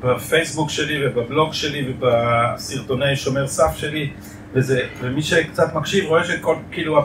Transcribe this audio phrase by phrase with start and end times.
[0.00, 4.10] בפייסבוק שלי ובבלוג שלי ובסרטוני שומר סף שלי,
[4.52, 7.04] וזה, ומי שקצת מקשיב רואה שכל, כאילו,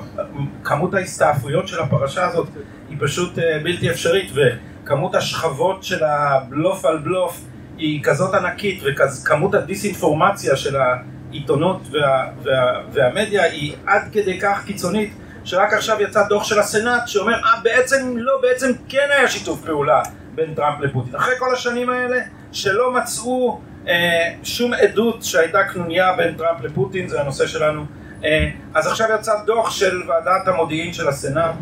[0.63, 2.47] כמות ההסתעפויות של הפרשה הזאת
[2.89, 7.41] היא פשוט אה, בלתי אפשרית, וכמות השכבות של הבלוף על בלוף
[7.77, 15.13] היא כזאת ענקית, וכמות הדיסאינפורמציה של העיתונות וה, וה, והמדיה היא עד כדי כך קיצונית,
[15.44, 20.02] שרק עכשיו יצא דוח של הסנאט שאומר, אה בעצם לא, בעצם כן היה שיתוף פעולה
[20.35, 21.16] בין טראמפ לפוטין.
[21.16, 22.17] אחרי כל השנים האלה
[22.52, 27.86] שלא מצאו אה, שום עדות שהייתה קנוניה בין טראמפ לפוטין, זה הנושא שלנו,
[28.23, 31.55] אה, אז עכשיו יצא דוח של ועדת המודיעין של הסנאט,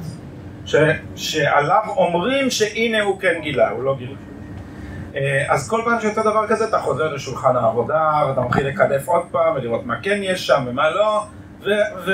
[0.65, 0.75] ש,
[1.15, 4.15] שעליו אומרים שהנה הוא כן גילה, הוא לא גילה.
[5.15, 9.21] אה, אז כל פעם שיוצא דבר כזה אתה חוזר לשולחן העבודה ואתה מתחיל לקלף עוד
[9.31, 11.23] פעם ולראות מה כן יש שם ומה לא
[11.65, 12.11] ו-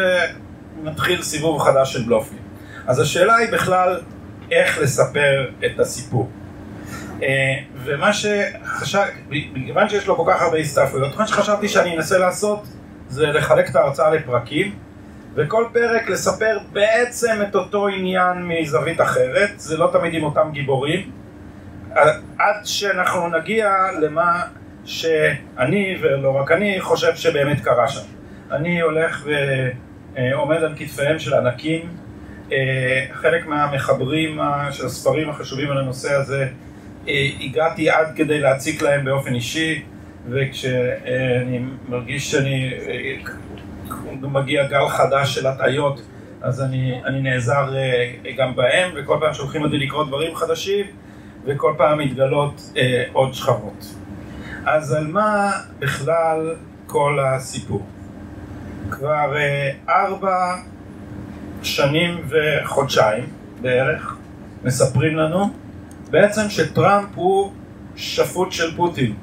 [0.81, 2.39] ומתחיל סיבוב חדש של בלופים.
[2.87, 4.01] אז השאלה היא בכלל
[4.51, 6.29] איך לספר את הסיפור.
[7.23, 12.67] אה, ומה שחשב, מכיוון שיש לו כל כך הרבה הסתעפויות, מה שחשבתי שאני אנסה לעשות
[13.09, 14.75] זה לחלק את ההרצאה לפרקים
[15.35, 21.11] וכל פרק לספר בעצם את אותו עניין מזווית אחרת, זה לא תמיד עם אותם גיבורים
[22.39, 24.41] עד שאנחנו נגיע למה
[24.85, 28.05] שאני, ולא רק אני, חושב שבאמת קרה שם.
[28.51, 29.27] אני הולך
[30.15, 31.81] ועומד על כתפיהם של ענקים,
[32.51, 34.39] אה, חלק מהמחברים
[34.71, 36.47] של הספרים החשובים על הנושא הזה, אה,
[37.41, 39.83] הגעתי עד כדי להציק להם באופן אישי,
[40.29, 46.01] וכשאני מרגיש שאני אה, מגיע גל חדש של הטעיות,
[46.41, 47.73] אז אני, אני נעזר
[48.37, 50.85] גם בהם, וכל פעם שולחים אותי לקרוא דברים חדשים,
[51.45, 53.95] וכל פעם מתגלות אה, עוד שכבות.
[54.65, 56.55] אז על מה בכלל
[56.87, 57.85] כל הסיפור?
[58.89, 60.55] כבר אה, ארבע
[61.63, 63.23] שנים וחודשיים
[63.61, 64.17] בערך
[64.63, 65.62] מספרים לנו
[66.13, 67.51] בעצם שטראמפ הוא
[67.95, 69.13] שפוט של פוטין,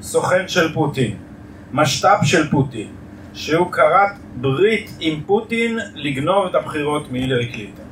[0.00, 1.16] סוכן של פוטין,
[1.72, 2.86] משת"פ של פוטין,
[3.34, 7.84] שהוא כרת ברית עם פוטין לגנוב את הבחירות מהילרי קלינטון.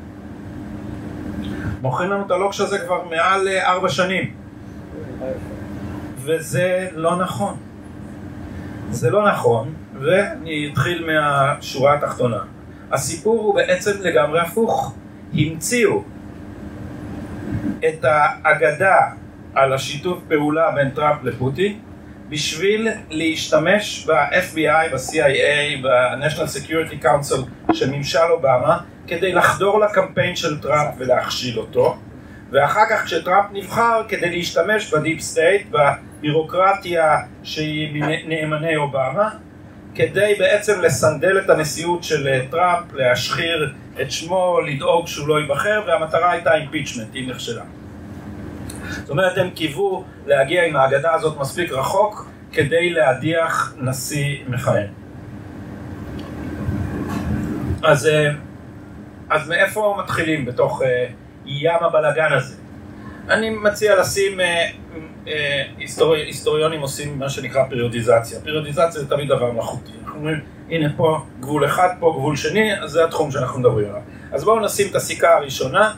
[1.83, 4.35] מוכרים לנו את הלוקש הזה כבר מעל אה, ארבע שנים.
[6.19, 7.57] וזה לא נכון.
[8.91, 12.41] זה לא נכון, ואני אתחיל מהשורה התחתונה.
[12.93, 14.95] הסיפור הוא בעצם לגמרי הפוך.
[15.35, 16.03] המציאו
[17.89, 18.97] את האגדה
[19.55, 21.79] על השיתוף פעולה בין טראמפ לפוטין
[22.29, 30.95] בשביל להשתמש ב-FBI, ב-CIA, ב-National Security Council של ממשל אובמה כדי לחדור לקמפיין של טראמפ
[30.99, 31.97] ולהכשיל אותו.
[32.51, 39.31] ואחר כך כשטראמפ נבחר כדי להשתמש ב deep state, בבירוקרטיה שהיא נאמני אובמה
[39.95, 46.31] כדי בעצם לסנדל את הנשיאות של טראמפ, להשחיר את שמו, לדאוג שהוא לא ייבחר והמטרה
[46.31, 47.63] הייתה impeachment, היא נכשלה.
[48.89, 54.87] זאת אומרת הם קיוו להגיע עם האגדה הזאת מספיק רחוק כדי להדיח נשיא מכהן.
[57.83, 58.09] אז
[59.31, 61.07] אז מאיפה מתחילים בתוך אה,
[61.47, 62.55] ים הבלגן הזה?
[63.29, 64.71] אני מציע לשים, אה,
[65.29, 68.41] אה, היסטורי, היסטוריונים עושים מה שנקרא פריודיזציה.
[68.41, 69.93] פריודיזציה זה תמיד דבר מלאכותי.
[70.05, 70.41] אנחנו אומרים,
[70.71, 74.01] הנה פה גבול אחד, פה גבול שני, אז זה התחום שאנחנו מדברים עליו.
[74.33, 75.93] אז בואו נשים את הסיכה הראשונה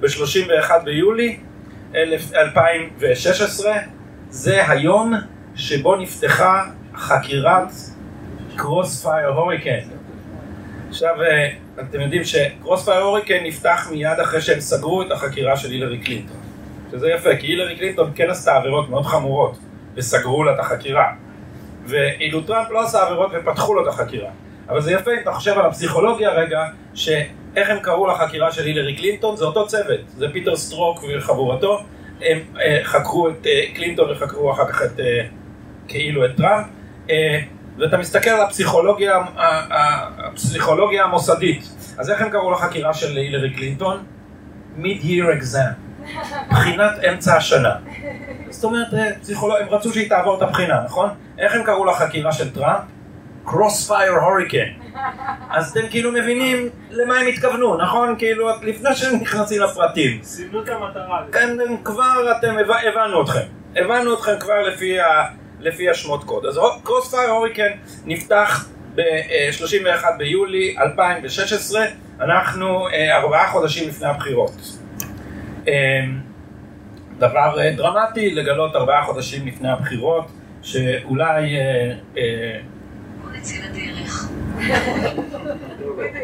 [0.00, 1.36] ב-31 ביולי
[2.34, 3.72] 2016,
[4.30, 5.14] זה היום
[5.54, 6.64] שבו נפתחה
[6.94, 7.72] חקירת
[8.56, 9.88] Crossfire Hurricane.
[10.88, 11.14] עכשיו,
[11.80, 16.36] אתם יודעים ש Crossfire Hurricane נפתח מיד אחרי שהם סגרו את החקירה של הילרי קלינטון.
[16.90, 19.58] שזה יפה, כי הילרי קלינטון כן עשתה עבירות מאוד חמורות,
[19.94, 21.12] וסגרו לה את החקירה.
[21.86, 24.30] ואילו טראמפ לא עשה עבירות ופתחו לו את החקירה.
[24.68, 26.64] אבל זה יפה אם אתה חושב על הפסיכולוגיה רגע,
[26.94, 31.80] שאיך הם קראו לחקירה של הילרי קלינטון, זה אותו צוות, זה פיטר סטרוק וחבורתו,
[32.20, 35.20] הם אה, חקרו את אה, קלינטון וחקרו אחר כך את, אה,
[35.88, 36.66] כאילו את טראמפ.
[37.10, 37.40] אה,
[37.78, 39.22] ואתה מסתכל על הפסיכולוגיה,
[40.18, 41.94] הפסיכולוגיה המוסדית.
[41.98, 44.04] אז איך הם קראו לחקירה של הילרי קלינטון?
[44.78, 45.93] Mid-Year Exam,
[46.50, 47.74] בחינת אמצע השנה.
[48.50, 49.56] זאת אומרת, אה, פסיכולוג...
[49.60, 51.08] הם רצו שהיא תעבור את הבחינה, נכון?
[51.38, 52.80] איך הם קראו לחקירה של טראמפ?
[53.46, 54.98] Crossfire Hurricane.
[55.50, 58.14] אז אתם כאילו מבינים למה הם התכוונו, נכון?
[58.18, 60.18] כאילו, לפני שהם נכנסים לפרטים.
[60.22, 61.22] סימנו את המטרה.
[61.84, 62.54] כבר אתם,
[62.88, 63.46] הבנו אתכם.
[63.76, 64.98] הבנו אתכם כבר לפי
[65.60, 66.46] לפי השמות קוד.
[66.46, 67.70] אז קרוספייר הוריקן
[68.04, 71.84] נפתח ב-31 ביולי 2016,
[72.20, 74.52] אנחנו אה, ארבעה חודשים לפני הבחירות.
[75.68, 76.04] אה,
[77.18, 80.24] דבר אה, דרמטי לגלות ארבעה חודשים לפני הבחירות,
[80.62, 81.56] שאולי...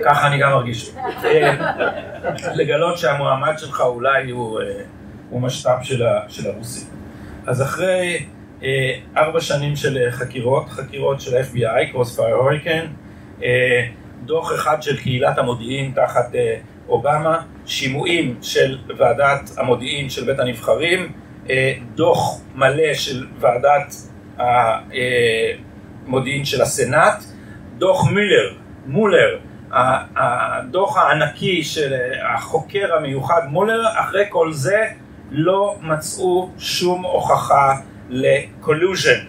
[0.05, 0.91] ככה אני גם מרגיש.
[2.55, 4.61] לגלות שהמועמד שלך אולי הוא,
[5.31, 5.83] הוא משת"פ
[6.29, 6.89] של הרוסים.
[7.47, 8.27] אז אחרי
[9.17, 12.89] ארבע שנים של חקירות, חקירות של FBI, Crossfire Hurricane,
[14.25, 16.57] דוח אחד של קהילת המודיעין תחת אה,
[16.91, 21.13] אובמה, שימועים של ועדת המודיעין של בית הנבחרים,
[21.51, 23.95] אה, דוח מלא של ועדת
[26.07, 27.25] המודיעין של הסנאט,
[27.79, 28.55] דוח מילר,
[28.87, 29.39] מולר,
[30.17, 31.95] הדוח הענקי של
[32.35, 34.85] החוקר המיוחד מולר, אחרי כל זה
[35.31, 37.75] לא מצאו שום הוכחה
[38.09, 39.21] ל collusion,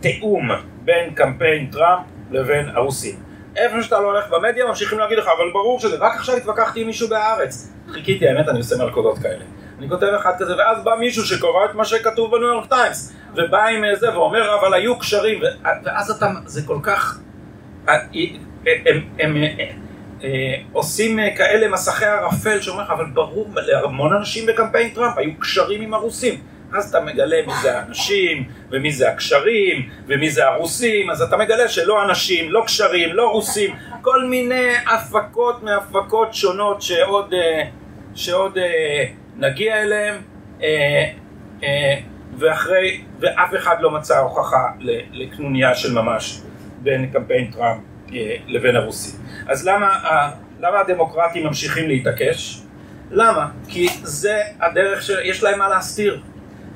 [0.00, 0.50] תיאום
[0.84, 3.29] בין קמפיין טראמפ לבין הרוסים.
[3.56, 6.86] איפה שאתה לא הולך במדיה ממשיכים להגיד לך, אבל ברור שזה, רק עכשיו התווכחתי עם
[6.86, 7.72] מישהו בהארץ.
[7.92, 9.44] חיכיתי, האמת, אני עושה מלכודות כאלה.
[9.78, 13.66] אני כותב אחד כזה, ואז בא מישהו שקורא את מה שכתוב בניו יורק טיימס, ובא
[13.66, 15.40] עם זה ואומר, אבל היו קשרים,
[15.84, 17.18] ואז אתה, זה כל כך...
[17.88, 17.94] אה,
[18.66, 19.36] הם, הם, הם
[20.24, 25.82] אה, עושים כאלה מסכי ערפל שאומרים לך, אבל ברור, להמון אנשים בקמפיין טראמפ היו קשרים
[25.82, 26.40] עם הרוסים.
[26.72, 31.68] אז אתה מגלה מי זה האנשים, ומי זה הקשרים, ומי זה הרוסים, אז אתה מגלה
[31.68, 37.62] שלא אנשים, לא קשרים, לא רוסים, כל מיני הפקות מהפקות שונות שעוד, אה,
[38.14, 39.06] שעוד אה,
[39.36, 40.14] נגיע אליהם,
[40.62, 41.10] אה,
[42.38, 44.66] ואחרי, ואף אחד לא מצא הוכחה
[45.12, 46.40] לקנוניה של ממש
[46.82, 47.82] בין קמפיין טראמפ
[48.46, 49.20] לבין הרוסים.
[49.48, 49.98] אז למה,
[50.60, 52.60] למה הדמוקרטים ממשיכים להתעקש?
[53.10, 53.48] למה?
[53.68, 56.20] כי זה הדרך שיש להם מה להסתיר.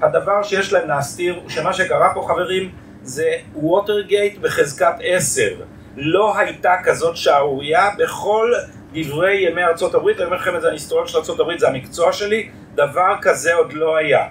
[0.04, 2.70] הדבר שיש להם להסתיר שמה שקרה פה חברים
[3.02, 5.54] זה ווטרגייט בחזקת עשר.
[5.96, 8.52] לא הייתה כזאת שערורייה בכל
[8.92, 11.68] דברי ימי ארצות הברית, אני אומר לכם את זה, אני היסטוריון של ארצות הברית, זה
[11.68, 14.26] המקצוע שלי, דבר כזה עוד לא היה.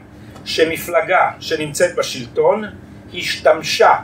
[0.45, 2.63] שמפלגה שנמצאת בשלטון
[3.13, 3.95] השתמשה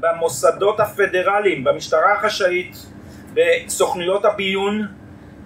[0.00, 2.76] במוסדות הפדרליים, במשטרה החשאית,
[3.34, 4.86] בסוכנויות הביון,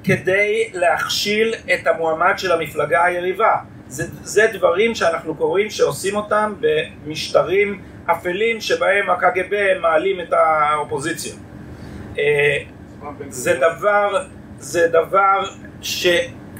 [0.05, 3.57] כדי להכשיל את המועמד של המפלגה היריבה.
[3.97, 11.35] זה, זה דברים שאנחנו קוראים שעושים אותם במשטרים אפלים שבהם הקג"ב מעלים את האופוזיציה.
[12.19, 12.59] אה,
[13.29, 14.25] זה דבר,
[14.59, 15.45] זה דבר
[15.83, 16.07] ש,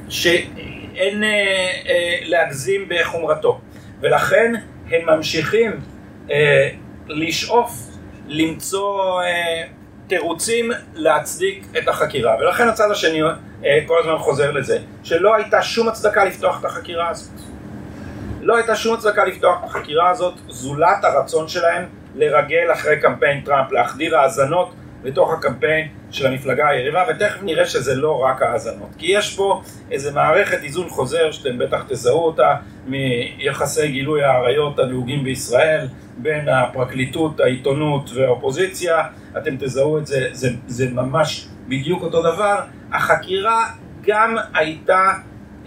[0.09, 1.29] שאין אה,
[1.87, 3.59] אה, להגזים בחומרתו
[3.99, 4.53] ולכן
[4.91, 5.71] הם ממשיכים
[7.07, 7.71] לשאוף
[8.27, 9.21] למצוא
[10.07, 12.35] תירוצים להצדיק את החקירה.
[12.39, 13.21] ולכן הצד השני
[13.65, 17.39] אה, כל הזמן חוזר לזה שלא הייתה שום הצדקה לפתוח את החקירה הזאת.
[18.41, 20.33] לא הייתה שום הצדקה לפתוח את החקירה הזאת.
[20.47, 27.39] זולת הרצון שלהם לרגל אחרי קמפיין טראמפ להחדיר האזנות לתוך הקמפיין של המפלגה היריבה ותכף
[27.43, 29.61] נראה שזה לא רק האזנות כי יש פה
[29.91, 32.55] איזה מערכת איזון חוזר שאתם בטח תזהו אותה
[32.87, 39.03] מיחסי גילוי העריות הנהוגים בישראל בין הפרקליטות, העיתונות והאופוזיציה.
[39.37, 42.59] אתם תזהו את זה, זה, זה ממש בדיוק אותו דבר.
[42.91, 43.65] החקירה
[44.05, 45.13] גם הייתה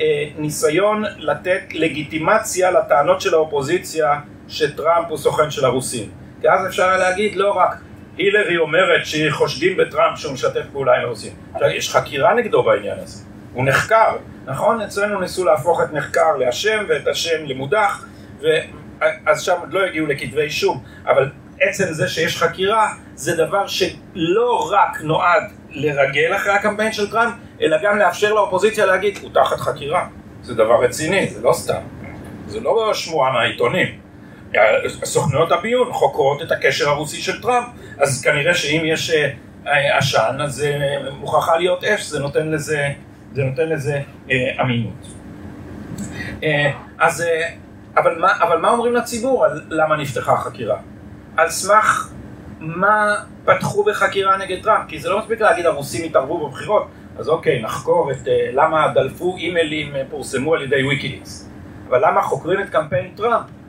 [0.00, 6.08] אה, ניסיון לתת לגיטימציה לטענות של האופוזיציה שטראמפ הוא סוכן של הרוסים.
[6.40, 7.80] כי אז אפשר להגיד לא רק
[8.16, 11.32] הילרי אומרת שחושדים בטראמפ שהוא משתף פעולה עם הרוסים.
[11.54, 13.24] עכשיו, יש חקירה נגדו בעניין הזה.
[13.52, 14.80] הוא נחקר, נכון?
[14.80, 18.06] אצלנו ניסו להפוך את נחקר לאשם ואת השם למודח,
[18.40, 24.70] ואז שם עוד לא הגיעו לכתבי אישום, אבל עצם זה שיש חקירה זה דבר שלא
[24.72, 30.06] רק נועד לרגל אחרי הקמפיין של טראמפ, אלא גם לאפשר לאופוזיציה להגיד, הוא תחת חקירה.
[30.42, 31.80] זה דבר רציני, זה לא סתם.
[32.46, 34.09] זה לא שמועה מהעיתונים.
[35.04, 37.66] סוכנויות הביון חוקרות את הקשר הרוסי של טראמפ,
[37.98, 39.30] אז כנראה שאם יש אה,
[39.66, 42.88] אה, עשן, אז אה, מוכרחה להיות אש, זה נותן לזה,
[43.32, 44.00] זה נותן לזה
[44.60, 45.06] אמינות.
[46.98, 47.24] אז,
[47.96, 50.76] אבל מה, אבל מה אומרים לציבור על למה נפתחה החקירה?
[51.36, 52.08] על סמך
[52.60, 53.14] מה
[53.44, 54.88] פתחו בחקירה נגד טראמפ?
[54.88, 56.88] כי זה לא מספיק להגיד הרוסים התערבו בבחירות,
[57.18, 61.50] אז אוקיי, נחקור את למה דלפו אימיילים פורסמו על ידי ויקיליקס.
[61.88, 63.59] אבל למה חוקרים את קמפיין טראמפ?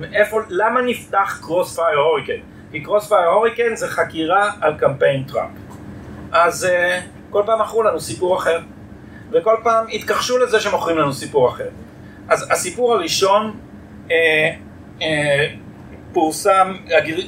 [0.00, 2.40] מאיפה, למה נפתח Crossfire Hurricane?
[2.72, 5.50] כי Crossfire Hurricane זה חקירה על קמפיין טראמפ.
[6.32, 8.60] אז uh, כל פעם מכרו לנו סיפור אחר,
[9.32, 11.68] וכל פעם התכחשו לזה שמוכרים לנו סיפור אחר.
[12.28, 13.60] אז הסיפור הראשון
[14.08, 14.10] uh,
[14.98, 15.02] uh,
[16.12, 16.76] פורסם,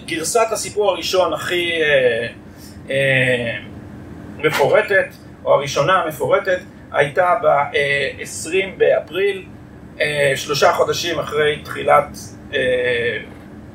[0.06, 2.90] גרסת הסיפור הראשון הכי uh, uh,
[4.38, 5.06] מפורטת,
[5.44, 6.58] או הראשונה המפורטת,
[6.92, 9.46] הייתה ב-20 באפריל,
[10.36, 12.16] שלושה חודשים אחרי תחילת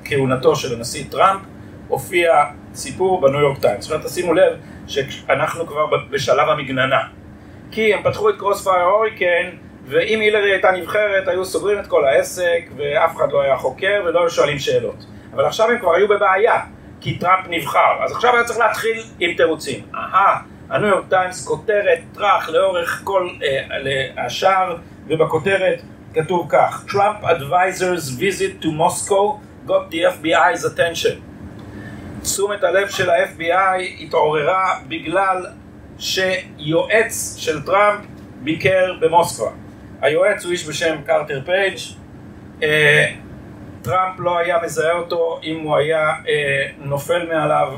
[0.05, 1.41] כהונתו של הנשיא טראמפ,
[1.88, 2.43] הופיע
[2.74, 3.86] סיפור בניו יורק טיימס.
[3.86, 4.53] עכשיו תשימו לב
[4.88, 7.01] שאנחנו כבר בשלב המגננה.
[7.72, 9.50] כי הם פתחו את Crossfire Hurricane,
[9.86, 14.19] ואם הילרי הייתה נבחרת, היו סוגרים את כל העסק, ואף אחד לא היה חוקר ולא
[14.19, 15.05] היו שואלים שאלות.
[15.34, 16.60] אבל עכשיו הם כבר היו בבעיה,
[17.01, 18.03] כי טראמפ נבחר.
[18.03, 19.86] אז עכשיו היה צריך להתחיל עם תירוצים.
[19.96, 25.81] אהה, הניו יורק טיימס כותרת טראח לאורך כל אה, השער, ובכותרת
[26.21, 31.21] כתוב כך: Trump advisors visit to Moscow got the FBI's attention.
[32.21, 35.45] תשומת הלב של ה-FBI התעוררה בגלל
[36.00, 38.05] שיועץ של טראמפ
[38.43, 39.50] ביקר במוסקבה.
[40.01, 41.77] היועץ הוא איש בשם קרטר פייג'.
[42.63, 43.13] אה,
[43.81, 47.74] טראמפ לא היה מזהה אותו אם הוא היה אה, נופל מעליו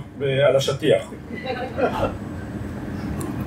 [0.48, 1.12] על השטיח.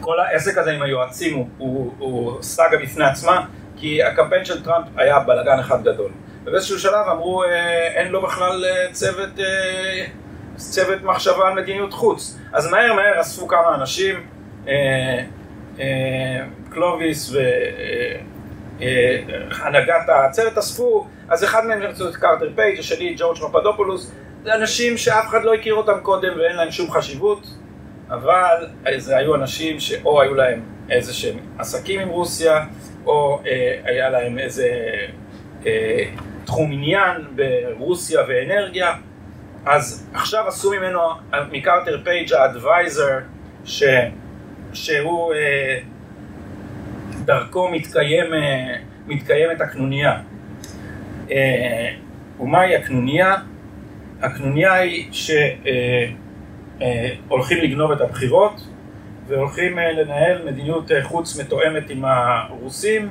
[0.01, 3.47] כל העסק הזה עם היועצים הוא, הוא, הוא סאגה בפני עצמה,
[3.83, 6.11] כי הקמפיין של טראמפ היה בלאגן אחד גדול.
[6.45, 10.05] ובאיזשהו שלב אמרו, אה, אין לו בכלל אה, צוות, אה,
[10.57, 12.39] צוות מחשבה על מדיניות חוץ.
[12.53, 14.27] אז מהר מהר אספו כמה אנשים,
[16.71, 17.35] קלוביס
[18.79, 24.13] והנהגת הצוות אספו, אז אחד מהם רצו את קרטר פייג', השני ג'ורג' פפדופולוס,
[24.45, 27.47] זה אנשים שאף אחד לא הכיר אותם קודם ואין להם שום חשיבות,
[28.11, 32.65] אבל זה היו אנשים שאו היו להם איזה שהם עסקים עם רוסיה,
[33.07, 34.69] או אה, היה להם איזה
[35.67, 36.05] אה,
[36.45, 38.93] תחום עניין ברוסיה ואנרגיה,
[39.67, 41.01] אז עכשיו עשו ממנו,
[41.51, 43.19] מקרטר פייג' ה advisor,
[44.73, 45.79] שהוא אה,
[47.25, 48.75] דרכו מתקיים, אה,
[49.07, 50.21] מתקיימת הקנוניה.
[51.31, 51.89] אה,
[52.41, 53.35] ומהי הקנוניה?
[54.23, 55.13] הקנוניה היא
[56.81, 58.67] שהולכים לגנוב את הבחירות
[59.33, 63.09] והולכים לנהל מדיניות חוץ מתואמת עם הרוסים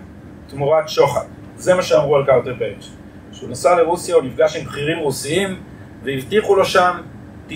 [0.47, 1.25] תמורת שוחד.
[1.55, 2.77] זה מה שאמרו על קרטר פייג'.
[3.31, 5.59] כשהוא נסע לרוסיה הוא נפגש עם בכירים רוסיים
[6.03, 6.97] והבטיחו לו שם
[7.49, 7.53] 19%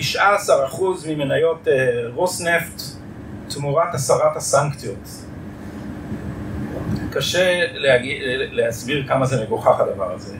[1.08, 1.68] ממניות
[2.14, 2.82] רוסנפט
[3.48, 5.08] תמורת הסרת הסנקציות.
[7.12, 10.36] קשה להגיד, להסביר כמה זה מגוחך הדבר הזה.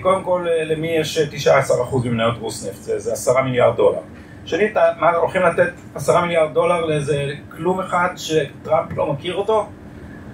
[0.00, 2.82] קודם כל, למי יש 19% ממניות רוסנפט?
[2.82, 4.00] זה, זה 10 מיליארד דולר.
[4.44, 9.68] שנית, מה, הולכים לתת 10 מיליארד דולר לאיזה כלום אחד שטראמפ לא מכיר אותו?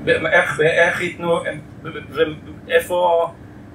[0.06, 1.40] איך, איך ייתנו,
[2.66, 3.30] ואיפה,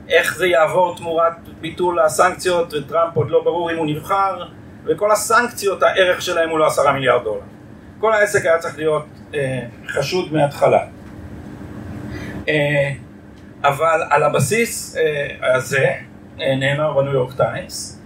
[0.09, 4.43] איך זה יעבור תמורת ביטול הסנקציות, וטראמפ עוד לא ברור אם הוא נבחר,
[4.85, 7.41] וכל הסנקציות, הערך שלהם הוא לא 10 מיליארד דולר.
[7.99, 10.85] כל העסק היה צריך להיות אה, חשוד מההתחלה.
[12.49, 12.91] אה,
[13.63, 15.93] אבל על הבסיס אה, הזה,
[16.41, 18.00] אה, נאמר בניו יורק טיימס,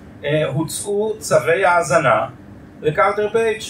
[0.54, 2.28] הוצאו צווי האזנה
[2.82, 3.62] לקרטר פייג',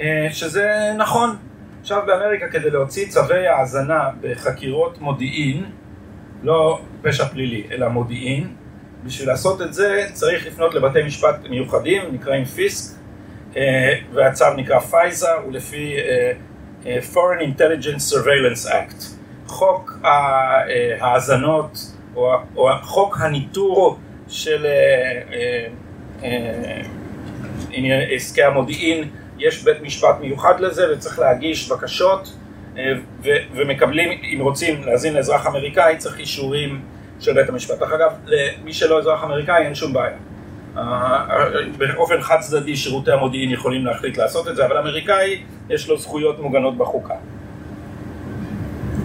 [0.00, 1.36] אה, שזה נכון.
[1.80, 5.64] עכשיו באמריקה כדי להוציא צווי האזנה בחקירות מודיעין,
[6.42, 8.54] לא פשע פלילי, אלא מודיעין,
[9.04, 12.98] בשביל לעשות את זה צריך לפנות לבתי משפט מיוחדים, נקראים פיסק,
[13.56, 16.32] אה, והצו נקרא פייזה, הוא לפי אה,
[16.86, 19.04] אה, Foreign Intelligence Surveillance Act.
[19.46, 19.98] חוק
[21.00, 21.78] ההאזנות,
[22.56, 24.66] או חוק הניטור של
[28.10, 29.08] עסקי המודיעין,
[29.38, 32.36] יש בית משפט מיוחד לזה וצריך להגיש בקשות
[33.54, 36.80] ומקבלים, אם רוצים להאזין לאזרח אמריקאי, צריך אישורים
[37.20, 37.78] של בית המשפט.
[37.78, 40.16] דרך אגב, למי שלא אזרח אמריקאי אין שום בעיה.
[41.78, 46.38] באופן חד צדדי שירותי המודיעין יכולים להחליט לעשות את זה, אבל אמריקאי יש לו זכויות
[46.38, 47.14] מוגנות בחוקה.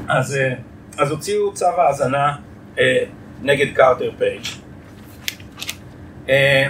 [0.08, 0.54] אז, אה,
[0.98, 2.36] אז הוציאו צו האזנה
[2.80, 3.04] אה,
[3.42, 4.63] נגד קרטר פייג'.
[6.30, 6.68] אה,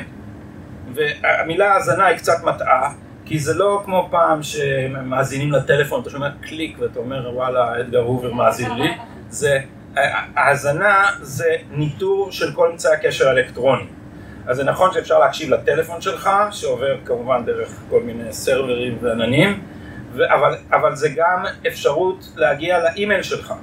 [0.93, 2.93] והמילה האזנה היא קצת מטעה,
[3.25, 8.33] כי זה לא כמו פעם שמאזינים לטלפון, אתה שומע קליק ואתה אומר וואלה אדגר הובר
[8.33, 8.89] מאזין לי,
[9.29, 9.59] זה,
[10.35, 13.85] האזנה זה ניטור של כל אמצעי הקשר האלקטרוני.
[14.47, 19.61] אז זה נכון שאפשר להקשיב לטלפון שלך, שעובר כמובן דרך כל מיני סרברים ועננים,
[20.15, 23.53] אבל, אבל זה גם אפשרות להגיע לאימייל שלך,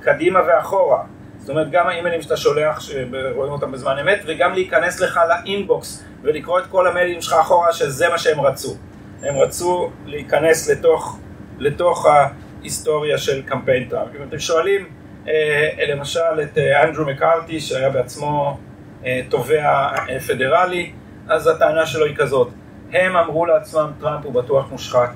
[0.00, 1.04] קדימה ואחורה.
[1.38, 6.58] זאת אומרת, גם האימיילים שאתה שולח, שרואים אותם בזמן אמת, וגם להיכנס לך לאינבוקס ולקרוא
[6.58, 8.76] את כל המיילים שלך אחורה, שזה מה שהם רצו.
[9.22, 11.18] הם רצו להיכנס לתוך,
[11.58, 14.08] לתוך ההיסטוריה של קמפיין טראמפ.
[14.16, 14.88] אם אתם שואלים,
[15.28, 18.58] אה, למשל, את אה, אנדרו מקארתי, שהיה בעצמו
[19.04, 20.92] אה, תובע אה, פדרלי,
[21.28, 22.48] אז הטענה שלו היא כזאת,
[22.92, 25.14] הם אמרו לעצמם טראמפ הוא בטוח מושחת,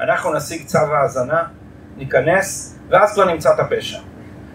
[0.00, 1.42] אנחנו נשיג צו האזנה,
[1.96, 3.98] ניכנס, ואז כבר נמצא את הפשע.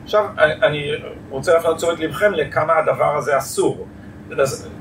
[0.04, 0.92] עכשיו, אני
[1.30, 3.88] רוצה להפנות תשומת לבכם לכמה הדבר הזה אסור.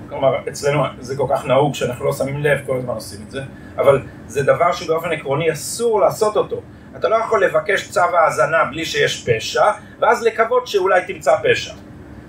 [0.08, 3.42] כלומר, אצלנו זה כל כך נהוג שאנחנו לא שמים לב, כל הזמן עושים את זה,
[3.76, 6.60] אבל זה דבר שבאופן עקרוני אסור לעשות אותו.
[6.96, 9.64] אתה לא יכול לבקש צו האזנה בלי שיש פשע,
[10.00, 11.74] ואז לקוות שאולי תמצא פשע.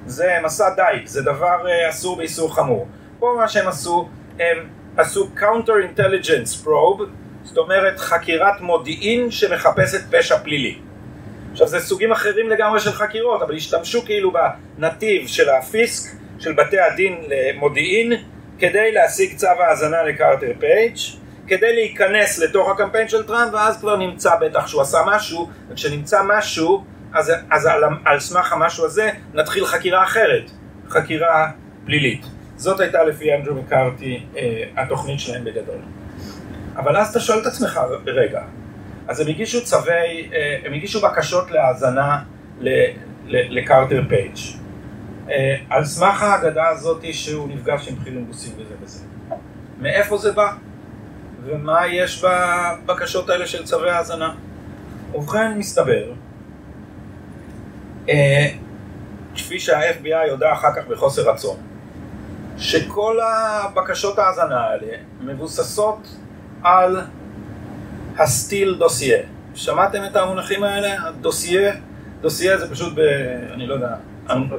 [0.05, 2.87] זה מסע דייג, זה דבר אה, אסור באיסור חמור.
[3.19, 4.57] פה מה שהם עשו, הם
[4.97, 7.03] עשו counter intelligence probe,
[7.43, 10.79] זאת אומרת חקירת מודיעין שמחפשת פשע פלילי.
[11.51, 14.31] עכשיו זה סוגים אחרים לגמרי של חקירות, אבל השתמשו כאילו
[14.77, 18.13] בנתיב של ה FISC, של בתי הדין למודיעין,
[18.59, 20.95] כדי להשיג צו האזנה לקרטר פייג',
[21.47, 26.83] כדי להיכנס לתוך הקמפיין של טראמפ, ואז כבר נמצא בטח שהוא עשה משהו, וכשנמצא משהו,
[27.13, 30.51] אז, אז על, על סמך המשהו הזה נתחיל חקירה אחרת,
[30.89, 31.51] חקירה
[31.85, 32.25] פלילית.
[32.55, 35.79] זאת הייתה לפי אנדרו מקארתי אה, התוכנית שלהם בגדול.
[36.75, 38.41] אבל אז אתה שואל את עצמך, רגע,
[39.11, 42.23] אז הם הגישו צווי, אה, הם הגישו בקשות להאזנה
[43.27, 44.37] לקרטר פייג'
[45.29, 49.03] אה, על סמך האגדה הזאת שהוא נפגש עם חילונגוסים וזה וזה.
[49.79, 50.51] מאיפה זה בא?
[51.45, 54.35] ומה יש בבקשות האלה של צווי האזנה?
[55.13, 56.11] ובכן, מסתבר,
[58.09, 58.47] אה,
[59.35, 61.57] כפי שה-FBI יודע אחר כך בחוסר רצון,
[62.57, 66.15] שכל הבקשות ההאזנה האלה מבוססות
[66.63, 67.01] על
[68.21, 69.19] הסטיל דוסייה.
[69.55, 71.07] שמעתם את המונחים האלה?
[71.07, 71.73] הדוסייה,
[72.21, 72.99] דוסייה זה פשוט ב...
[73.53, 73.95] אני לא יודע,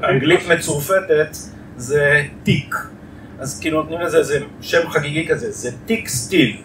[0.04, 1.37] אנגלית מצורפתת
[1.76, 2.75] זה תיק.
[3.38, 6.57] אז כאילו נותנים לזה איזה שם חגיגי כזה, זה תיק סטיל.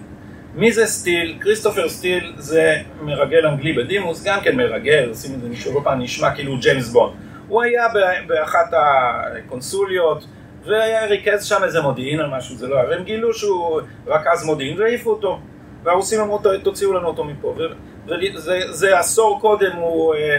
[0.56, 1.38] מי זה סטיל?
[1.42, 6.02] כריסטופר סטיל זה מרגל אנגלי בדימוס, גם כן מרגל, עושים את זה מישהו כל פעם
[6.02, 7.14] נשמע כאילו ג'יימס בונד.
[7.48, 7.84] הוא היה
[8.28, 10.26] באחת הקונסוליות
[10.66, 14.80] והיה ריכז שם איזה מודיעין על משהו, זה לא היה, והם גילו שהוא רכז מודיעין
[14.80, 15.40] והעיפו אותו.
[15.88, 17.56] והרוסים אמרו תוציאו לנו אותו מפה.
[18.08, 20.38] וזה עשור קודם הוא אה,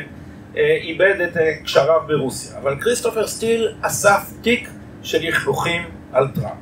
[0.57, 2.59] אה, איבד את אה, קשריו ברוסיה.
[2.59, 4.69] אבל כריסטופר סטיל אסף תיק
[5.03, 6.59] של לכלוכים על טראמפ.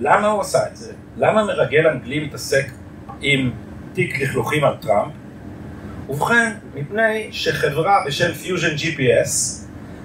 [0.00, 0.92] למה הוא עשה את זה?
[1.16, 2.66] למה מרגל אנגלי מתעסק
[3.20, 3.50] עם
[3.92, 5.12] תיק לכלוכים על טראמפ?
[6.08, 9.30] ובכן, מפני שחברה בשם Fusion GPS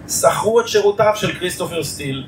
[0.09, 2.27] שכרו את שירותיו של כריסטופר סטיל.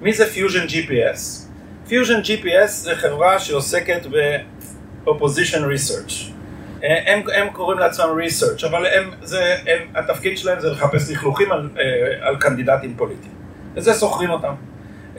[0.00, 1.45] מי זה Fusion GPS?
[1.88, 6.12] Fusion GPS זה חברה שעוסקת ב-opposition research.
[6.82, 11.70] הם, הם קוראים לעצמם research, אבל הם, זה, הם, התפקיד שלהם זה לחפש לכלוכים על,
[11.78, 13.32] אה, על קנדידטים פוליטיים.
[13.74, 14.54] וזה שוכרים אותם.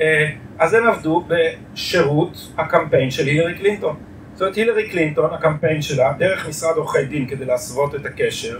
[0.02, 3.96] אה, אז הם עבדו בשירות הקמפיין של הילרי קלינטון.
[4.34, 8.60] זאת אומרת, הילרי קלינטון, הקמפיין שלה, דרך משרד עורכי דין כדי להסוות את הקשר,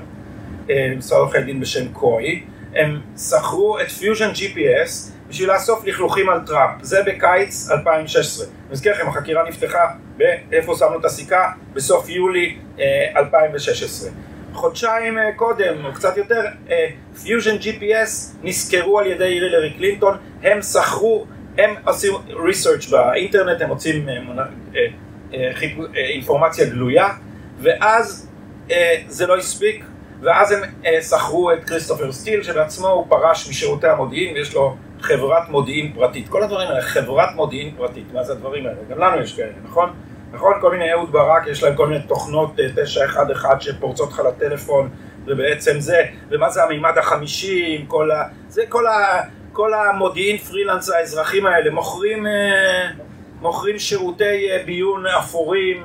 [0.70, 2.44] אה, משרד עורכי דין בשם Coie,
[2.76, 6.84] הם שכרו את Fusion GPS בשביל לאסוף לכלוכים על טראמפ.
[6.84, 8.46] זה בקיץ 2016.
[8.46, 9.88] אני מזכיר לכם, החקירה נפתחה
[10.18, 11.52] באיפה שמנו את הסיכה?
[11.74, 14.10] בסוף יולי אה, 2016.
[14.58, 16.42] חודשיים אה, קודם, או קצת יותר,
[17.24, 21.26] פיוז'ן אה, GPS נשכרו על ידי הילרי קלינטון, הם שכרו,
[21.58, 22.14] הם עושים
[22.46, 25.52] research באינטרנט, הם מוצאים אה,
[25.96, 27.10] אינפורמציה גלויה,
[27.60, 28.30] ואז
[29.08, 29.86] זה לא הספיק,
[30.22, 30.62] ואז הם
[31.02, 36.30] שכרו את כריסטופר סטיל, שבעצמו הוא פרש משירותי המודיעין, ויש לו חברת מודיעין פרטית.
[36.30, 38.78] כל הדברים האלה, חברת מודיעין פרטית, מה זה הדברים האלה?
[38.90, 39.90] גם לנו יש כאלה, נכון?
[40.32, 44.90] נכון, כל מיני אהוד ברק, יש להם כל מיני תוכנות 911 אה, שפורצות לך לטלפון,
[45.26, 48.24] ובעצם זה, ומה זה המימד החמישי, עם כל ה...
[48.50, 49.22] זה כל, ה,
[49.54, 52.90] כל המודיעין פרילנס האזרחים האלה, מוכרים, אה,
[53.42, 55.84] מוכרים שירותי אה, ביון אפורים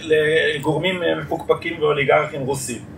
[0.00, 2.97] לגורמים מפוקפקים ואוליגרכים רוסים.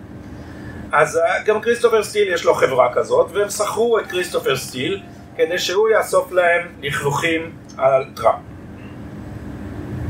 [0.93, 5.03] אז גם כריסטופר סטיל יש לו חברה כזאת, והם שכרו את כריסטופר סטיל
[5.37, 8.41] כדי שהוא יאסוף להם לכלוכים על טראמפ.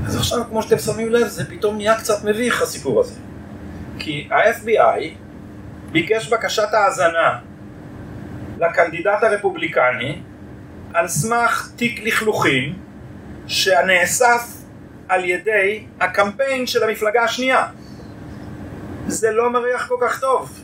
[0.07, 3.15] אז עכשיו, כמו שאתם שמים לב, זה פתאום נהיה קצת מביך הסיפור הזה.
[3.99, 5.03] כי ה-FBI
[5.93, 7.39] ביקש בקשת האזנה
[8.59, 10.23] לקנדידט הרפובליקני
[10.95, 12.79] על סמך תיק לכלוכים
[13.47, 14.57] שנאסף
[15.09, 17.67] על ידי הקמפיין של המפלגה השנייה.
[19.07, 20.60] זה לא מריח כל כך טוב.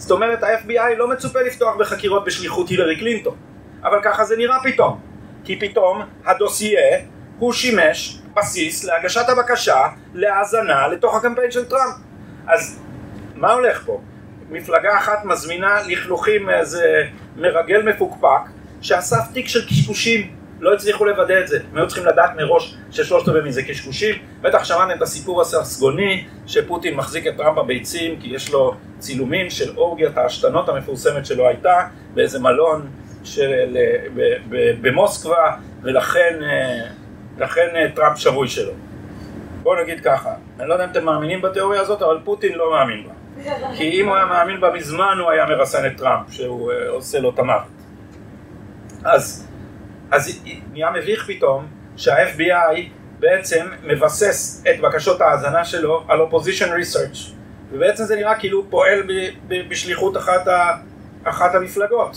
[0.00, 3.36] זאת אומרת, ה-FBI לא מצופה לפתוח בחקירות בשליחות הילרי קלינטון,
[3.82, 5.00] אבל ככה זה נראה פתאום.
[5.44, 6.98] כי פתאום הדוסייה
[7.38, 11.94] הוא שימש בסיס להגשת הבקשה להאזנה לתוך הקמפיין של טראמפ.
[12.46, 12.80] אז
[13.34, 14.00] מה הולך פה?
[14.50, 17.02] מפלגה אחת מזמינה לכלוכים מאיזה
[17.36, 22.30] מרגל מפוקפק שאסף תיק של קשקושים, לא הצליחו לוודא את זה, הם היו צריכים לדעת
[22.36, 28.20] מראש ששלושת רבעי מזה קשקושים, בטח שמעתם את הסיפור הססגוני שפוטין מחזיק את טראמפ בביצים
[28.20, 31.80] כי יש לו צילומים של אורגיית העשתנות המפורסמת שלו הייתה
[32.14, 32.88] באיזה מלון
[33.24, 33.76] של,
[34.80, 36.86] במוסקבה ולכן אה,
[37.38, 38.72] לכן אה, טראמפ שבוי שלו.
[39.62, 43.06] בואו נגיד ככה, אני לא יודע אם אתם מאמינים בתיאוריה הזאת, אבל פוטין לא מאמין
[43.06, 43.12] בה.
[43.76, 47.18] כי אם הוא היה מאמין בה מזמן, הוא היה מרסן את טראמפ, שהוא אה, עושה
[47.20, 47.62] לו את המוות.
[49.04, 49.49] אז,
[50.10, 50.42] אז
[50.72, 52.80] נהיה מביך פתאום שה-FBI
[53.18, 57.32] בעצם מבסס את בקשות ההאזנה שלו על opposition research
[57.72, 59.02] ובעצם זה נראה כאילו פועל
[59.68, 60.48] בשליחות אחת
[61.24, 62.16] אחת המפלגות.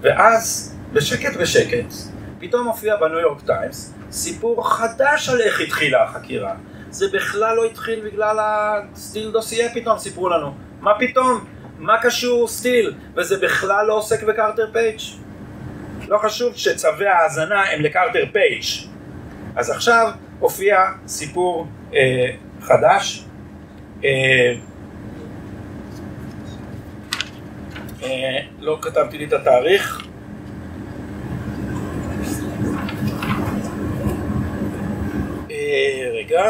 [0.00, 1.92] ואז, בשקט בשקט,
[2.40, 6.54] פתאום מופיע בניו יורק טיימס סיפור חדש על איך התחילה החקירה.
[6.90, 10.54] זה בכלל לא התחיל בגלל ה-Steele dossier פתאום, סיפרו לנו.
[10.80, 11.44] מה פתאום?
[11.78, 12.94] מה קשור סטיל?
[13.16, 15.00] וזה בכלל לא עוסק בקרטר פייג'.
[16.08, 18.64] לא חשוב שצווי ההאזנה הם לקרטר פייג'.
[19.56, 23.24] אז עכשיו הופיע סיפור אה, חדש.
[24.04, 24.54] אה,
[28.02, 30.06] אה, לא כתבתי לי את התאריך.
[35.50, 36.42] אה, רגע.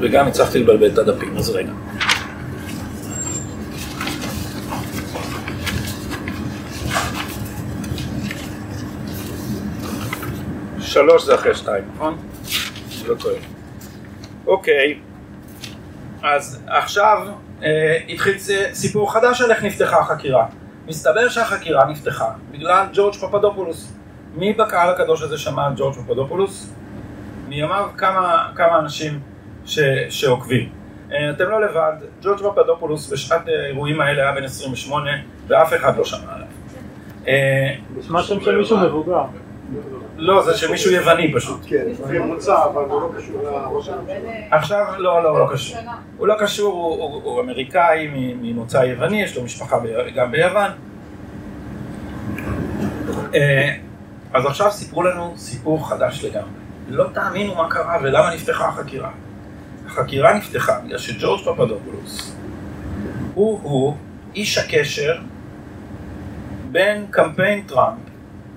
[0.00, 1.72] וגם הצלחתי לבלבל את הדפים, אז רגע.
[10.90, 12.16] שלוש זה אחרי שתיים, נכון?
[13.06, 13.36] לא טועה.
[14.46, 14.98] אוקיי,
[16.22, 17.26] אז עכשיו
[17.62, 18.34] אה, התחיל
[18.72, 20.46] סיפור חדש על איך נפתחה החקירה.
[20.86, 23.92] מסתבר שהחקירה נפתחה בגלל ג'ורג' פפדופולוס.
[24.34, 26.72] מי בקהל הקדוש הזה שמע על ג'ורג' פפדופולוס?
[27.48, 29.20] מימיו כמה, כמה אנשים
[29.64, 30.68] ש, שעוקבים.
[31.12, 35.10] אה, אתם לא לבד, ג'ורג' פפדופולוס בשעת האירועים האלה היה בן 28
[35.46, 36.46] ואף אחד לא שמע עליו.
[37.28, 39.24] אה, נשמע שם של מישהו מבוגר.
[40.20, 41.60] לא, זה של מישהו יווני פשוט.
[41.66, 44.30] כן, זה מוצא, אבל הוא לא קשור לראש הממשלה.
[44.50, 45.78] עכשיו, לא, לא, לא קשור.
[46.16, 48.08] הוא לא קשור, הוא, הוא, הוא אמריקאי
[48.40, 49.76] ממוצא יווני, יש לו משפחה
[50.14, 50.70] גם ביוון.
[53.34, 53.74] אה,
[54.32, 56.50] אז עכשיו סיפרו לנו סיפור חדש לגמרי.
[56.88, 59.10] לא תאמינו מה קרה ולמה נפתחה החקירה.
[59.86, 62.36] החקירה נפתחה בגלל שג'ורג' פפדופולוס
[63.34, 63.96] הוא-הוא
[64.34, 65.18] איש הקשר
[66.72, 68.09] בין קמפיין טראמפ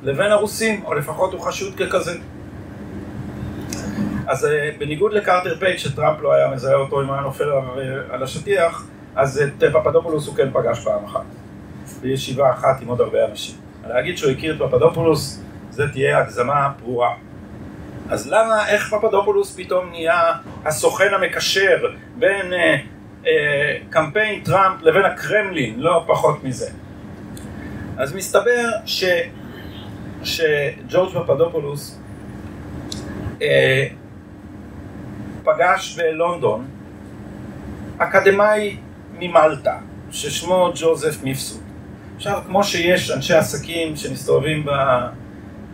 [0.04, 2.18] לבין הרוסים, או לפחות הוא חשוד ככזה.
[4.28, 7.52] אז אה, בניגוד לקרטר פייג' שטראמפ לא היה מזהה אותו אם היה נופל
[8.10, 11.26] על השטיח, אז את פפדופולוס הוא כן פגש פעם אחת,
[12.02, 13.56] בישיבה אחת עם עוד הרבה אנשים.
[13.88, 17.14] להגיד שהוא הכיר את פפדופולוס, זה תהיה הגזמה ברורה.
[18.10, 20.32] אז למה, איך פפדופולוס פתאום נהיה
[20.66, 21.86] הסוכן המקשר
[22.20, 22.76] בין אה,
[23.28, 26.70] אה, קמפיין טראמפ לבין הקרמלין, לא פחות מזה?
[27.98, 29.04] אז מסתבר ש...
[30.24, 32.00] שג'ורג' פפדופולוס
[33.42, 33.88] אה,
[35.44, 36.66] פגש בלונדון
[37.98, 38.78] אקדמאי
[39.20, 39.78] ממלטה
[40.12, 41.62] ששמו ג'וזף מיפסוד.
[42.16, 44.66] עכשיו, כמו שיש אנשי עסקים שמסתובבים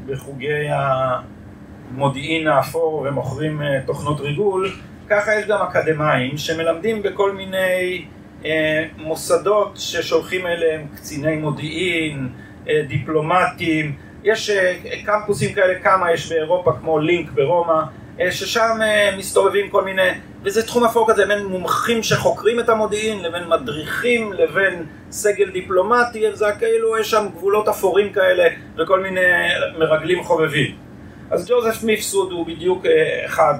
[0.08, 4.72] בחוגי המודיעין האפור ומוכרים אה, תוכנות ריגול,
[5.10, 8.06] ככה יש גם אקדמאים שמלמדים בכל מיני
[8.46, 12.30] אה, מוסדות ששולחים אליהם קציני מודיעין,
[12.70, 17.82] אה, דיפלומטים, יש אה, קמפוסים כאלה, כמה יש באירופה כמו לינק ברומא,
[18.20, 20.10] אה, ששם אה, מסתובבים כל מיני,
[20.44, 26.46] וזה תחום אפור כזה בין מומחים שחוקרים את המודיעין לבין מדריכים לבין סגל דיפלומטי, זה
[26.60, 29.22] כאילו יש שם גבולות אפורים כאלה וכל מיני
[29.78, 30.76] מרגלים חובבים.
[31.32, 32.86] אז ג'וזף מיפסוד הוא בדיוק
[33.26, 33.54] אחד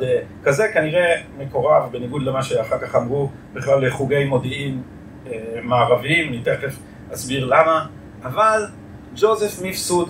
[0.44, 4.82] כזה, כנראה מקורב, בניגוד למה שאחר כך אמרו, בכלל לחוגי מודיעין
[5.64, 6.76] מערביים, אני תכף
[7.14, 7.86] אסביר למה,
[8.24, 8.66] אבל
[9.16, 10.10] ג'וזף מיפסוד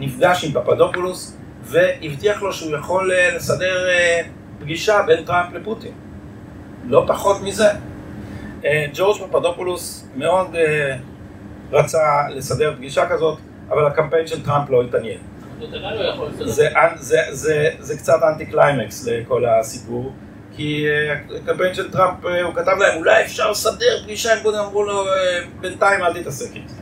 [0.00, 4.20] נפגש עם פפדופולוס והבטיח לו שהוא יכול אה, לסדר אה,
[4.60, 5.92] פגישה בין טראמפ לפוטין.
[6.84, 7.68] לא פחות מזה.
[8.94, 10.56] ג'ורג' פפדופולוס מאוד
[11.72, 13.38] רצה לסדר פגישה כזאת,
[13.68, 15.18] אבל הקמפיין של טראמפ לא התעניין.
[16.44, 20.12] זה, זה, זה, זה קצת אנטי קליימקס לכל הסיפור,
[20.56, 20.86] כי
[21.42, 25.04] הקמפיין של טראמפ, הוא כתב להם, אולי אפשר לסדר פגישה עם פוטין, אמרו לו,
[25.60, 26.74] בינתיים אל תתעסק איתי.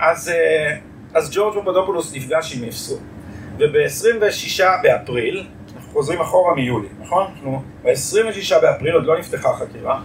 [0.00, 0.32] אז
[1.14, 2.96] אז ג'ורג' פפדופולוס נפגש עם מיפסוד,
[3.58, 7.26] וב-26 באפריל, אנחנו חוזרים אחורה מיולי, נכון?
[7.32, 10.00] אנחנו ב-26 באפריל עוד לא נפתחה חקירה,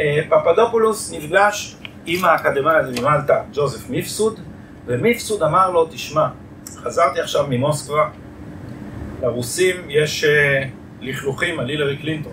[0.00, 4.40] אה, פפדופולוס נפגש עם האקדמאי הזה ממלטה, ג'וזף מיפסוד,
[4.86, 6.28] ומיפסוד אמר לו, תשמע,
[6.76, 8.08] חזרתי עכשיו ממוסקבה,
[9.22, 10.28] לרוסים יש uh,
[11.00, 12.32] לכלוכים על הילרי קלינטון.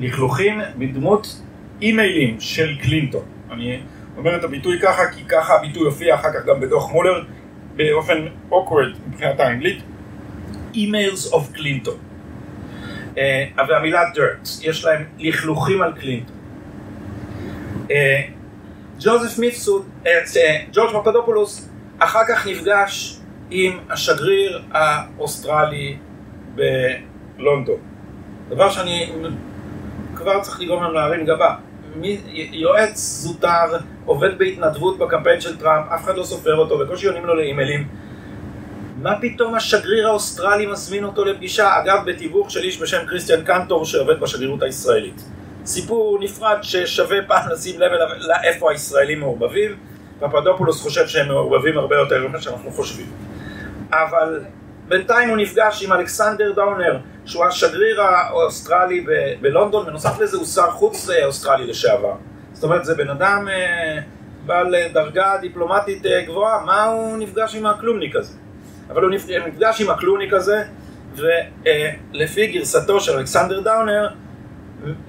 [0.00, 1.40] לכלוכים בדמות
[1.82, 3.22] אימיילים של קלינטון.
[3.50, 3.80] אני
[4.16, 7.22] אומר את הביטוי ככה, כי ככה הביטוי הופיע אחר כך גם בדוח מולר,
[7.76, 9.82] באופן awkward מבחינת האנגלית,
[10.74, 11.96] emails of קלינטון.
[13.14, 13.18] Uh,
[13.68, 16.36] והמילה dirt, יש להם לכלוכים על קלינטון.
[19.00, 20.08] ג'וזף מיפסוד, אה,
[20.72, 23.18] ג'ורג' פפדופולוס, אחר כך נפגש
[23.50, 25.96] עם השגריר האוסטרלי
[26.54, 27.80] בלונדון.
[28.48, 29.12] דבר שאני
[30.14, 31.54] כבר צריך לגרום לנו להרים גבה.
[32.52, 37.34] יועץ זוטר, עובד בהתנדבות בקמפיין של טראמפ, אף אחד לא סופר אותו, בקושי עונים לו
[37.34, 37.88] לאימיילים.
[39.02, 41.78] מה פתאום השגריר האוסטרלי מזמין אותו לפגישה?
[41.82, 45.24] אגב, בתיווך של איש בשם כריסטיאן קנטור שעובד בשגרירות הישראלית.
[45.64, 49.76] סיפור נפרד ששווה פעם לשים לב לאיפה הישראלים מעורבבים,
[50.20, 53.06] פפדופולוס חושב שהם מעורבבים הרבה יותר ממה שאנחנו חושבים.
[53.90, 54.40] אבל
[54.88, 60.70] בינתיים הוא נפגש עם אלכסנדר דאונר, שהוא השגריר האוסטרלי ב- בלונדון, בנוסף לזה הוא שר
[60.70, 62.12] חוץ אה, אוסטרלי לשעבר.
[62.52, 63.98] זאת אומרת, זה בן אדם אה,
[64.46, 68.32] בעל אה, דרגה דיפלומטית אה, גבוהה, מה הוא נפגש עם הכלומניק הזה?
[68.90, 70.62] אבל הוא נפ- נפגש עם הכלומניק הזה,
[71.16, 74.08] ולפי גרסתו של אלכסנדר דאונר,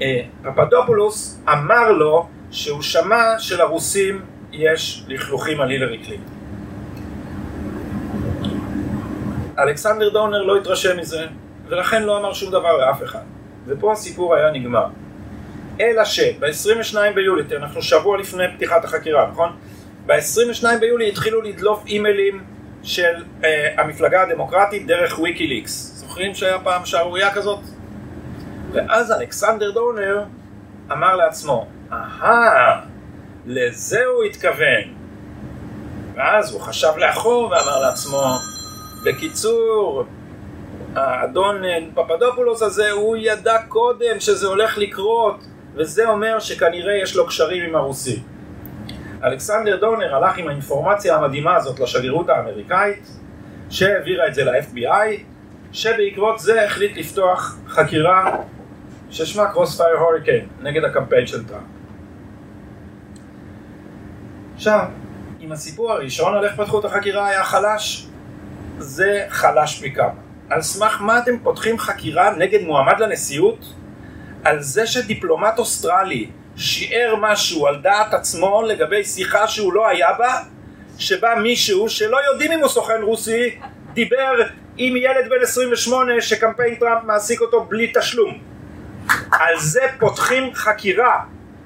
[0.01, 6.34] אה, פפדופולוס אמר לו שהוא שמע שלרוסים יש לכלוכים על הילרי קלינטון.
[9.59, 11.25] אלכסנדר דאונר לא התרשם מזה,
[11.67, 13.23] ולכן לא אמר שום דבר לאף אחד.
[13.67, 14.85] ופה הסיפור היה נגמר.
[15.81, 19.49] אלא שב-22 ביולי, אנחנו שבוע לפני פתיחת החקירה, נכון?
[20.05, 22.43] ב-22 ביולי התחילו לדלוף אימיילים
[22.83, 25.91] של אה, המפלגה הדמוקרטית דרך ויקיליקס.
[25.95, 27.59] זוכרים שהיה פעם שערורייה כזאת?
[28.71, 30.23] ואז אלכסנדר דונר
[30.91, 32.81] אמר לעצמו, אהה,
[33.45, 34.93] לזה הוא התכוון.
[36.15, 38.37] ואז הוא חשב לאחור ואמר לעצמו,
[39.05, 40.03] בקיצור,
[40.95, 41.61] האדון
[41.95, 47.75] פפדופולוס הזה, הוא ידע קודם שזה הולך לקרות, וזה אומר שכנראה יש לו קשרים עם
[47.75, 48.19] הרוסים.
[49.23, 53.07] אלכסנדר דונר הלך עם האינפורמציה המדהימה הזאת לשגרירות האמריקאית,
[53.69, 55.19] שהעבירה את זה ל-FBI,
[55.71, 58.37] שבעקבות זה החליט לפתוח חקירה
[59.09, 61.63] ששמה קרוספייר הוריקן נגד הקמפיין של טראמפ.
[64.55, 64.85] עכשיו,
[65.41, 68.07] אם הסיפור הראשון על איך פתחו את החקירה היה חלש,
[68.77, 69.93] זה חלש פי.
[70.49, 73.73] על סמך מה אתם פותחים חקירה נגד מועמד לנשיאות?
[74.43, 80.39] על זה שדיפלומט אוסטרלי שיער משהו על דעת עצמו לגבי שיחה שהוא לא היה בה,
[80.97, 83.59] שבה מישהו שלא יודעים אם הוא סוכן רוסי,
[83.93, 84.33] דיבר
[84.77, 88.39] עם ילד בן 28 שקמפיין טראמפ מעסיק אותו בלי תשלום.
[89.31, 91.19] על זה פותחים חקירה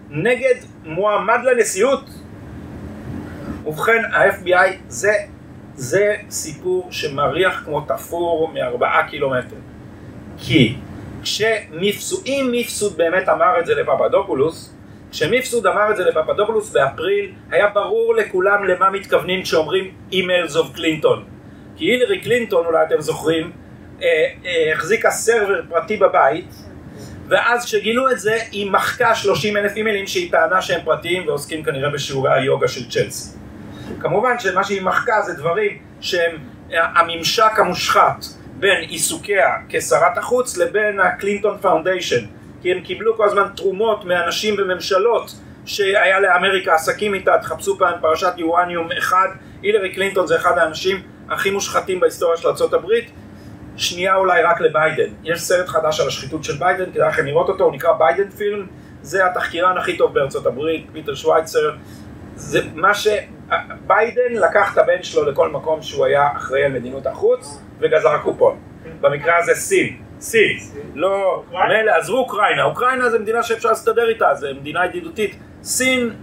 [0.10, 2.10] נגד מועמד לנשיאות?
[3.66, 5.14] ובכן, ה-FBI זה,
[5.80, 9.56] זה סיפור שמריח כמו תפור מארבעה קילומטר.
[10.38, 10.76] כי
[11.24, 14.76] כשמיפסוד, אם מיפסוד באמת אמר את זה לפפדופולוס,
[15.12, 21.24] כשמיפסוד אמר את זה לפפדופולוס באפריל, היה ברור לכולם למה מתכוונים כשאומרים emails of Clinton.
[21.76, 23.52] כי הילרי קלינטון, אולי אתם זוכרים,
[24.02, 24.08] אה,
[24.46, 26.54] אה, החזיקה server פרטי בבית,
[27.28, 31.90] ואז כשגילו את זה, היא מחקה 30 אלף אימיילים שהיא טענה שהם פרטיים ועוסקים כנראה
[31.90, 33.39] בשיעורי היוגה של צ'לסי.
[34.00, 36.38] כמובן שמה שהיא מחקה זה דברים שהם
[36.72, 38.26] הממשק המושחת
[38.60, 42.26] בין עיסוקיה כשרת החוץ לבין הקלינטון Foundation
[42.62, 45.32] כי הם קיבלו כל הזמן תרומות מאנשים וממשלות
[45.66, 49.28] שהיה לאמריקה עסקים איתה, תחפשו פעם פרשת Uranium אחד,
[49.62, 52.88] הילרי קלינטון זה אחד האנשים הכי מושחתים בהיסטוריה של ארה"ב
[53.78, 55.10] שנייה אולי רק לביידן.
[55.24, 58.68] יש סרט חדש על השחיתות של ביידן, כדאי לכם לראות אותו, הוא נקרא ביידן פילם,
[59.02, 61.72] זה התחקירן הכי טוב בארצות הברית, פיטר שווייצר,
[62.36, 63.08] זה מה ש...
[63.88, 68.58] ביידן לקח את הבן שלו לכל מקום שהוא היה אחראי על מדיניות החוץ וגזר קופון.
[69.02, 69.98] במקרה הזה סין.
[70.20, 70.58] סין.
[70.96, 71.44] לא...
[71.52, 72.64] מילא, עזבו אוקראינה.
[72.64, 75.36] אוקראינה זה מדינה שאפשר להסתדר איתה, זה מדינה ידידותית.
[75.64, 76.14] סין,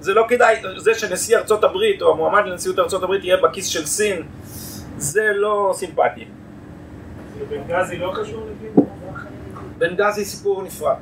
[0.00, 3.86] זה לא כדאי, זה שנשיא ארצות הברית או המועמד לנשיאות ארצות הברית יהיה בכיס של
[3.86, 4.22] סין,
[4.96, 6.24] זה לא סימפטי.
[7.48, 8.84] בנגזי לא קשור לגיל?
[9.78, 10.96] בנגזי סיפור נפרד.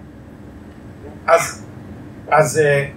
[1.26, 1.66] אז,
[2.28, 2.88] אז, אה,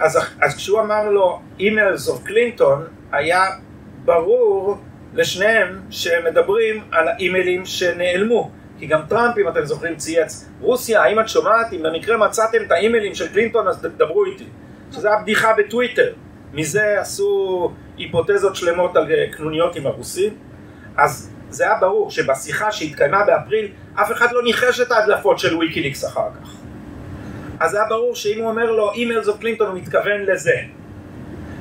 [0.00, 3.44] אז, אז כשהוא אמר לו emails of קלינטון, היה
[4.04, 4.78] ברור
[5.14, 8.50] לשניהם שהם מדברים על האימיילים שנעלמו.
[8.78, 11.72] כי גם טראמפ, אם אתם זוכרים, צייץ, רוסיה, האם את שומעת?
[11.72, 14.44] אם במקרה מצאתם את האימיילים של קלינטון, אז תדברו איתי.
[14.92, 16.12] שזה הבדיחה בטוויטר.
[16.52, 20.34] מזה עשו היפותזות שלמות על קנוניות עם הרוסים.
[20.96, 26.04] אז זה היה ברור שבשיחה שהתקיימה באפריל, אף אחד לא ניחש את ההדלפות של ויקיליקס
[26.04, 26.63] אחר כך.
[27.60, 30.56] אז היה ברור שאם הוא אומר לו emails of קלינטון הוא מתכוון לזה.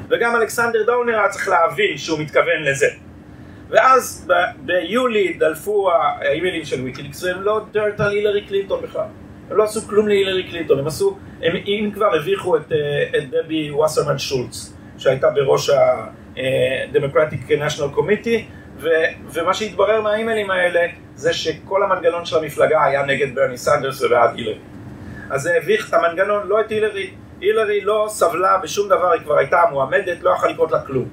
[0.09, 2.87] וגם אלכסנדר דאונר היה צריך להבין שהוא מתכוון לזה.
[3.69, 9.05] ואז ב- ביולי דלפו האימיילים של ויקיליקס והם לא dirt על הילרי קלינטון בכלל.
[9.51, 13.29] הם לא עשו כלום להילרי קלינטון, הם עשו, הם אם כבר הביכו את, אה, את
[13.29, 18.41] דבי ווסרמן שולץ, שהייתה בראש ה-Democratic National Committee,
[18.79, 18.89] ו,
[19.33, 20.81] ומה שהתברר מהאימיילים האלה
[21.15, 24.57] זה שכל המנגנון של המפלגה היה נגד ברני סנדרס ובעד הילרי.
[25.33, 27.09] אז זה הביך את המנגנון, לא את הילרי.
[27.41, 31.09] הילרי לא סבלה בשום דבר, היא כבר הייתה מועמדת, לא יכלה לקרות לה כלום.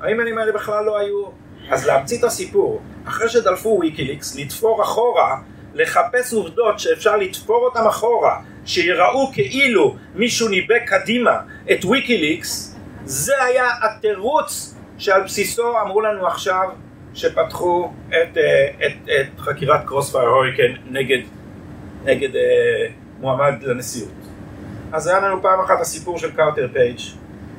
[0.00, 1.24] האימיילים האלה בכלל לא היו...
[1.70, 5.36] אז להמציא את הסיפור, אחרי שדלפו ויקיליקס, לתפור אחורה,
[5.74, 11.40] לחפש עובדות שאפשר לתפור אותם אחורה, שיראו כאילו מישהו ניבא קדימה
[11.72, 16.68] את ויקיליקס, זה היה התירוץ שעל בסיסו אמרו לנו עכשיו
[17.14, 18.38] שפתחו את, את,
[18.86, 21.20] את, את חקירת Crossfire Hurricane נגד
[22.04, 24.10] נגד אה, מועמד לנשיאות.
[24.92, 26.98] אז היה לנו פעם אחת הסיפור של קרטר פייג'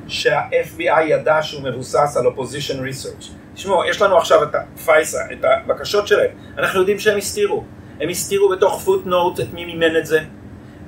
[0.08, 3.30] שה-FBI ידע שהוא מבוסס על opposition research.
[3.54, 7.64] תשמעו, יש לנו עכשיו את ה- FISA, את הבקשות שלהם, אנחנו יודעים שהם הסתירו.
[8.00, 10.20] הם הסתירו בתוך footnote את מי מימן את זה.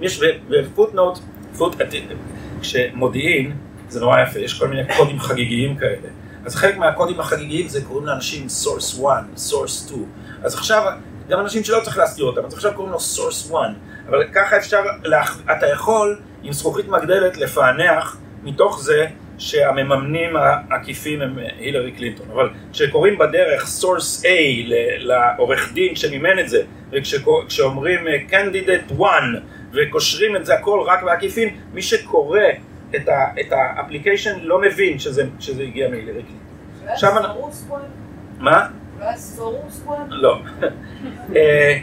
[0.01, 1.19] יש בפוטנוט,
[1.57, 1.77] פוט,
[2.61, 3.57] כשמודיעין,
[3.89, 6.09] זה נורא יפה, יש כל מיני קודים חגיגיים כאלה.
[6.45, 10.05] אז חלק מהקודים החגיגיים זה קוראים לאנשים source 1, source 2.
[10.43, 10.93] אז עכשיו,
[11.29, 13.59] גם אנשים שלא צריך להסתיר אותם, אז עכשיו קוראים לו source 1.
[14.09, 14.83] אבל ככה אפשר,
[15.53, 19.07] אתה יכול עם זכוכית מגדלת לפענח מתוך זה
[19.39, 24.29] שהמממנים העקיפים הם הילרי קלינטון, אבל כשקוראים בדרך source A
[24.99, 29.03] לעורך דין שמימן את זה, וכשאומרים candidate 1
[29.73, 32.41] וקושרים את זה הכל רק בעקיפין, מי שקורא
[33.41, 36.47] את ה- application לא מבין שזה, שזה הגיע מהילרי קלינטון.
[36.93, 37.51] עכשיו אנחנו...
[38.39, 38.67] מה?
[39.01, 40.39] אולי סורוס לא.
[41.37, 41.79] אה,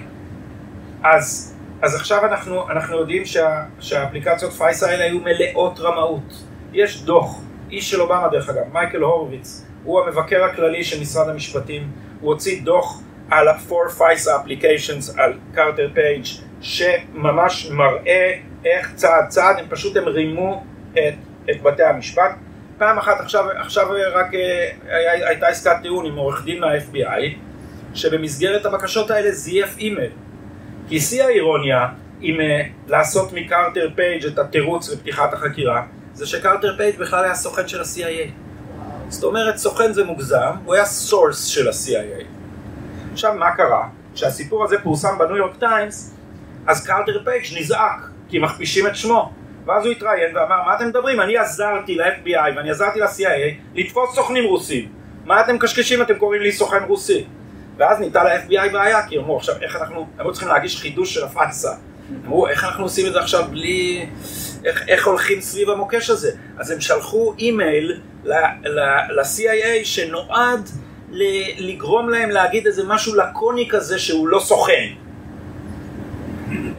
[1.03, 1.52] אז,
[1.83, 6.43] אז עכשיו אנחנו, אנחנו יודעים שה, שהאפליקציות FISA האלה היו מלאות רמאות.
[6.73, 7.41] יש דוח,
[7.71, 11.91] איש של אובמה דרך אגב, מייקל הורוביץ, הוא המבקר הכללי של משרד המשפטים,
[12.21, 16.23] הוא הוציא דוח על ה-4 FISA applications על קרטר פייג'
[16.61, 18.33] שממש מראה
[18.65, 21.13] איך צעד צעד הם פשוט הם רימו את,
[21.49, 22.31] את בתי המשפט.
[22.77, 27.35] פעם אחת עכשיו, עכשיו רק אה, הייתה עסקת טיעון עם עורך דין מה-FBI
[27.93, 30.11] שבמסגרת הבקשות האלה זייף אימייל.
[30.93, 31.87] כי שיא האירוניה
[32.21, 37.67] עם אה, לעשות מקרטר פייג' את התירוץ לפתיחת החקירה זה שקרטר פייג' בכלל היה סוכן
[37.67, 38.29] של ה-CIA.
[39.09, 42.23] זאת אומרת, סוכן זה מוגזם, הוא היה source של ה-CIA.
[43.11, 43.87] עכשיו, מה קרה?
[44.13, 46.15] כשהסיפור הזה פורסם בניו יורק טיימס,
[46.67, 49.31] אז קרטר פייג' נזעק, כי מכפישים את שמו.
[49.65, 51.21] ואז הוא התראיין ואמר, מה אתם מדברים?
[51.21, 54.89] אני עזרתי ל-FBI ואני עזרתי ל-CIA לתפוס סוכנים רוסים.
[55.25, 56.01] מה אתם מקשקשים?
[56.01, 57.25] אתם קוראים לי סוכן רוסי.
[57.77, 61.37] ואז הייתה ל-FBI בעיה, כי אמרו, עכשיו, איך אנחנו, הם צריכים להגיש חידוש של ה-
[61.37, 61.71] FISA.
[62.25, 64.05] אמרו, איך אנחנו עושים את זה עכשיו בלי...
[64.65, 66.31] איך, איך הולכים סביב המוקש הזה?
[66.57, 70.69] אז הם שלחו אימייל ל-CIA שנועד
[71.57, 74.87] לגרום להם להגיד איזה משהו לקוני כזה שהוא לא סוכן.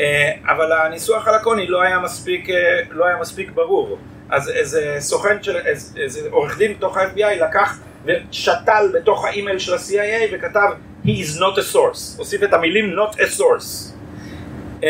[0.00, 3.98] אה, אבל הניסוח הלקוני לא היה מספיק, אה, לא היה מספיק ברור.
[4.30, 9.74] אז איזה סוכן של, איזה, איזה עורך דין בתוך ה-FBI לקח ושתל בתוך האימייל של
[9.74, 10.68] ה-CIA וכתב
[11.04, 13.92] he is not a source, הוסיף את המילים not a source,
[14.80, 14.84] אה,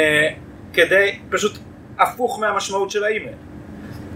[0.73, 1.59] כדי, פשוט
[1.99, 3.35] הפוך מהמשמעות של האימייל.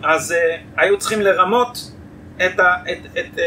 [0.02, 1.92] אז אה, היו צריכים לרמות
[2.36, 3.40] את, ה, את, את, את,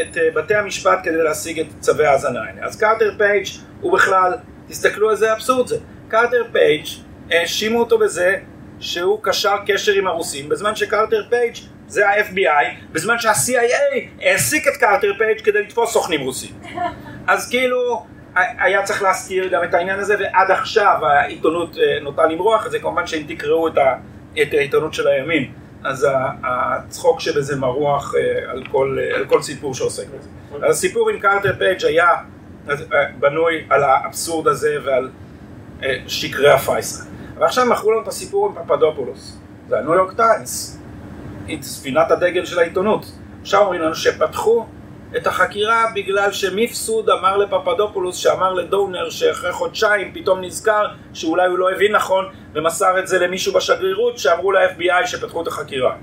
[0.00, 2.66] את אה, בתי המשפט כדי להשיג את צווי ההאזנה האלה.
[2.66, 3.46] אז קארטר פייג'
[3.80, 4.32] הוא בכלל,
[4.68, 6.86] תסתכלו איזה אבסורד זה, קארטר פייג'
[7.30, 8.36] האשימו אותו בזה
[8.80, 11.54] שהוא קשר קשר עם הרוסים, בזמן שקארטר פייג'
[11.94, 16.50] זה ה-FBI, בזמן שה-CIA העסיק את קארטר פייג' כדי לתפוס סוכנים רוסים.
[17.26, 22.66] אז כאילו, היה צריך להסתיר גם את העניין הזה, ועד עכשיו העיתונות אה, נוטה למרוח
[22.66, 23.94] את זה, כמובן שאם תקראו את, ה,
[24.42, 25.52] את העיתונות של הימין,
[25.84, 26.06] אז
[26.44, 30.28] הצחוק שבזה מרוח אה, על כל, אה, על כל סיפור שעוסק בזה.
[30.66, 32.08] אז הסיפור עם קארטר פייג' היה
[33.18, 35.10] בנוי על האבסורד הזה ועל
[36.06, 37.04] שקרי ה- FISA.
[37.38, 40.78] ועכשיו מכרו לנו את הסיפור עם פפדופולוס, זה הניו יורק טיימס,
[41.60, 43.12] ספינת הדגל של העיתונות.
[43.40, 44.66] עכשיו אומרים לנו שפתחו
[45.16, 51.70] את החקירה בגלל שמיפסוד אמר לפפדופולוס שאמר לדונר שאחרי חודשיים פתאום נזכר שאולי הוא לא
[51.70, 55.96] הבין נכון ומסר את זה למישהו בשגרירות שאמרו ל-FBI שפתחו את החקירה.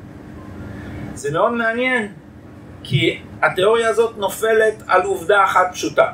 [1.13, 2.13] זה מאוד מעניין
[2.83, 6.11] כי התיאוריה הזאת נופלת על עובדה אחת פשוטה.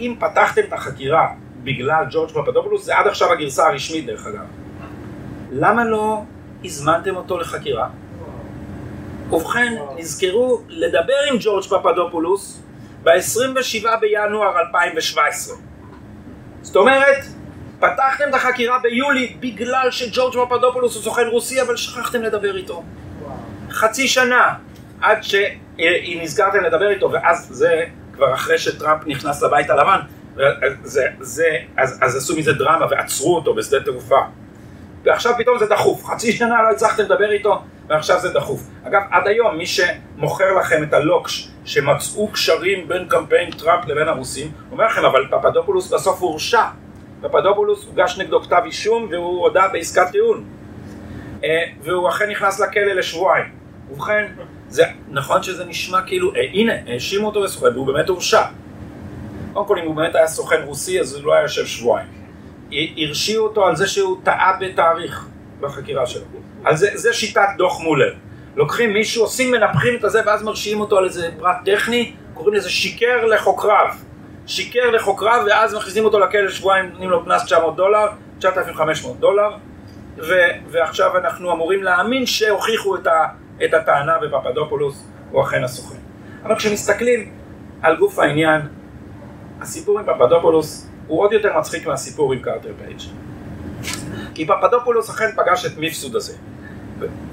[0.00, 1.28] אם פתחתם את החקירה
[1.62, 4.44] בגלל ג'ורג' פפדופולוס, זה עד עכשיו הגרסה הרשמית דרך אגב.
[5.52, 6.22] למה לא
[6.64, 7.88] הזמנתם אותו לחקירה?
[9.32, 12.62] ובכן, נזכרו לדבר עם ג'ורג' פפדופולוס
[13.02, 15.56] ב-27 בינואר 2017.
[16.62, 17.24] זאת אומרת,
[17.78, 22.82] פתחתם את החקירה ביולי בגלל שג'ורג' פפדופולוס הוא סוכן רוסי, אבל שכחתם לדבר איתו.
[23.70, 24.54] חצי שנה
[25.00, 30.00] עד שנזכרתם לדבר איתו, ואז זה כבר אחרי שטראמפ נכנס לבית הלבן,
[30.82, 34.20] זה, זה, אז, אז עשו מזה דרמה ועצרו אותו בשדה תעופה.
[35.10, 38.60] ועכשיו פתאום זה דחוף, חצי שנה לא הצלחתם לדבר איתו, ועכשיו זה דחוף.
[38.86, 44.52] אגב, עד היום מי שמוכר לכם את הלוקש שמצאו קשרים בין קמפיין טראמפ לבין הרוסים,
[44.72, 46.62] אומר לכם, אבל פפדופולוס בסוף הורשע.
[47.20, 50.44] פפדופולוס הוגש נגדו כתב אישום והוא הודה בעסקת טיעון.
[51.44, 53.44] אה, והוא אכן נכנס לכלא לשבועיים.
[53.90, 54.26] ובכן,
[54.68, 58.42] זה נכון שזה נשמע כאילו, אה, הנה, האשימו אותו בסוכן והוא באמת הורשע.
[59.52, 62.19] קודם כל, אם הוא באמת היה סוכן רוסי, אז הוא לא היה יושב שבועיים.
[62.96, 65.28] הרשיעו אותו על זה שהוא טעה בתאריך
[65.60, 66.24] בחקירה שלו.
[66.64, 68.14] על זה, זה שיטת דוח מולר.
[68.56, 72.70] לוקחים מישהו, עושים, מנפחים את הזה, ואז מרשיעים אותו על איזה פרט טכני, קוראים לזה
[72.70, 73.86] שיקר לחוקריו.
[74.46, 78.06] שיקר לחוקריו, ואז מכניסים אותו לכלא שבועיים, נותנים לו קנס 900 דולר,
[78.38, 79.50] 9,500 דולר,
[80.18, 80.32] ו,
[80.70, 83.26] ועכשיו אנחנו אמורים להאמין שהוכיחו את, ה,
[83.64, 85.98] את הטענה בפפדופולוס הוא אכן הסוכן.
[86.44, 87.32] אבל כשמסתכלים
[87.82, 88.60] על גוף העניין,
[89.60, 93.00] הסיפור עם פפדופולוס הוא עוד יותר מצחיק מהסיפור עם קארטר פייג'.
[94.34, 96.32] כי פפדופולוס אכן פגש את מיפסוד הזה.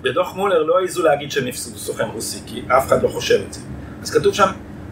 [0.01, 3.53] בדוח מולר לא העזו להגיד שמיפסוד הוא סוכן רוסי, כי אף אחד לא חושב את
[3.53, 3.59] זה.
[4.01, 4.47] אז כתוב שם,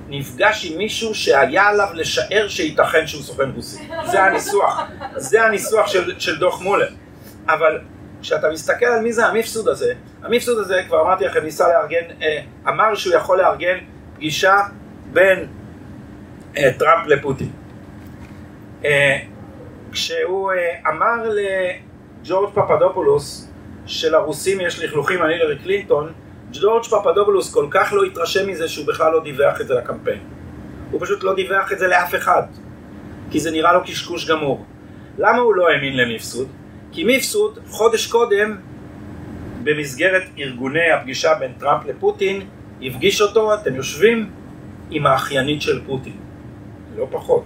[0.09, 3.87] נפגש עם מישהו שהיה עליו לשער שייתכן שהוא סוכן רוסי.
[4.05, 4.81] זה הניסוח,
[5.15, 6.89] זה הניסוח של, של דוח מולר.
[7.47, 7.79] אבל
[8.21, 12.41] כשאתה מסתכל על מי זה המיפסוד הזה, המיפסוד הזה, כבר אמרתי לכם, ניסה לארגן, אה,
[12.67, 13.77] אמר שהוא יכול לארגן
[14.15, 14.57] פגישה
[15.13, 15.47] בין
[16.57, 17.64] אה, טראמפ לפוטין.
[18.85, 19.17] אה,
[19.91, 23.51] כשהוא אה, אמר לג'ורג' פפדופולוס
[23.85, 26.13] שלרוסים יש לכלוכים על הילרי קלינטון,
[26.53, 30.19] ג'ורג' פפדופולוס כל כך לא התרשם מזה שהוא בכלל לא דיווח את זה לקמפיין.
[30.91, 32.43] הוא פשוט לא דיווח את זה לאף אחד,
[33.31, 34.65] כי זה נראה לו קשקוש גמור.
[35.17, 36.47] למה הוא לא האמין למיפסוד?
[36.91, 38.57] כי מיפסוד חודש קודם,
[39.63, 42.41] במסגרת ארגוני הפגישה בין טראמפ לפוטין,
[42.81, 44.29] הפגיש אותו, אתם יושבים,
[44.91, 46.17] עם האחיינית של פוטין.
[46.97, 47.45] לא פחות.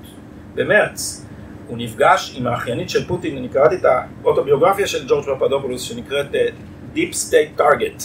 [0.56, 1.29] במרץ.
[1.70, 3.86] הוא נפגש עם האחיינית של פוטין, אני קראתי את
[4.24, 8.04] האוטוביוגרפיה של ג'ורג' פפדופולוס שנקראת אה, Deep State Target,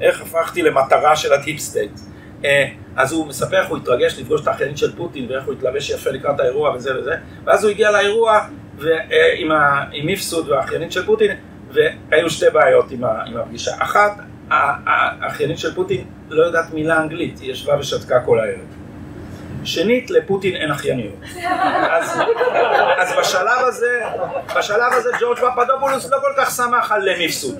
[0.00, 1.90] איך הפכתי למטרה של ה- deep state.
[2.42, 2.46] אה,
[2.96, 6.10] אז הוא מספר איך הוא התרגש לפגוש את האחיינית של פוטין ואיך הוא התלבש יפה
[6.10, 8.40] לקראת האירוע וזה וזה, ואז הוא הגיע לאירוע
[8.78, 11.30] ו, uh, עם, מיפסוד והאחיינית של פוטין,
[11.72, 13.70] והיו שתי בעיות עם, ה, עם הפגישה.
[13.78, 14.12] אחת,
[14.50, 18.79] האחיינית של פוטין לא יודעת מילה אנגלית, היא ישבה ושתקה כל הערב.
[19.64, 21.14] שנית, לפוטין אין אחייניות.
[21.90, 22.20] אז,
[22.98, 24.00] אז בשלב הזה,
[24.56, 27.58] בשלב הזה ג'ורג' פפדופולוס לא כל כך שמח על מיפסוד.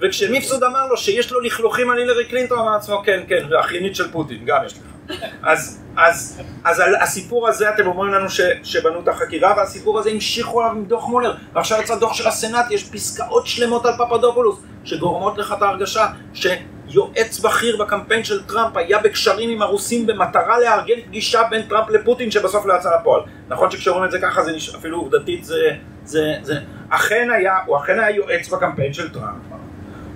[0.00, 4.12] וכשמיפסוד אמר לו שיש לו לכלוכים על הילרי קלינטון, אמר לעצמו כן, כן, ואחיינית של
[4.12, 5.18] פוטין, גם יש לך.
[5.42, 10.10] אז, אז, אז על הסיפור הזה אתם אומרים לנו ש, שבנו את החקירה, והסיפור הזה
[10.10, 14.58] המשיכו עליו עם דוח מולר, ועכשיו יצא דוח של הסנאט, יש פסקאות שלמות על פפדופולוס,
[14.84, 16.46] שגורמות לך את ההרגשה ש...
[16.90, 22.30] יועץ בכיר בקמפיין של טראמפ היה בקשרים עם הרוסים במטרה לארגן פגישה בין טראמפ לפוטין
[22.30, 23.22] שבסוף לא יצא לפועל.
[23.48, 24.52] נכון שכשאומרים את זה ככה זה.
[24.78, 25.70] אפילו עובדתית זה,
[26.04, 26.54] זה, זה...
[26.88, 29.42] אכן היה, הוא אכן היה יועץ בקמפיין של טראמפ.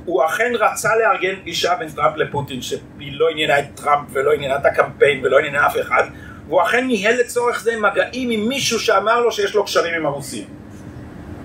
[0.05, 4.57] הוא אכן רצה לארגן פגישה בין טראמפ לפוטין שהיא לא עניינה את טראמפ ולא עניינה
[4.57, 6.03] את הקמפיין ולא עניינה אף אחד
[6.49, 10.45] והוא אכן ניהל לצורך זה מגעים עם מישהו שאמר לו שיש לו קשרים עם הרוסים.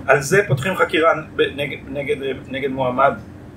[0.06, 2.16] על זה פותחים חקירה נגד, נגד,
[2.48, 3.12] נגד מועמד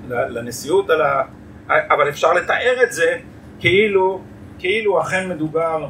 [0.09, 1.23] לנשיאות על ה...
[1.67, 3.17] אבל אפשר לתאר את זה
[3.59, 4.21] כאילו,
[4.59, 5.87] כאילו אכן מדובר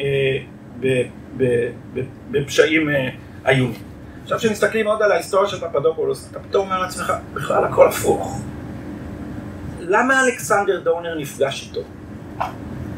[0.00, 0.04] אה,
[0.80, 1.02] ב,
[1.36, 1.44] ב,
[1.94, 2.00] ב,
[2.30, 3.08] בפשעים אה,
[3.46, 3.82] איומים.
[4.22, 8.40] עכשיו כשמסתכלים עוד על ההיסטוריה של פפדופולוס, אתה פתאום אומר לעצמך, בכלל הכל הפוך.
[9.80, 11.80] למה אלכסנדר דונר נפגש איתו?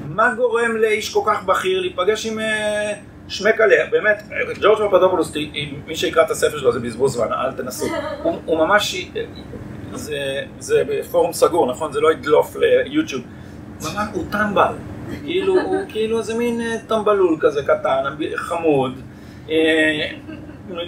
[0.09, 2.93] מה גורם לאיש כל כך בכיר להיפגש עם אה,
[3.29, 3.87] שמקליה?
[3.91, 4.23] באמת,
[4.61, 5.33] ג'ורג' פפדופולוס,
[5.87, 7.87] מי שיקרא את הספר שלו זה בזבוז זמן, אל תנסו.
[8.23, 9.07] הוא, הוא ממש
[9.99, 11.93] זה, זה בפורום סגור, נכון?
[11.93, 13.23] זה לא ידלוף ליוטיוב.
[13.81, 14.75] ממש הוא טמבל.
[15.25, 18.05] כאילו, הוא כאילו איזה מין אה, טמבלול כזה קטן,
[18.37, 19.01] חמוד,
[19.51, 20.11] אה,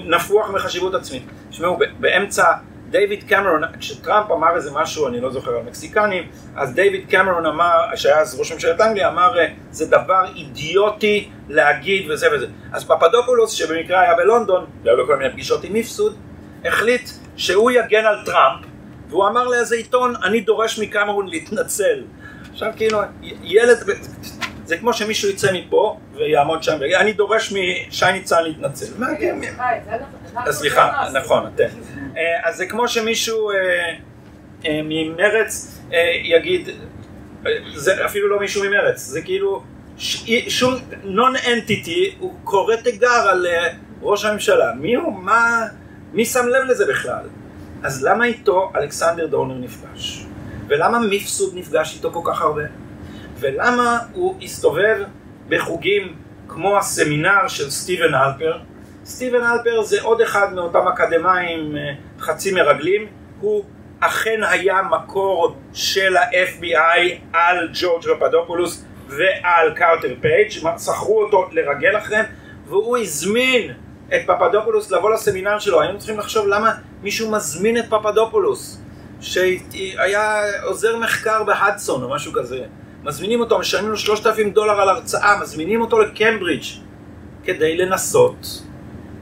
[0.07, 1.23] נפוח מחשיבות עצמית.
[1.51, 2.45] תשמעו, באמצע,
[2.91, 7.77] דיוויד קמרון, כשטראמפ אמר איזה משהו, אני לא זוכר על מקסיקנים, אז דיוויד קמרון אמר,
[7.95, 12.47] שהיה אז ראש ממשלת אנגליה, אמר, אה, זה דבר אידיוטי להגיד וזה וזה.
[12.73, 16.17] אז פפדופולוס, שבמקרה היה בלונדון, והיו לו כל מיני פגישות עם מיפסוד,
[16.65, 18.70] החליט שהוא יגן על טראמפ
[19.11, 22.03] והוא אמר לאיזה עיתון, אני דורש מקמרון להתנצל.
[22.53, 23.01] עכשיו כאילו,
[23.43, 23.79] ילד,
[24.65, 28.87] זה כמו שמישהו יצא מפה ויעמוד שם ויגיד, אני דורש משי ניצן להתנצל.
[28.99, 29.39] מה כן?
[30.51, 31.65] סליחה, נכון, אתם.
[32.17, 33.57] אה, אז זה כמו שמישהו אה,
[34.67, 35.81] אה, ממרץ
[36.23, 36.69] יגיד,
[37.75, 39.63] זה אפילו לא מישהו ממרץ, זה כאילו
[40.49, 43.47] שום נון אנטיטי, הוא קורא תיגר על
[44.03, 44.73] ראש הממשלה.
[44.75, 45.13] מי הוא?
[45.13, 45.67] מה?
[46.13, 47.25] מי שם לב לזה בכלל?
[47.83, 50.27] אז למה איתו אלכסנדר דורנר נפגש?
[50.69, 52.63] ולמה מיפסוד נפגש איתו כל כך הרבה?
[53.39, 54.97] ולמה הוא הסתובב
[55.49, 56.17] בחוגים
[56.49, 58.59] כמו הסמינר של סטיבן אלפר?
[59.05, 63.07] סטיבן אלפר זה עוד אחד מאותם אקדמאים אה, חצי מרגלים,
[63.41, 63.65] הוא
[64.01, 72.25] אכן היה מקור של ה-FBI על ג'ורג' פפדופולוס ועל קארטר פייג', שכרו אותו לרגל אחריהם,
[72.67, 73.73] והוא הזמין
[74.15, 78.81] את פפדופולוס לבוא לסמינר שלו, היינו צריכים לחשוב למה מישהו מזמין את פפדופולוס,
[79.21, 82.65] שהיה עוזר מחקר ב Hudson או משהו כזה.
[83.05, 86.65] מזמינים אותו, משלמים לו שלושת אלפים דולר על הרצאה, מזמינים אותו לקמברידג'
[87.45, 88.63] כדי לנסות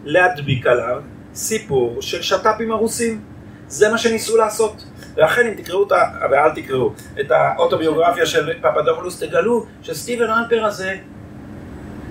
[0.04, 1.02] להדביק עליו
[1.34, 3.20] סיפור של שת"פים הרוסים.
[3.68, 4.84] זה מה שניסו לעשות.
[5.16, 5.96] ואכן אם תקראו את ה...
[6.30, 10.96] ואל תקראו, את האוטוביוגרפיה של פפדופולוס, תגלו שסטיבן אלפר הזה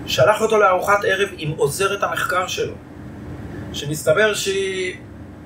[0.07, 2.73] שלח אותו לארוחת ערב עם עוזרת המחקר שלו,
[3.73, 4.95] שמסתבר שהיא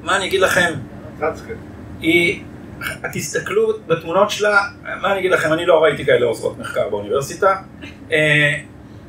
[0.02, 0.74] מה אני אגיד לכם.
[2.00, 2.44] היא,
[3.14, 4.62] תסתכלו בתמונות שלה,
[5.02, 7.56] מה אני אגיד לכם, אני לא ראיתי כאלה עוזרות מחקר באוניברסיטה,
[8.12, 8.58] אה,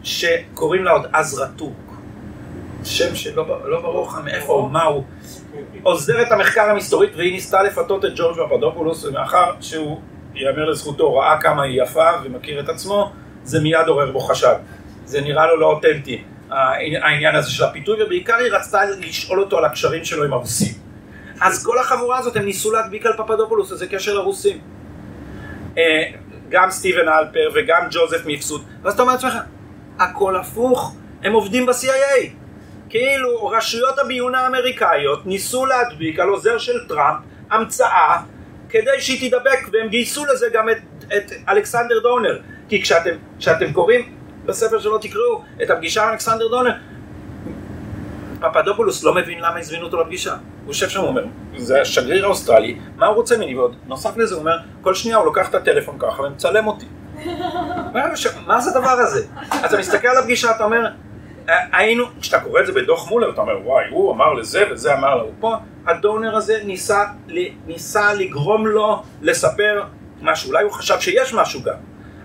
[0.03, 1.73] שקוראים לה עוד עזרא טורק.
[2.85, 5.05] שם שלא לא ברור לך מאיפה הוא, מה הוא.
[5.83, 10.01] עוזרת המחקר המסתורית והיא ניסתה לפתות את ג'ורג' פפדופולוס ומאחר שהוא,
[10.35, 13.13] ייאמר לזכותו, ראה כמה היא יפה ומכיר את עצמו,
[13.45, 14.55] זה מיד עורר בו חשד.
[15.13, 19.65] זה נראה לו לא אותנטי, העניין הזה של הפיתוי, ובעיקר היא רצתה לשאול אותו על
[19.65, 20.75] הקשרים שלו עם הרוסים.
[21.41, 24.59] אז כל החבורה הזאת הם ניסו להדביק על פפדופולוס איזה קשר לרוסים.
[25.79, 25.83] אה,
[26.49, 29.35] גם סטיבן אלפר וגם ג'וזף מיפסוד, ואז אתה אומר לעצמך,
[29.99, 32.29] הכל הפוך, הם עובדים ב-CIA.
[32.89, 37.19] כאילו רשויות הביון האמריקאיות ניסו להדביק על עוזר של טראמפ
[37.51, 38.17] המצאה
[38.69, 40.79] כדי שהיא תידבק, והם גייסו לזה גם את,
[41.17, 42.39] את אלכסנדר דונר.
[42.69, 46.73] כי כשאתם, כשאתם קוראים בספר שלו תקראו את הפגישה עם אלכסנדר דונר,
[48.41, 50.33] פפדופולוס לא מבין למה הזמינו אותו לפגישה.
[50.33, 51.25] הוא יושב שם, הוא אומר,
[51.57, 53.57] זה השגריר האוסטרלי, מה הוא רוצה ממני?
[53.57, 56.87] ועוד נוסף לזה, הוא אומר, כל שנייה הוא לוקח את הטלפון ככה ומצלם אותי.
[58.47, 59.27] מה זה הדבר הזה?
[59.67, 60.87] אתה מסתכל על הפגישה, אתה אומר,
[61.49, 64.95] "אה, היינו, כשאתה קורא את זה בדוח מולר, אתה אומר, וואי, הוא אמר לזה וזה
[64.95, 65.31] אמר לו.
[65.41, 65.55] פה,
[65.87, 67.05] ה דאונר הזה ניסה,
[67.67, 69.83] ניסה לגרום לו לספר
[70.23, 71.75] משהו, אולי הוא חשב שיש משהו גם,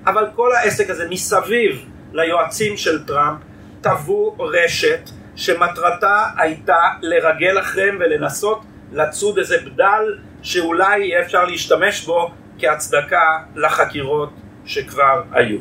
[0.05, 1.85] אבל כל העסק הזה מסביב
[2.17, 3.39] ליועצים של טראמפ,
[3.81, 8.61] טבעו רשת שמטרתה הייתה לרגל אחריהם ולנסות
[8.91, 14.29] לצוד איזה בדל שאולי יהיה אפשר להשתמש בו כהצדקה לחקירות
[14.65, 15.59] שכבר היו.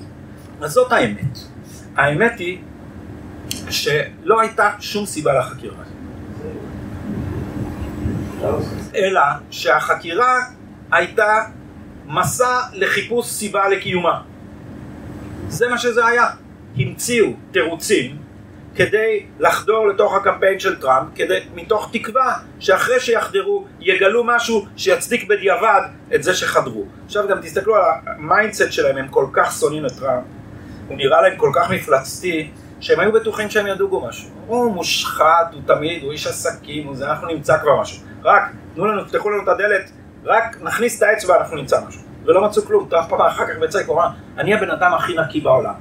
[0.61, 1.39] אז זאת האמת.
[1.97, 2.59] האמת היא
[3.71, 5.85] שלא הייתה שום סיבה לחקירה.
[8.95, 10.41] אלא שהחקירה
[10.93, 11.45] הייתה
[12.07, 14.23] מסע לחיפוש סיבה לקיומה.
[15.49, 16.27] זה מה שזה היה.
[16.77, 18.17] המציאו תירוצים
[18.75, 25.81] כדי לחדור לתוך הקמפיין של טראמפ, כדי, מתוך תקווה שאחרי שיחדרו יגלו משהו שיצדיק בדיעבד
[26.15, 26.85] את זה שחדרו.
[27.07, 30.25] עכשיו גם תסתכלו על ה mindset שלהם, הם כל כך שונאים את טראמפ,
[30.89, 32.51] הוא נראה להם כל כך מפלצתי,
[32.81, 34.31] שהם היו בטוחים שהם ידעו משהו.
[34.47, 38.03] הוא מושחת, הוא תמיד, הוא איש עסקים, הוא זה, אנחנו נמצא כבר משהו.
[38.25, 38.43] רק,
[38.75, 39.91] תנו לנו, תפתחו לנו את הדלת,
[40.25, 42.01] רק נכניס את האצבע, אנחנו נמצא משהו.
[42.25, 44.09] ולא מצאו כלום, טראמפ פעם אחר כך בצדק, הוא אמר,
[44.39, 45.75] אני הבן אדם הכי נקי בעולם.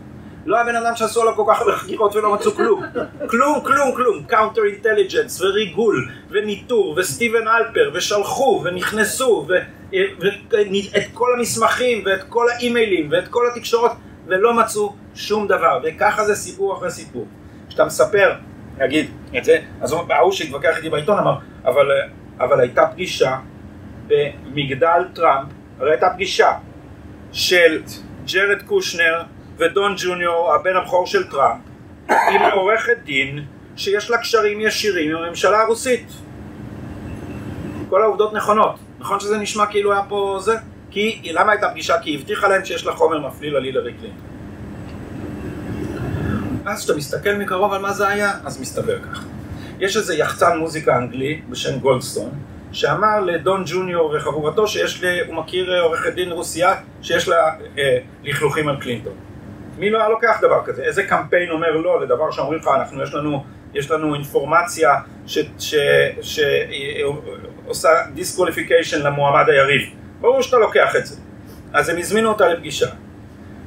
[0.46, 2.84] לא הבן אדם שעשו עליו כל כך הרבה חקירות ולא מצאו כלום.
[3.30, 4.24] כלום, כלום, כלום.
[4.24, 13.28] counter intelligence וריגול וניטור וסטיבן הלפר ושלחו ונכנסו ואת כל המסמכים ואת כל האימיילים ואת
[13.28, 13.92] כל התקשורות
[14.28, 15.80] ולא מצאו שום דבר.
[15.84, 17.28] וככה זה סיפור אחרי סיפור.
[17.70, 18.34] כשאתה מספר,
[18.78, 21.36] נגיד את זה, אז הוא- ההוא שהתווכח איתי בעיתון אמר,
[21.66, 21.88] אבל,
[22.40, 23.38] אבל הייתה פגישה
[24.08, 25.48] במגדל טראמפ,
[25.80, 26.52] הרי הייתה פגישה
[27.32, 27.82] של
[28.34, 29.22] ג'רד קושנר
[29.58, 31.62] ודון ג'וניור, הבן הבכור של טראמפ,
[32.10, 33.46] עם עורכת דין
[33.76, 36.08] שיש לה קשרים ישירים עם הממשלה הרוסית.
[37.90, 38.76] כל העובדות נכונות.
[39.00, 40.56] נכון שזה נשמע כאילו היה פה זה?
[40.92, 42.00] כי, למה הייתה פגישה?
[42.02, 44.22] כי היא הבטיחה להם שיש לה חומר מפליל על הילרי קלינטון.
[46.66, 49.24] אז כשאתה מסתכל מקרוב על מה זה היה, אז מסתבר ככה.
[49.80, 52.30] יש איזה יחצן מוזיקה אנגלי בשם גולדסטון,
[52.72, 57.36] שאמר לדון ג'וניור וחבורתו שיש לי, הוא מכיר אה, עורכת דין רוסייה שיש לה
[57.78, 59.14] אה, לכלוכים על קלינטון.
[59.78, 60.84] מי לא היה לוקח דבר כזה?
[60.84, 64.96] איזה קמפיין אומר לא לדבר שאומרים לך, אנחנו, יש לנו, יש לנו אינפורמציה
[66.22, 69.82] שעושה disqualification למועמד היריב.
[70.22, 71.16] ברור שאתה לוקח את זה.
[71.74, 72.88] אז הם הזמינו אותה לפגישה.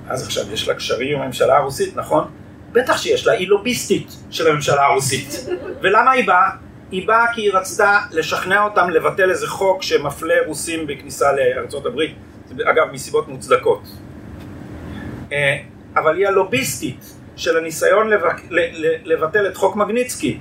[0.09, 2.31] אז עכשיו יש לה קשרים עם הממשלה הרוסית, נכון?
[2.73, 5.47] בטח שיש לה, היא לוביסטית של הממשלה הרוסית.
[5.83, 6.51] ולמה היא באה?
[6.91, 12.15] היא באה כי היא רצתה לשכנע אותם לבטל איזה חוק שמפלה רוסים בכניסה לארצות הברית,
[12.53, 13.83] אגב מסיבות מוצדקות.
[15.97, 18.43] אה, אבל היא הלוביסטית של הניסיון לבק...
[19.05, 20.41] לבטל את חוק מגניצקי.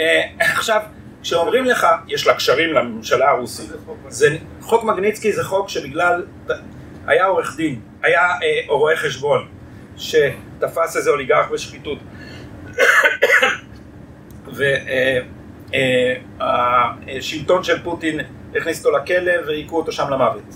[0.00, 0.80] אה, עכשיו,
[1.22, 3.70] כשאומרים לך, יש לה קשרים לממשלה הרוסית,
[4.08, 6.24] זה, חוק מגניצקי זה חוק שבגלל,
[7.06, 9.48] היה עורך דין, היה אה, רואה חשבון,
[9.96, 11.98] שתפס איזה אוליגרך בשחיתות,
[16.38, 18.20] והשלטון של פוטין
[18.56, 20.54] הכניס אותו לכלא והיכו אותו שם למוות.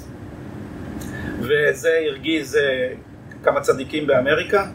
[1.41, 2.93] וזה הרגיז אה,
[3.49, 4.67] כמה צדיקים באמריקה,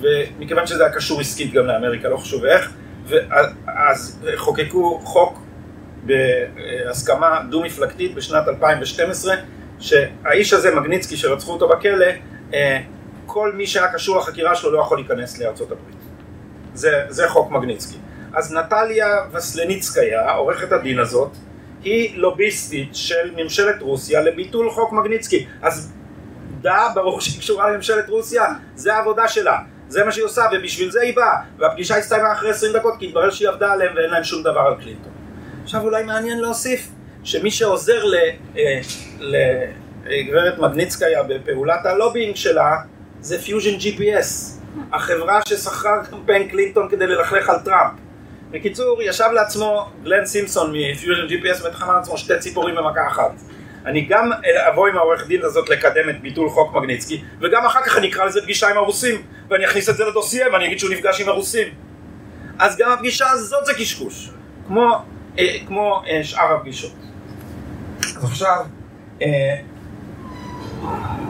[0.00, 2.72] ומכיוון שזה היה קשור עסקית גם לאמריקה, לא חשוב איך,
[3.06, 5.38] ואז חוקקו חוק
[6.02, 9.34] בהסכמה דו-מפלגתית בשנת 2012,
[9.78, 12.06] שהאיש הזה, מגניצקי, שרצחו אותו בכלא,
[12.54, 12.80] אה,
[13.26, 15.96] כל מי שהיה קשור לחקירה שלו לא יכול להיכנס לארצות הברית.
[16.74, 17.98] זה, זה חוק מגניצקי.
[18.32, 21.30] אז נטליה וסלניצקיה, עורכת הדין הזאת,
[21.84, 25.46] היא לוביסטית של ממשלת רוסיה לביטול חוק מגניצקי.
[25.62, 25.92] אז
[26.60, 28.44] דה, ברור שהיא קשורה לממשלת רוסיה,
[28.74, 29.58] זה העבודה שלה.
[29.88, 31.36] זה מה שהיא עושה, ובשביל זה היא באה.
[31.58, 34.74] והפגישה הסתיימה אחרי 20 דקות, כי התברר שהיא עבדה עליהם ואין להם שום דבר על
[34.82, 35.12] קלינטון.
[35.64, 36.88] עכשיו אולי מעניין להוסיף
[37.24, 38.14] שמי שעוזר ל-
[38.56, 38.80] אה,
[40.06, 42.76] לגברת מגניצקיה בפעולת הלובינג שלה
[43.20, 44.26] זה Fusion GPS,
[44.92, 47.92] החברה ששכרה קמפיין קלינטון כדי ללכלך על טראמפ.
[48.50, 53.32] בקיצור, ישב לעצמו גלן סימפסון מ Fusion GPS ותכנן לעצמו שתי ציפורים במכה אחת.
[53.86, 54.30] אני גם
[54.68, 58.24] אבוא עם העורך דין הזאת לקדם את ביטול חוק מגניצקי, וגם אחר כך אני אקרא
[58.24, 61.68] לזה פגישה עם הרוסים, ואני אכניס את זה לדוסייה ואני אגיד שהוא נפגש עם הרוסים.
[62.58, 64.30] אז גם הפגישה הזאת זה קשקוש,
[64.66, 65.02] כמו,
[65.38, 66.94] אה, כמו אה, שאר הפגישות.
[68.16, 68.64] אז עכשיו,
[69.22, 69.56] אה,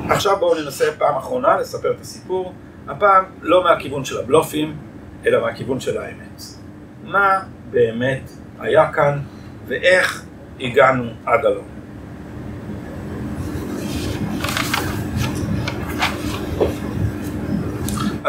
[0.09, 2.55] עכשיו בואו ננסה פעם אחרונה לספר את הסיפור,
[2.89, 4.77] הפעם לא מהכיוון של הבלופים,
[5.27, 6.43] אלא מהכיוון של האמת.
[7.05, 8.31] מה באמת
[8.61, 9.19] היה כאן
[9.67, 10.25] ואיך
[10.61, 11.80] הגענו עד הלום.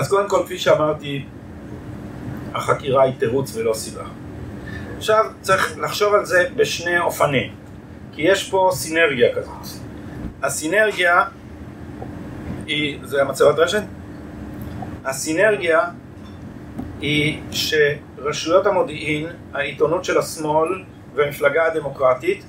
[0.01, 1.25] אז קודם כל, כפי שאמרתי,
[2.53, 4.03] החקירה היא תירוץ ולא סיבה.
[4.97, 7.55] עכשיו צריך לחשוב על זה בשני אופנים,
[8.11, 9.81] כי יש פה סינרגיה כזאת.
[10.43, 11.23] הסינרגיה
[12.65, 13.83] היא, זה המצבת רשת?
[15.05, 15.79] הסינרגיה
[17.01, 20.83] היא שרשויות המודיעין, העיתונות של השמאל
[21.15, 22.43] והמפלגה הדמוקרטית,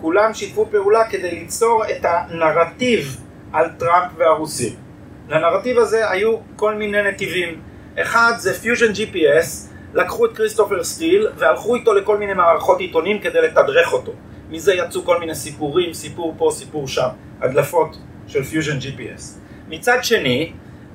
[0.00, 3.20] כולם שיתפו פעולה כדי ליצור את הנרטיב
[3.52, 4.83] על טראמפ והרוסים.
[5.28, 7.60] לנרטיב הזה היו כל מיני נתיבים.
[7.98, 13.42] אחד זה Fusion GPS, לקחו את כריסטופר סטיל והלכו איתו לכל מיני מערכות עיתונים כדי
[13.42, 14.12] לתדרך אותו.
[14.50, 17.08] מזה יצאו כל מיני סיפורים, סיפור פה, סיפור שם,
[17.40, 17.96] הדלפות
[18.26, 19.22] של Fusion GPS.
[19.68, 20.52] מצד שני,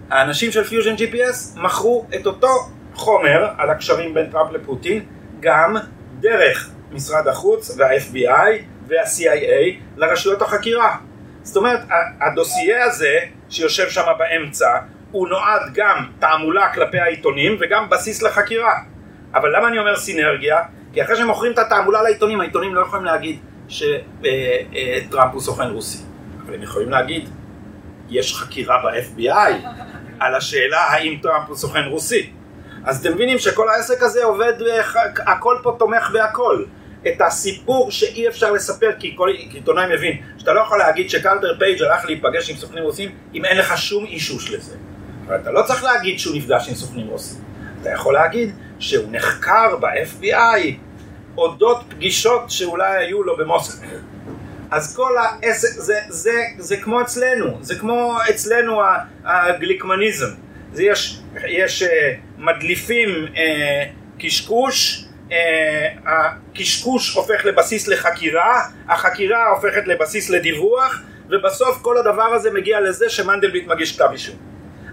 [0.09, 5.05] האנשים של Fusion GPS מכרו את אותו חומר על הקשרים בין טראמפ לפוטין
[5.39, 5.75] גם
[6.19, 10.97] דרך משרד החוץ וה-FBI וה-CIA לרשויות החקירה.
[11.43, 11.79] זאת אומרת,
[12.21, 13.19] הדוסייה הזה
[13.49, 14.77] שיושב שם באמצע
[15.11, 18.73] הוא נועד גם תעמולה כלפי העיתונים וגם בסיס לחקירה.
[19.33, 20.57] אבל למה אני אומר סינרגיה?
[20.93, 26.03] כי אחרי שהם מוכרים את התעמולה לעיתונים, העיתונים לא יכולים להגיד שטראמפ הוא סוכן רוסי.
[26.45, 27.29] אבל הם יכולים להגיד,
[28.09, 29.67] יש חקירה ב-FBI
[30.19, 32.31] על השאלה האם טראמפ הוא סוכן רוסי.
[32.85, 34.53] אז אתם מבינים שכל העסק הזה עובד,
[35.27, 36.63] הכל פה תומך בהכל.
[37.07, 41.81] את הסיפור שאי אפשר לספר, כי כל עיתונאי מבין שאתה לא יכול להגיד שקרטר פייג'
[41.81, 44.75] הלך להיפגש עם סוכנים רוסים אם אין לך שום אישוש לזה.
[45.27, 47.41] אבל אתה לא צריך להגיד שהוא נפגש עם סוכנים רוסים.
[47.81, 50.73] אתה יכול להגיד שהוא נחקר ב-FBI
[51.37, 53.87] אודות פגישות שאולי היו לו במוסקבה.
[54.71, 58.81] אז כל העסק, זה, זה, זה כמו אצלנו, זה כמו אצלנו
[59.25, 60.29] הגליקמניזם.
[60.73, 61.87] זה יש, יש אה,
[62.37, 63.37] מדליפים אה,
[64.19, 65.05] קשקוש,
[66.05, 73.67] הקשקוש הופך לבסיס לחקירה, החקירה הופכת לבסיס לדיווח, ובסוף כל הדבר הזה מגיע לזה שמנדלבליט
[73.67, 74.35] מגיש כתב אישום.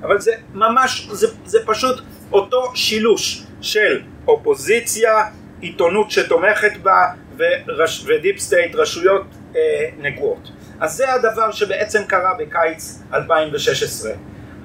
[0.03, 2.01] אבל זה ממש, זה, זה פשוט
[2.33, 5.25] אותו שילוש של אופוזיציה,
[5.61, 7.07] עיתונות שתומכת בה
[7.37, 9.27] ורש, ו deep state, רשויות
[9.57, 9.61] אה,
[9.99, 10.51] נגועות.
[10.81, 14.13] אז זה הדבר שבעצם קרה בקיץ 2016.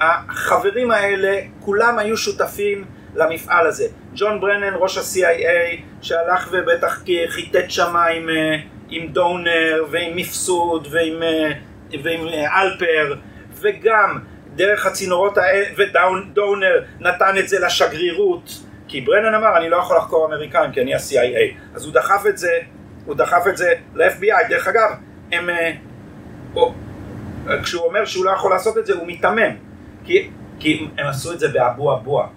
[0.02, 3.88] החברים האלה כולם היו שותפים למפעל הזה.
[4.16, 8.56] ג'ון ברנן ראש ה-CIA שהלך ובטח חיטט שם עם, אה,
[8.90, 11.52] עם דונר ועם מפסוד ועם, אה,
[12.04, 13.16] ועם אה, אלפר.
[13.54, 14.20] וגם
[14.56, 18.52] דרך הצינורות האלה ודונר נתן את זה לשגרירות.
[18.88, 22.38] כי ברנן אמר אני לא יכול לחקור אמריקאים כי אני ה-CIA אז הוא דחף את
[22.38, 22.52] זה
[23.06, 24.90] הוא דחף את זה ל-FBI דרך אגב
[25.32, 25.50] הם
[27.64, 29.56] כשהוא אומר שהוא לא יכול לעשות את זה הוא מיתמם.
[30.04, 32.28] כי, כי הם עשו את זה באבו אבוהה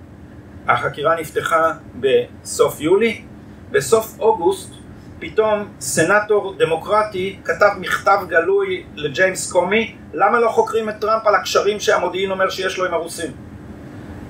[0.68, 3.22] החקירה נפתחה בסוף יולי
[3.70, 4.74] בסוף אוגוסט
[5.18, 11.80] פתאום סנטור דמוקרטי כתב מכתב גלוי לג'יימס קומי למה לא חוקרים את טראמפ על הקשרים
[11.80, 13.30] שהמודיעין אומר שיש לו עם הרוסים?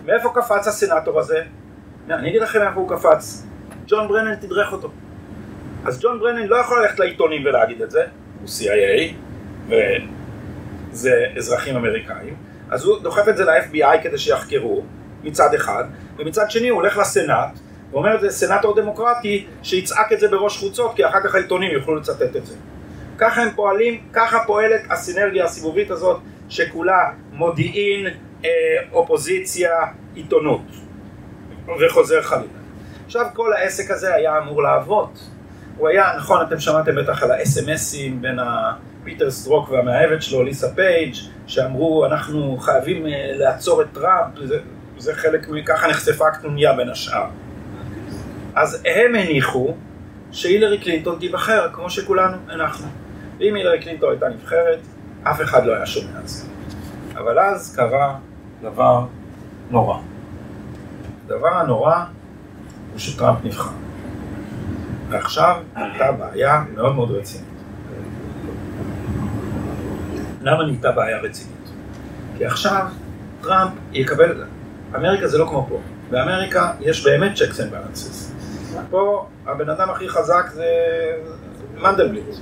[0.06, 1.42] מאיפה קפץ הסנטור הזה?
[2.10, 3.46] אני אגיד לכם איפה הוא קפץ.
[3.86, 4.90] ג'ון ברנן תדרך אותו.
[5.84, 8.04] אז ג'ון ברנן לא יכול ללכת לעיתונים ולהגיד את זה,
[8.40, 9.14] הוא CIA,
[9.68, 12.36] וזה אזרחים אמריקאים,
[12.70, 14.84] אז הוא דוחף את זה ל-FBI כדי שיחקרו,
[15.24, 15.84] מצד אחד,
[16.18, 17.58] ומצד שני הוא הולך לסנאט,
[17.90, 22.36] ואומר זה סנאטור דמוקרטי שיצעק את זה בראש חוצות, כי אחר כך העיתונים יוכלו לצטט
[22.36, 22.54] את זה.
[23.18, 28.06] ככה הם פועלים, ככה פועלת הסינרגיה הסיבובית הזאת, שכולה מודיעין,
[28.44, 28.50] אה,
[28.92, 29.70] אופוזיציה,
[30.14, 30.62] עיתונות.
[31.80, 32.48] וחוזר חלילה.
[33.06, 35.08] עכשיו כל העסק הזה היה אמור לעבוד.
[35.76, 38.38] הוא היה, נכון, אתם שמעתם בטח על האס.אם.אסים בין
[39.04, 41.14] פיטר סטרוק והמאהבת שלו, ליסה פייג',
[41.46, 44.34] שאמרו אנחנו חייבים אה, לעצור את טראמפ,
[44.98, 47.26] זה, חלק מככה נחשפה הקנוניה בין השאר.
[48.54, 49.74] אז הם הניחו
[50.32, 52.86] שהילרי קלינטון תיבחר, כמו שכולנו הנחנו.
[53.38, 54.78] ואם הילרי קלינטון הייתה נבחרת,
[55.22, 56.46] אף אחד לא היה שומע על זה.
[57.14, 58.16] אבל אז קרה
[58.62, 59.06] דבר
[59.70, 59.98] נורא.
[61.26, 62.04] הדבר הנורא
[62.92, 63.70] הוא שטראמפ נבחר.
[65.08, 67.48] ועכשיו הייתה בעיה מאוד מאוד רצינית.
[70.40, 71.68] למה נהייתה בעיה רצינית?
[72.38, 72.86] כי עכשיו
[73.42, 74.44] טראמפ יקבל,
[74.96, 75.80] אמריקה זה לא כמו פה,
[76.10, 78.34] באמריקה יש באמת checks and balances.
[78.90, 80.66] פה הבן אדם הכי חזק זה
[81.76, 82.34] מנדלבליט.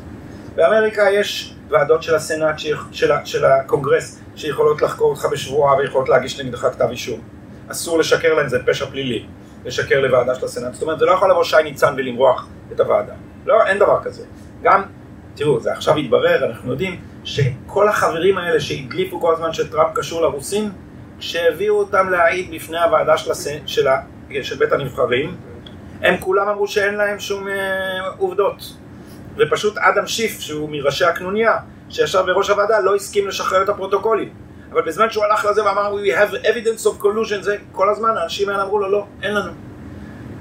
[0.54, 2.58] באמריקה יש ועדות של הסנאט,
[2.92, 7.20] של, של הקונגרס, שיכולות לחקור אותך בשבועה ויכולות להגיש נגדך כתב אישום.
[7.68, 9.26] אסור לשקר להם, זה פשע פלילי,
[9.64, 10.74] לשקר לוועדה של הסנאט.
[10.74, 13.12] זאת אומרת, זה לא יכול לבוא שי ניצן ולמרוח את הוועדה.
[13.46, 14.24] לא, אין דבר כזה.
[14.62, 14.82] גם,
[15.34, 20.72] תראו, זה עכשיו התברר, אנחנו יודעים שכל החברים האלה שהדליפו כל הזמן שטראמפ קשור לרוסים,
[21.22, 23.66] כשהביאו אותם להעיד בפני הוועדה של, הסנ...
[23.66, 24.00] של, ה...
[24.42, 25.36] של בית הנבחרים,
[26.00, 28.76] הם כולם אמרו שאין להם שום אה, עובדות.
[29.36, 31.56] ופשוט אדם שיף, שהוא מראשי הקנוניה,
[31.88, 34.28] שישב בראש הוועדה, לא הסכים לשחרר את הפרוטוקולים.
[34.72, 38.48] אבל בזמן שהוא הלך לזה ואמר, we have evidence of collusion, זה כל הזמן, האנשים
[38.48, 39.52] האלה אמרו לו, לא, אין לנו.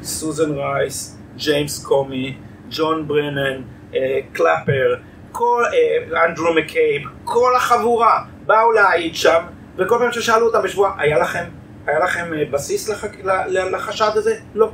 [0.01, 2.37] סוזן רייס, ג'יימס קומי,
[2.69, 3.61] ג'ון ברנן,
[3.95, 4.95] אה, קלאפר,
[5.31, 9.41] כל, אה, אנדרו מקייב, כל החבורה באו להעיד שם,
[9.81, 11.43] וכל פעם ששאלו אותם בשבוע, היה לכם,
[11.87, 13.11] היה לכם אה, בסיס לחק...
[13.45, 14.35] לחשד הזה?
[14.55, 14.71] לא.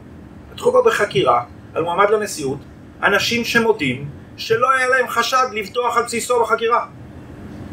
[0.53, 1.43] פתחו בו בחקירה
[1.73, 2.57] על מועמד לנשיאות,
[3.03, 6.85] אנשים שמודים שלא היה להם חשד לפתוח על בסיסו בחקירה.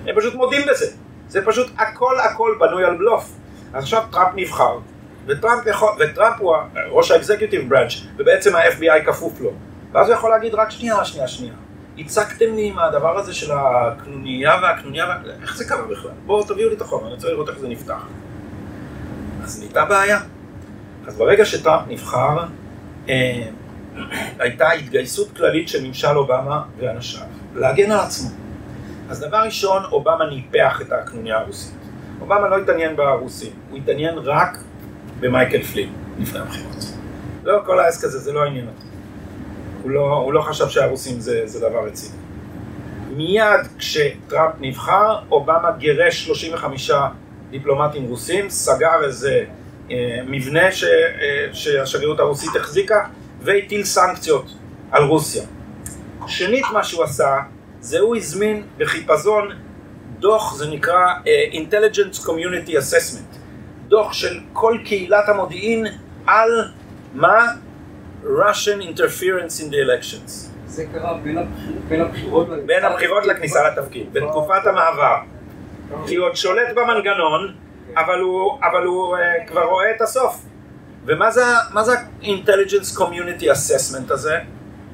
[0.07, 0.87] הם פשוט מודים בזה.
[1.29, 3.33] זה פשוט הכל הכל בנוי על בלוף.
[3.73, 4.79] עכשיו טראמפ נבחר,
[5.27, 6.55] וטראמפ, יכול, וטראמפ הוא
[6.89, 9.51] ראש האקזקיוטיב ברנץ', ובעצם ה-FBI כפוף לו.
[9.93, 11.55] ואז הוא יכול להגיד רק שנייה, שנייה, שנייה.
[11.99, 15.17] הצגתם לי עם הדבר הזה של הקנוניה והקנוניה, וה...
[15.43, 16.11] איך זה קרה בכלל?
[16.27, 18.07] בואו תביאו לי את החומר, אני רוצה לראות איך זה נפתח.
[19.45, 20.21] אז נהייתה בעיה.
[21.07, 22.45] אז ברגע שטראמפ נבחר,
[23.09, 23.49] אה,
[24.39, 28.31] הייתה התגייסות כללית של ממשל אובמה ואנשיו, להגן על עצמו.
[29.11, 31.75] אז דבר ראשון, אובמה ניפח את הקנוניה הרוסית.
[32.21, 34.59] אובמה לא התעניין ברוסים, הוא התעניין רק
[35.21, 36.85] במייקל פלין לפני הבחירות.
[37.45, 38.94] לא, כל העסק הזה, זה לא עניין אותו.
[39.85, 42.17] הוא לא, הוא לא חשב שהרוסים זה, זה דבר רציני.
[43.17, 46.91] מיד כשטראמפ נבחר, אובמה גירש 35
[47.51, 49.45] דיפלומטים רוסים, סגר איזה
[49.91, 53.05] אה, מבנה ש, אה, שהשגרירות הרוסית החזיקה,
[53.41, 54.55] והטיל סנקציות
[54.91, 55.45] על רוסיה.
[56.27, 57.37] שנית, מה שהוא עשה,
[57.81, 59.49] זה הוא הזמין בחיפזון
[60.19, 63.37] דוח, זה נקרא uh, Intelligence Community Assessment,
[63.89, 65.87] דוח של כל קהילת המודיעין
[66.27, 66.51] על
[67.15, 67.47] מה?
[68.25, 70.51] Russian interference in the elections.
[70.67, 75.17] זה קרה בין, הבחיר, בין הבחירות בין הבחירות לכניסה לתפקיד, בתקופת המעבר.
[76.07, 77.55] כי הוא עוד שולט במנגנון,
[77.97, 80.43] אבל הוא, אבל הוא אה, כבר רואה את הסוף.
[81.07, 81.45] ומה זה,
[81.83, 84.37] זה ה-Intelligence Community Assessment הזה?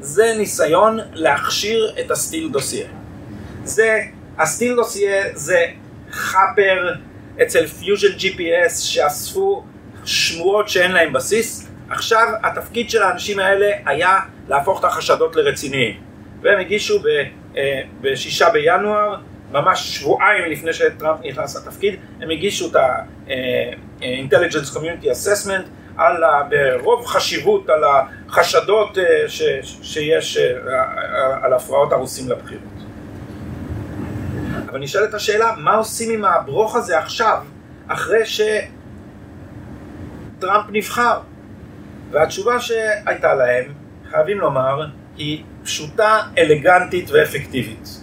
[0.01, 2.89] זה ניסיון להכשיר את הסטיל דוסייה.
[3.65, 4.01] זה,
[4.39, 5.65] הסטיל דוסייה זה
[6.11, 6.95] חאפר
[7.43, 9.65] אצל Fusion GPS שאספו
[10.05, 11.70] שמועות שאין להם בסיס.
[11.91, 14.19] עכשיו התפקיד של האנשים האלה היה
[14.49, 16.01] להפוך את החשדות לרציניים.
[16.43, 17.03] והם הגישו
[17.57, 19.17] אה, בשישה בינואר,
[19.53, 25.63] ממש שבועיים לפני שטראמפ נכנס לתפקיד, הם הגישו את ה-Intelligence Community Assessment
[25.97, 27.85] על ה, ברוב חשיבות על
[28.29, 29.43] החשדות אה, ש,
[29.83, 30.53] שיש אה,
[31.43, 32.63] על הפרעות הרוסים לבחירות.
[34.71, 37.39] אבל נשאלת השאלה, מה עושים עם הברוך הזה עכשיו,
[37.89, 38.23] אחרי
[40.39, 41.21] שטראמפ נבחר?
[42.11, 43.65] והתשובה שהייתה להם,
[44.11, 44.87] חייבים לומר,
[45.17, 48.01] היא פשוטה, אלגנטית ואפקטיבית.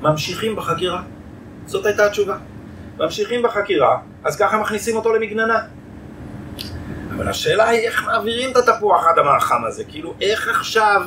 [0.00, 1.02] ממשיכים בחקירה.
[1.66, 2.36] זאת הייתה התשובה.
[2.98, 5.58] ממשיכים בחקירה, אז ככה מכניסים אותו למגננה.
[7.16, 11.02] אבל השאלה היא איך מעבירים את התפוח האדמה החם הזה, כאילו איך עכשיו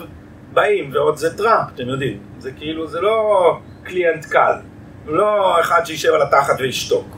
[0.53, 4.53] באים, ועוד זה טראמפ, אתם יודעים, זה כאילו, זה לא קליינט קל,
[5.05, 7.17] לא אחד שישב על התחת וישתוק.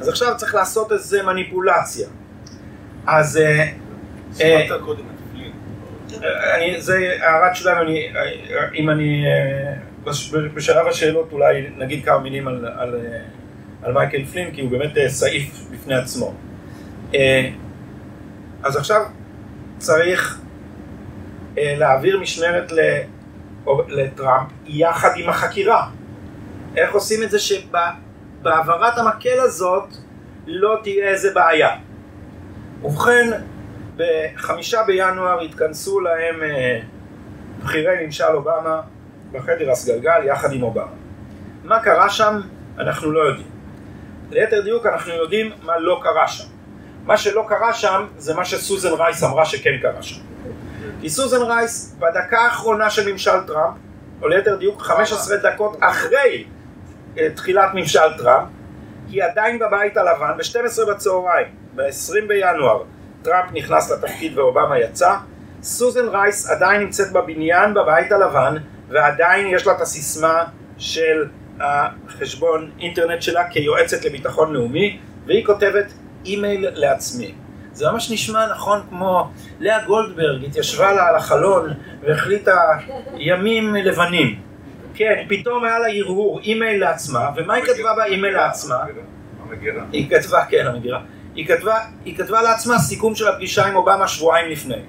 [0.00, 2.08] אז עכשיו צריך לעשות איזה מניפולציה.
[3.06, 3.40] אז...
[4.40, 4.66] אה,
[6.22, 8.12] אה, אני, זה הערת שלנו, אני,
[8.74, 9.74] אם אני, אה,
[10.54, 12.94] בשלב השאלות אולי נגיד כמה מילים על, על,
[13.82, 16.34] על מייקל פלין, כי הוא באמת סעיף בפני עצמו.
[18.62, 19.02] אז עכשיו
[19.78, 20.40] צריך
[21.58, 22.72] אה, להעביר משמרת
[23.88, 25.86] לטראמפ יחד עם החקירה.
[26.76, 29.88] איך עושים את זה שבהעברת המקל הזאת
[30.46, 31.76] לא תהיה איזה בעיה.
[32.82, 33.30] ובכן,
[34.00, 36.80] בחמישה בינואר התכנסו להם אה,
[37.62, 38.80] בכירי ממשל אובמה
[39.32, 40.92] בחדר הסגלגל יחד עם אובמה.
[41.64, 42.40] מה קרה שם?
[42.78, 43.46] אנחנו לא יודעים.
[44.30, 46.44] ליתר דיוק אנחנו יודעים מה לא קרה שם.
[47.04, 50.20] מה שלא קרה שם זה מה שסוזן רייס אמרה שכן קרה שם.
[51.00, 53.74] כי סוזן רייס בדקה האחרונה של ממשל טראמפ,
[54.22, 56.44] או ליתר דיוק 15 דקות אחרי
[57.18, 58.48] אה, תחילת ממשל טראמפ,
[59.08, 62.82] היא עדיין בבית הלבן ב-12 בצהריים, ב-20 בינואר
[63.22, 65.14] טראמפ נכנס לתפקיד ואובמה יצא,
[65.62, 68.54] סוזן רייס עדיין נמצאת בבניין בבית הלבן
[68.88, 70.44] ועדיין יש לה את הסיסמה
[70.78, 71.24] של
[71.60, 75.92] החשבון אינטרנט שלה כיועצת לביטחון לאומי והיא כותבת
[76.24, 77.34] אימייל לעצמה.
[77.72, 81.70] זה ממש נשמע, נכון, כמו לאה גולדברג התיישבה לה על החלון
[82.02, 82.60] והחליטה
[83.16, 84.40] ימים לבנים.
[84.94, 88.76] כן, פתאום היה לה הרהור, אימייל לעצמה, ומה היא כתבה באימייל לעצמה?
[89.42, 89.84] המגירה.
[89.92, 91.00] היא כתבה, כן, המגירה.
[91.34, 91.74] היא כתבה,
[92.04, 94.82] היא כתבה לעצמה סיכום של הפגישה עם אובמה שבועיים לפני.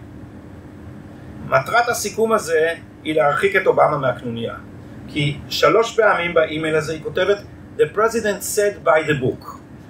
[1.48, 2.74] מטרת הסיכום הזה
[3.04, 4.54] היא להרחיק את אובמה מהקנוניה.
[5.08, 7.38] כי שלוש פעמים באימייל הזה היא כותבת
[7.78, 9.46] The President said by the book.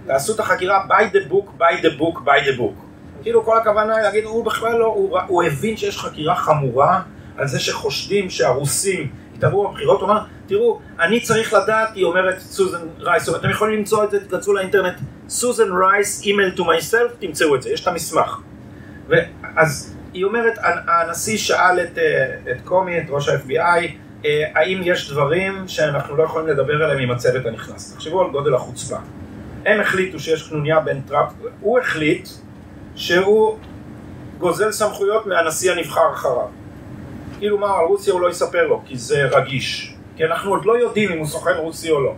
[0.08, 2.82] תעשו את החקירה by the book, by the book, by the book.
[3.22, 7.02] כאילו כל הכוונה היא להגיד, הוא בכלל לא, הוא, הוא הבין שיש חקירה חמורה
[7.38, 9.12] על זה שחושדים שהרוסים
[9.42, 14.04] התערבו בבחירות, הוא אמר, תראו, אני צריך לדעת, היא אומרת סוזן רייס, אתם יכולים למצוא
[14.04, 14.94] את זה, תכנסו לאינטרנט,
[15.30, 18.40] סוזן רייס, אימייל to myself, תמצאו את זה, יש את המסמך.
[19.08, 20.54] ואז היא אומרת,
[20.88, 23.88] הנשיא שאל את, אה, את קומי, את ראש ה-FBI,
[24.26, 27.94] אה, האם יש דברים שאנחנו לא יכולים לדבר עליהם עם הצוות הנכנס.
[27.94, 28.98] תחשבו על גודל החוצפה.
[29.66, 31.30] הם החליטו שיש קנוניה בין טראמפ,
[31.62, 32.30] הוא החליט
[32.96, 33.58] שהוא
[34.38, 36.61] גוזל סמכויות מהנשיא הנבחר אחריו.
[37.42, 39.96] כאילו מה, על רוסיה הוא לא יספר לו, כי זה רגיש.
[40.16, 42.16] כי אנחנו עוד לא יודעים אם הוא סוכן רוסי או לא.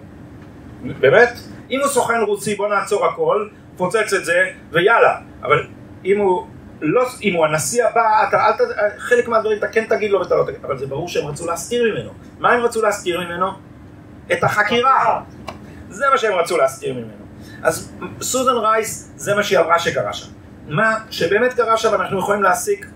[0.99, 1.30] באמת?
[1.71, 3.47] אם הוא סוכן רוסי בוא נעצור הכל,
[3.78, 5.17] פוצץ את זה, ויאללה.
[5.43, 5.67] אבל
[6.05, 6.47] אם הוא
[6.82, 8.57] לא, אם הוא הנשיא הבא, אתה אל ת...
[8.97, 11.93] חלק מהדברים אתה כן תגיד לו ואתה לא תגיד, אבל זה ברור שהם רצו להסתיר
[11.93, 12.11] ממנו.
[12.39, 13.47] מה הם רצו להסתיר ממנו?
[14.32, 15.21] את החקירה.
[15.89, 17.26] זה מה שהם רצו להסתיר ממנו.
[17.63, 20.32] אז סוזן רייס, זה מה שהיא אמרה שקרה שם.
[20.67, 22.88] מה שבאמת קרה שם אנחנו יכולים להסיק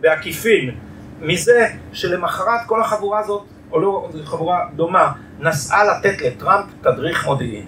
[0.00, 0.74] בעקיפין
[1.20, 3.42] מזה שלמחרת כל החבורה הזאת,
[3.72, 7.66] או לא חבורה דומה, נסעה לתת לטראמפ תדריך מודיעין.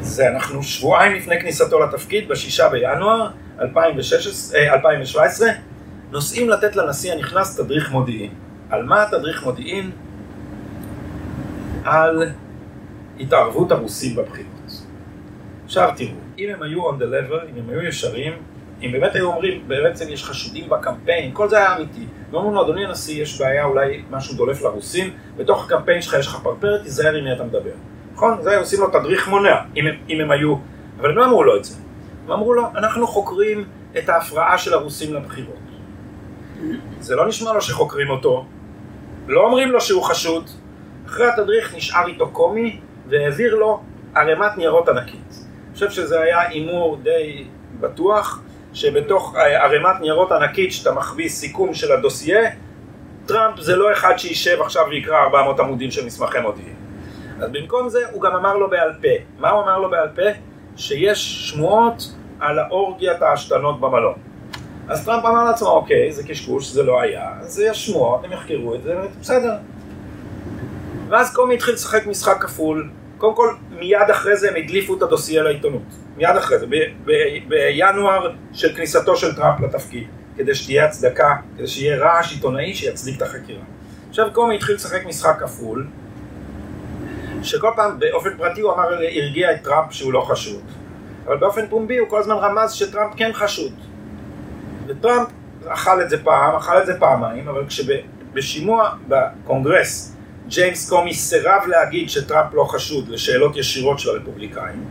[0.00, 3.30] זה אנחנו שבועיים לפני כניסתו לתפקיד, בשישה בינואר
[3.60, 5.54] 2016, 2017, אה,
[6.10, 8.30] נוסעים לתת לנשיא הנכנס תדריך מודיעין.
[8.70, 9.90] על מה התדריך מודיעין?
[11.84, 12.30] על
[13.20, 14.52] התערבות הרוסים בבחירות.
[15.64, 18.32] עכשיו תראו, אם הם היו on the level, אם הם היו ישרים,
[18.82, 22.06] אם באמת היו אומרים, בעצם יש חשודים בקמפיין, כל זה היה אמיתי.
[22.30, 26.38] ואומרים לו, אדוני הנשיא, יש בעיה, אולי משהו דולף לרוסים, בתוך הקמפיין שלך יש לך
[26.42, 27.70] פרפרת, תיזהר עם מי אתה מדבר.
[28.14, 28.42] נכון?
[28.42, 30.54] זה עושים לו תדריך מונע, אם, אם הם היו...
[31.00, 31.76] אבל הם לא אמרו לו את זה.
[32.26, 33.64] הם אמרו לו, אנחנו חוקרים
[33.98, 35.56] את ההפרעה של הרוסים לבחירות.
[37.00, 38.46] זה לא נשמע לו שחוקרים אותו,
[39.26, 40.44] לא אומרים לו שהוא חשוד,
[41.06, 43.80] אחרי התדריך נשאר איתו קומי והעביר לו
[44.14, 45.44] ערימת ניירות ענקית.
[45.66, 47.44] אני חושב שזה היה הימור די
[47.80, 48.42] בטוח,
[48.74, 52.50] שבתוך ערימת ניירות ענקית שאתה מחביא סיכום של הדוסייה,
[53.26, 56.74] טראמפ זה לא אחד שישב עכשיו ויקרא 400 עמודים של מסמכי מודיעין.
[57.40, 59.08] אז במקום זה הוא גם אמר לו בעל פה.
[59.38, 60.38] מה הוא אמר לו בעל פה?
[60.76, 64.14] שיש שמועות על האורגיית ההשתנות במלון.
[64.88, 68.74] אז טראמפ אמר לעצמו, אוקיי, זה קשקוש, זה לא היה, אז יש שמועות, הם יחקרו
[68.74, 69.54] את זה, בסדר.
[71.08, 75.42] ואז קומי התחיל לשחק משחק כפול, קודם כל, מיד אחרי זה הם הדליפו את הדוסייה
[75.42, 76.01] לעיתונות.
[76.16, 76.66] מיד אחרי זה,
[77.48, 80.06] בינואר של כניסתו של טראמפ לתפקיד,
[80.36, 83.62] כדי שתהיה הצדקה, כדי שיהיה רעש עיתונאי שיצדיק את החקירה.
[84.08, 85.86] עכשיו קומי התחיל לשחק משחק כפול,
[87.42, 90.62] שכל פעם באופן פרטי הוא אמר, הרגיע את טראמפ שהוא לא חשוד.
[91.26, 93.72] אבל באופן פומבי הוא כל הזמן רמז שטראמפ כן חשוד.
[94.86, 95.28] וטראמפ
[95.66, 100.16] אכל את זה פעם, אכל את זה פעמיים, אבל כשבשימוע בקונגרס
[100.48, 104.84] ג'יימס קומי סירב להגיד שטראמפ לא חשוד לשאלות ישירות של הרפובליקאים,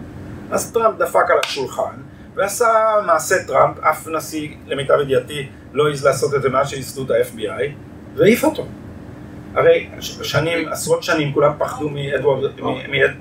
[0.51, 1.93] אז טראמפ דפק על השולחן
[2.35, 2.67] ועשה
[3.05, 7.63] מעשה טראמפ, אף נשיא למיטב ידיעתי לא העז לעשות את זה מאז שייסדו את ה-FBI,
[8.15, 8.65] והעיף אותו.
[9.55, 11.89] הרי שנים, עשרות שנים כולם פחדו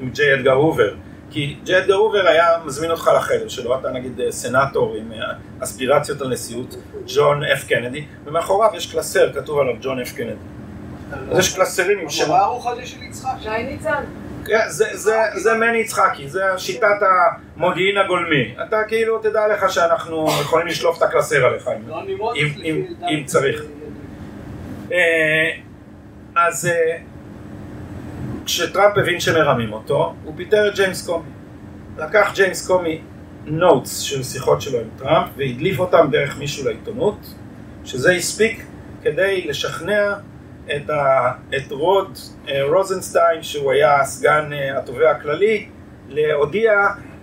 [0.00, 0.94] מג'יי אדגר הובר,
[1.30, 6.20] כי ג'יי אדגר הובר היה מזמין אותך לחדר שלו, אתה נגיד סנאטור עם אה, אספירציות
[6.20, 6.76] על נשיאות,
[7.06, 10.32] ג'ון אף קנדי, ומאחוריו יש קלסר, כתוב עליו ג'ון אף קנדי.
[11.30, 12.28] אז יש קלסרים עם שמות.
[12.28, 13.30] מה הארוחה של יצחק?
[13.42, 14.04] שי ניצן.
[14.50, 14.68] כן,
[15.34, 16.86] זה מני יצחקי, זה שיטת
[17.56, 18.54] המודיעין הגולמי.
[18.68, 21.70] אתה כאילו, תדע לך שאנחנו יכולים לשלוף את הקלסר עליך,
[23.10, 23.62] אם צריך.
[24.92, 25.50] אה,
[26.36, 26.96] אז אה,
[28.44, 31.30] כשטראמפ הבין שמרמים אותו, הוא פיטר את ג'יימס קומי.
[31.98, 33.00] לקח ג'יימס קומי
[33.44, 37.34] notes של שיחות שלו עם טראמפ והדליף אותם דרך מישהו לעיתונות,
[37.84, 38.64] שזה הספיק
[39.02, 40.14] כדי לשכנע
[40.76, 42.18] את, ה, את רוד
[42.48, 45.68] אה, רוזנסטיין, שהוא היה סגן אה, התובע הכללי,
[46.08, 46.72] להודיע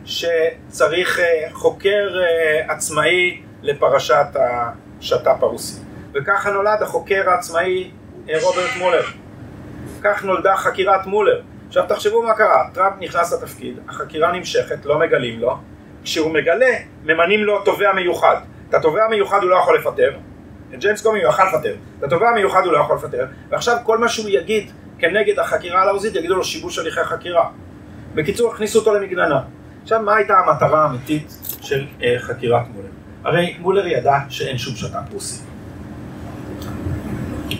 [0.06, 2.10] שצריך אה, חוקר
[2.68, 4.28] עצמאי לפרשת
[5.00, 5.82] השת"פ הרוסי.
[6.14, 7.92] וככה נולד החוקר העצמאי
[8.42, 9.04] רוברט מולר.
[10.04, 11.42] כך נולדה חקירת מולר.
[11.68, 15.58] עכשיו תחשבו מה קרה, טראמפ נכנס לתפקיד, החקירה נמשכת, לא מגלים לו,
[16.04, 18.36] כשהוא מגלה, ממנים לו תובע מיוחד.
[18.70, 20.12] את התובע המיוחד הוא לא יכול לפטר,
[20.74, 23.98] את ג'יימס קומי הוא יכל לפטר, את התובע המיוחד הוא לא יכול לפטר, ועכשיו כל
[23.98, 27.50] מה שהוא יגיד כנגד החקירה על העוזית יגידו לו שיבוש הליכי חקירה.
[28.16, 29.42] בקיצור, הכניסו אותו למגננה.
[29.84, 32.88] עכשיו, מה הייתה המטרה האמיתית של אה, חקירת מולר?
[33.24, 35.44] הרי מולר ידע שאין שום שת"פ רוסי.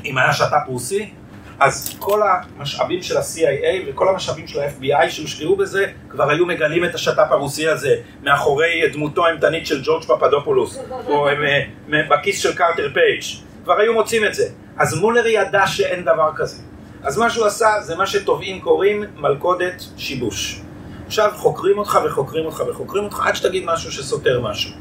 [0.06, 1.14] אם היה שת"פ רוסי,
[1.60, 6.96] אז כל המשאבים של ה-CIA וכל המשאבים של ה-FBI שהושקעו בזה, כבר היו מגלים את
[6.96, 12.90] השת"פ הרוסי הזה מאחורי דמותו האימתנית של ג'ורג' פפדופולוס, או הם, אה, בכיס של קרטר
[12.94, 13.22] פייג',
[13.64, 14.50] כבר היו מוצאים את זה.
[14.78, 16.62] אז מולר ידע שאין דבר כזה.
[17.04, 20.62] אז מה שהוא עשה זה מה שתובעים קוראים מלכודת שיבוש.
[21.08, 24.72] עכשיו חוקרים אותך וחוקרים אותך וחוקרים אותך עד שתגיד משהו שסותר משהו.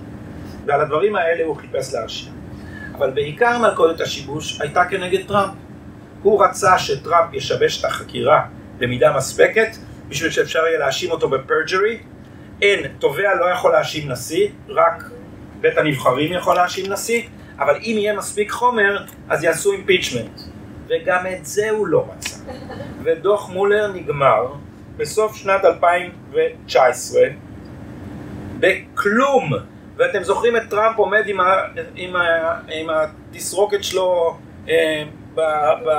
[0.67, 2.31] ועל הדברים האלה הוא חיפש להרשיע.
[2.99, 5.66] אבל בעיקר מלכודת השיבוש הייתה כנגד טראמפ.
[6.23, 8.47] הוא רצה שטראמפ ישבש את החקירה
[8.79, 9.69] במידה מספקת
[10.09, 11.99] בשביל שאפשר יהיה להאשים אותו בפרג'רי.
[12.63, 15.11] אין, תובע לא יכול להאשים נשיא, רק
[15.61, 17.23] בית הנבחרים יכול להאשים נשיא,
[17.59, 20.41] אבל אם יהיה מספיק חומר, אז יעשו אימפיצ'מנט.
[20.89, 22.37] וגם את זה הוא לא רצה.
[23.05, 24.47] ודוח מולר נגמר
[24.97, 27.21] בסוף שנת 2019
[28.61, 29.53] בכלום.
[29.97, 31.45] ואתם זוכרים את טראמפ עומד עם, ה,
[31.95, 34.37] עם, ה, עם התסרוקת שלו
[34.69, 35.03] אה,
[35.37, 35.41] ב,
[35.87, 35.91] ב,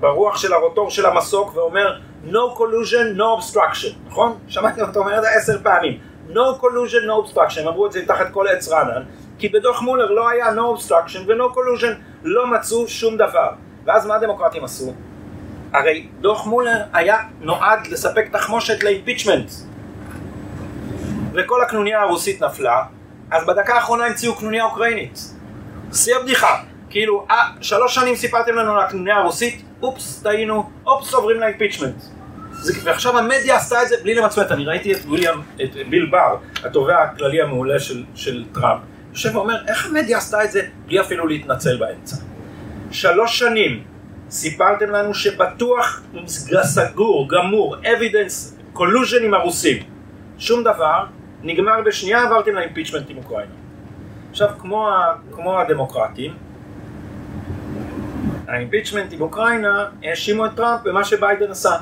[0.00, 4.38] ברוח של הרוטור של המסוק ואומר no collusion, no obstruction, נכון?
[4.48, 5.98] שמעתי אותו אומר את זה עשר פעמים.
[6.30, 9.02] no collusion, no obstruction, הם אמרו את זה תחת כל עץ רענן,
[9.38, 13.48] כי בדוח מולר לא היה no obstruction ו-no collusion, לא מצאו שום דבר.
[13.84, 14.94] ואז מה הדמוקרטים עשו?
[15.72, 19.50] הרי דוח מולר היה נועד לספק תחמושת לאימפיצ'מנט.
[21.32, 22.82] וכל הקנוניה הרוסית נפלה,
[23.30, 25.18] אז בדקה האחרונה המציאו קנוניה אוקראינית.
[25.92, 26.62] שיא הבדיחה.
[26.96, 31.94] כאילו, אה, שלוש שנים סיפרתם לנו על הקנוניה הרוסית, אופס, טעינו, אופס, עוברים לאימפיצ'מנט.
[32.84, 37.02] ועכשיו המדיה עשתה את זה בלי למצמץ, אני ראיתי את, ויליאם, את ביל בר, התובע
[37.02, 38.80] הכללי המעולה של, של טראמפ,
[39.12, 42.16] יושב ואומר, איך המדיה עשתה את זה בלי אפילו להתנצל באמצע.
[42.90, 43.82] שלוש שנים
[44.30, 46.02] סיפרתם לנו שבטוח
[46.62, 49.82] סגור, גמור, evidence, collusion עם הרוסים.
[50.38, 51.04] שום דבר,
[51.42, 53.52] נגמר בשנייה, עברתם לאימפיצ'מנט עם אוקראינה.
[54.30, 56.45] עכשיו, כמו, ה, כמו הדמוקרטים,
[58.48, 61.76] ה-impeachment עם אוקראינה האשימו את טראמפ במה שביידן עשה.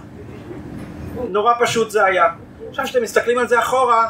[1.31, 2.25] נורא פשוט זה היה.
[2.69, 4.07] עכשיו, כשאתם מסתכלים על זה אחורה,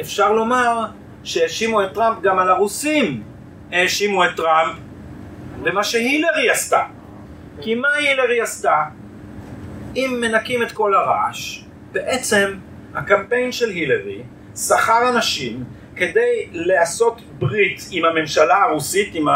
[0.00, 0.84] אפשר לומר
[1.24, 3.22] שהאשימו את טראמפ גם על הרוסים.
[3.72, 4.76] האשימו את טראמפ
[5.62, 6.82] במה שהילרי עשתה.
[7.60, 8.84] כי מה הילרי עשתה?
[9.96, 12.54] אם מנקים את כל הרעש, בעצם
[12.94, 14.22] הקמפיין של הילרי
[14.56, 15.64] שכר אנשים
[15.96, 19.26] כדי לעשות ברית עם הממשלה הרוסית, עם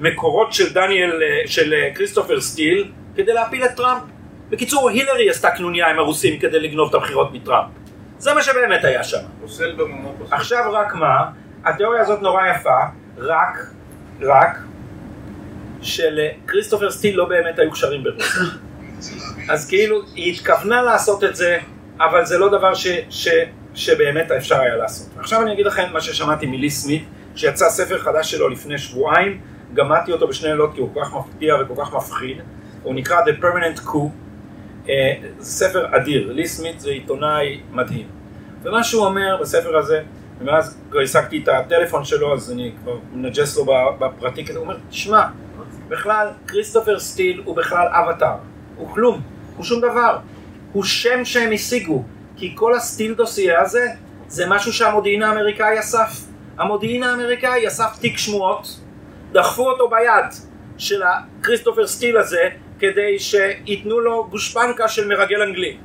[0.00, 4.02] המקורות של דניאל, של כריסטופר סטיל, כדי להפיל את טראמפ.
[4.50, 7.68] בקיצור, הילרי עשתה קנוניה עם הרוסים כדי לגנוב את הבחירות מטראמפ.
[8.18, 9.18] זה מה שבאמת היה שם.
[9.40, 10.34] הפוסל במומו פוסל.
[10.34, 11.30] עכשיו רק מה?
[11.64, 12.78] התיאוריה הזאת נורא יפה,
[13.16, 13.58] רק,
[14.22, 14.58] רק,
[15.82, 18.42] שלכריסטופר סטיל לא באמת היו קשרים ברוסיה.
[19.52, 21.58] אז כאילו, היא התכוונה לעשות את זה,
[21.98, 23.28] אבל זה לא דבר ש, ש,
[23.74, 25.08] שבאמת אפשר היה לעשות.
[25.18, 27.04] עכשיו אני אגיד לכם מה ששמעתי מלי סמית,
[27.36, 29.40] שיצא ספר חדש שלו לפני שבועיים,
[29.76, 32.36] גמדתי אותו בשני לילות כי הוא כל כך מפתיע וכל כך מפחיד,
[32.82, 34.10] הוא נקרא The Permanent Coup,
[34.86, 34.88] אה,
[35.40, 38.08] ספר אדיר, לי סמית זה עיתונאי מדהים.
[38.62, 40.02] ומה שהוא אומר בספר הזה,
[40.40, 43.64] ומאז כבר השגתי את הטלפון שלו, אז אני כבר מנג'ס לו
[43.98, 45.22] בפרטי כזה, הוא אומר, תשמע,
[45.88, 48.36] בכלל, כריסטופר סטיל הוא בכלל אבטאר,
[48.76, 49.20] הוא כלום,
[49.56, 50.18] הוא שום דבר,
[50.72, 52.04] הוא שם שהם השיגו,
[52.36, 53.86] כי כל הסטיל דוסייה הזה,
[54.28, 56.26] זה משהו שהמודיעין האמריקאי אסף.
[56.58, 58.80] המודיעין האמריקאי אסף תיק שמועות,
[59.36, 60.24] דחפו אותו ביד
[60.78, 65.76] של הכריסטופר סטיל הזה, כדי שייתנו לו גושפנקה של מרגל אנגלי.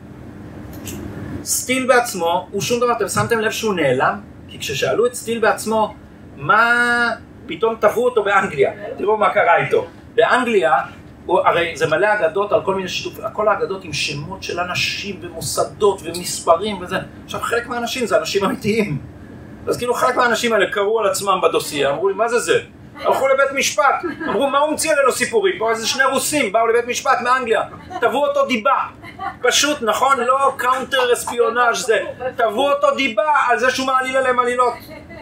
[1.43, 4.19] סטיל בעצמו הוא שום דבר, אתם שמתם לב שהוא נעלם?
[4.47, 5.95] כי כששאלו את סטיל בעצמו,
[6.37, 7.09] מה
[7.45, 9.87] פתאום תבעו אותו באנגליה, תראו מה קרה איתו.
[10.15, 10.73] באנגליה,
[11.25, 15.19] הוא, הרי זה מלא אגדות על כל מיני שיתופים, כל האגדות עם שמות של אנשים
[15.21, 16.97] ומוסדות ומספרים וזה.
[17.25, 18.97] עכשיו חלק מהאנשים זה אנשים אמיתיים.
[19.67, 22.59] אז כאילו חלק מהאנשים האלה קראו על עצמם בדוסיה, אמרו לי מה זה זה?
[23.05, 25.55] הלכו לבית משפט, אמרו מה הוא המציא עלינו סיפורים?
[25.59, 27.61] פה איזה שני רוסים באו לבית משפט מאנגליה,
[28.01, 28.77] תבעו אותו דיבה.
[29.41, 30.19] פשוט, נכון?
[30.19, 31.99] לא counter espionage זה,
[32.35, 34.73] תבעו אותו דיבה על זה שהוא מעליל עליהם עלילות.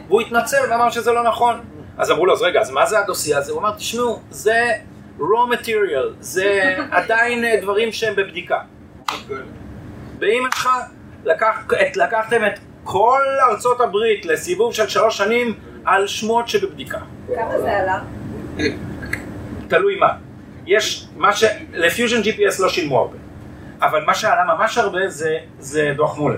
[0.07, 1.59] והוא התנצל ואמר שזה לא נכון.
[1.97, 3.51] אז אמרו לו, אז רגע, אז מה זה הדוסיה הזה?
[3.51, 4.67] הוא אמר, תשמעו, זה
[5.19, 8.59] raw material, זה עדיין אה, דברים שהם בבדיקה.
[10.19, 10.69] ואם שלך,
[11.25, 11.65] לקח,
[11.95, 15.53] לקחתם את כל ארצות הברית לסיבוב של שלוש שנים
[15.89, 16.97] על שמועות שבבדיקה.
[17.35, 17.99] כמה זה עלה?
[19.67, 20.07] תלוי מה.
[20.65, 21.43] יש מה ש...
[21.73, 23.17] לפיוז'ן GPS לא שילמו הרבה.
[23.81, 26.37] אבל מה שעלה ממש הרבה זה, זה דוח מולר.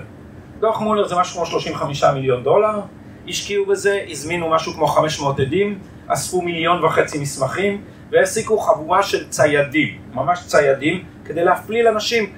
[0.60, 2.80] דוח מולר זה משהו כמו 35 מיליון דולר,
[3.28, 9.98] השקיעו בזה, הזמינו משהו כמו 500 עדים, אספו מיליון וחצי מסמכים והעסיקו חבורה של ציידים,
[10.14, 12.32] ממש ציידים, כדי להפליל אנשים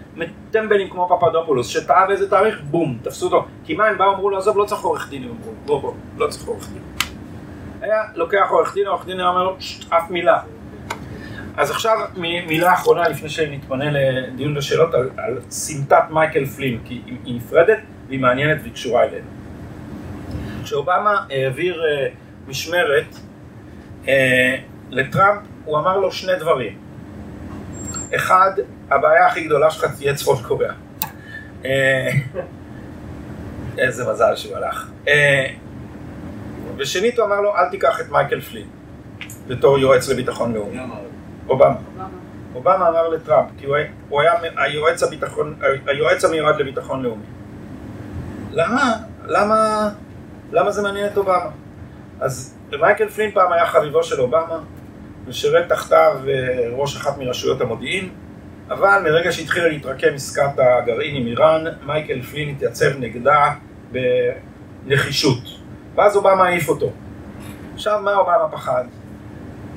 [0.50, 3.46] טמבלים כמו פפדופולוס, שטעה באיזה תאריך, בום, תפסו אותו.
[3.64, 5.92] כי מה הם באו, אמרו לו, עזוב, לא צריך עורך דין, הם אמרו, בוא, בוא,
[6.16, 6.82] לא צריך עורך דין.
[7.84, 10.40] היה לוקח עורך דין, העורך דין היה אומר לו, "שט, אף מילה.
[11.56, 11.98] אז עכשיו
[12.46, 17.78] מילה אחרונה לפני שנתפנה לדיון ושאלות על, על סמטת מייקל פלין, כי היא נפרדת
[18.08, 19.26] והיא מעניינת והיא קשורה אלינו.
[20.64, 22.08] כשאובמה העביר אה,
[22.48, 23.16] משמרת
[24.08, 24.56] אה,
[24.90, 26.78] לטראמפ, הוא אמר לו שני דברים.
[28.16, 28.50] אחד,
[28.90, 30.72] הבעיה הכי גדולה שלך תהיה צפון קוריאה.
[31.64, 32.10] אה,
[33.78, 34.90] איזה מזל שהוא הלך.
[36.78, 38.66] ושנית הוא אמר לו, אל תיקח את מייקל פלין
[39.48, 40.78] בתור יועץ לביטחון לאומי.
[41.48, 41.76] אובמה.
[42.54, 45.54] אובמה אמר לטראמפ, כי הוא היה, הוא היה היועץ, הביטחון,
[45.86, 47.24] היועץ המיועד לביטחון לאומי.
[48.50, 48.94] למה?
[49.26, 49.88] למה?
[50.52, 51.50] למה זה מעניין את אובמה?
[52.20, 54.58] אז מייקל פלין פעם היה חביבו של אובמה,
[55.26, 58.08] ושירת תחתיו אה, ראש אחת מרשויות המודיעין,
[58.70, 63.52] אבל מרגע שהתחילה להתרקם עסקת הגרעין עם איראן, מייקל פלין התייצב נגדה
[64.86, 65.63] בנחישות.
[65.94, 66.92] ואז אובמה העיף אותו.
[67.74, 68.84] עכשיו, מה אובמה פחד?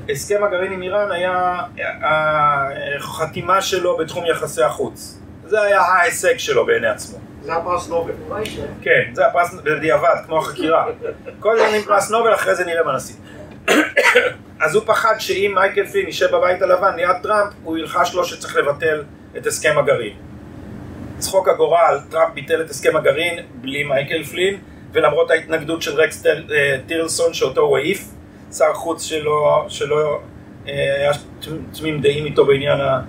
[0.09, 1.59] הסכם הגרעין עם איראן היה
[2.01, 5.19] החתימה שלו בתחום יחסי החוץ.
[5.45, 7.17] זה היה ההישג שלו בעיני עצמו.
[7.41, 8.13] זה הפרס נובל.
[8.81, 10.85] כן, זה הפרס בדיעבד, כמו החקירה.
[11.39, 13.15] קודם נותנים פרס נובל, אחרי זה נראה מה נעשה.
[14.63, 18.55] אז הוא פחד שאם מייקל פלין יישב בבית הלבן ליד טראמפ, הוא ילחש לו שצריך
[18.55, 19.03] לבטל
[19.37, 20.13] את הסכם הגרעין.
[21.17, 24.59] צחוק הגורל, טראמפ ביטל את הסכם הגרעין בלי מייקל פלין,
[24.97, 26.31] ולמרות ההתנגדות של רקס אה,
[26.87, 28.03] טירלסון שאותו הוא העיף,
[28.51, 30.21] שר חוץ שלו, שלו
[30.67, 31.11] אה, היה
[31.71, 33.01] תמים דעים איתו בעניין, ה,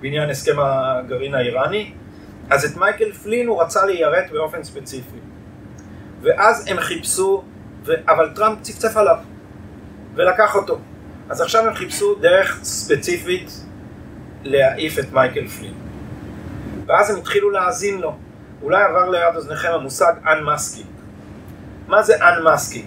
[0.00, 1.92] בעניין הסכם הגרעין האיראני,
[2.50, 5.18] אז את מייקל פלין הוא רצה ליירט באופן ספציפי.
[6.22, 7.42] ואז הם חיפשו,
[7.84, 7.92] ו...
[8.08, 9.16] אבל טראמפ צפצף עליו,
[10.14, 10.78] ולקח אותו.
[11.28, 13.50] אז עכשיו הם חיפשו דרך ספציפית
[14.44, 15.74] להעיף את מייקל פלין.
[16.86, 18.16] ואז הם התחילו להאזין לו.
[18.62, 20.95] אולי עבר ליד אוזניכם המושג unmasking.
[21.88, 22.86] מה זה unmasking?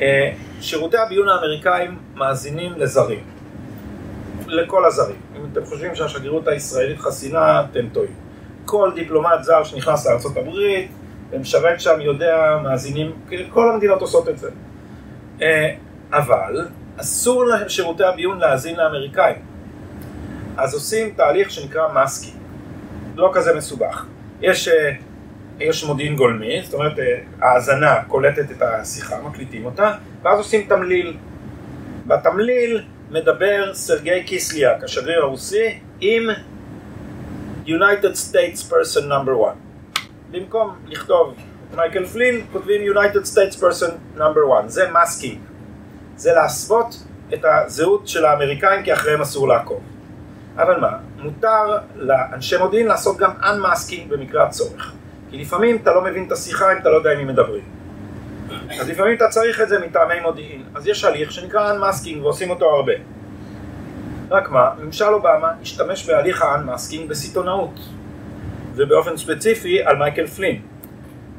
[0.00, 3.24] אה, שירותי הביון האמריקאים מאזינים לזרים.
[4.46, 5.16] לכל הזרים.
[5.36, 8.14] אם אתם חושבים שהשגרירות הישראלית חסינה, אתם טועים.
[8.64, 10.38] כל דיפלומט זר שנכנס לארה"ב
[11.30, 13.12] ומשרת שם יודע, מאזינים,
[13.50, 14.50] כל המדינות עושות את זה.
[15.42, 15.74] אה,
[16.12, 19.42] אבל אסור לשירותי הביון להאזין לאמריקאים.
[20.56, 22.36] אז עושים תהליך שנקרא masking.
[23.16, 24.06] לא כזה מסובך.
[24.40, 24.92] יש, אה,
[25.60, 29.92] יש מודיעין גולמי, זאת אומרת אה, האזנה קולטת את השיחה, מקליטים אותה,
[30.22, 31.16] ואז עושים תמליל.
[32.06, 36.22] בתמליל מדבר סרגיי קיסליאק, השגריר הרוסי, עם
[37.66, 39.98] United States person number one.
[40.30, 41.34] במקום לכתוב
[41.76, 44.68] מייקל פלין, כותבים United States person number one.
[44.68, 45.38] זה masking.
[46.16, 49.80] זה להסוות את הזהות של האמריקאים, כי אחריהם אסור לעקוב.
[50.56, 54.92] אבל מה, מותר לאנשי מודיעין לעשות גם unmasking במקרה הצורך.
[55.34, 57.62] כי לפעמים אתה לא מבין את השיחה אם אתה לא יודע עם מי מדברים.
[58.80, 60.62] אז לפעמים אתה צריך את זה מטעמי מודיעין.
[60.74, 62.92] אז יש הליך שנקרא unmasking ועושים אותו הרבה.
[64.30, 67.80] רק מה, ממשל אובמה השתמש בהליך ה-unmasking בסיטונאות.
[68.74, 70.62] ובאופן ספציפי על מייקל פלין.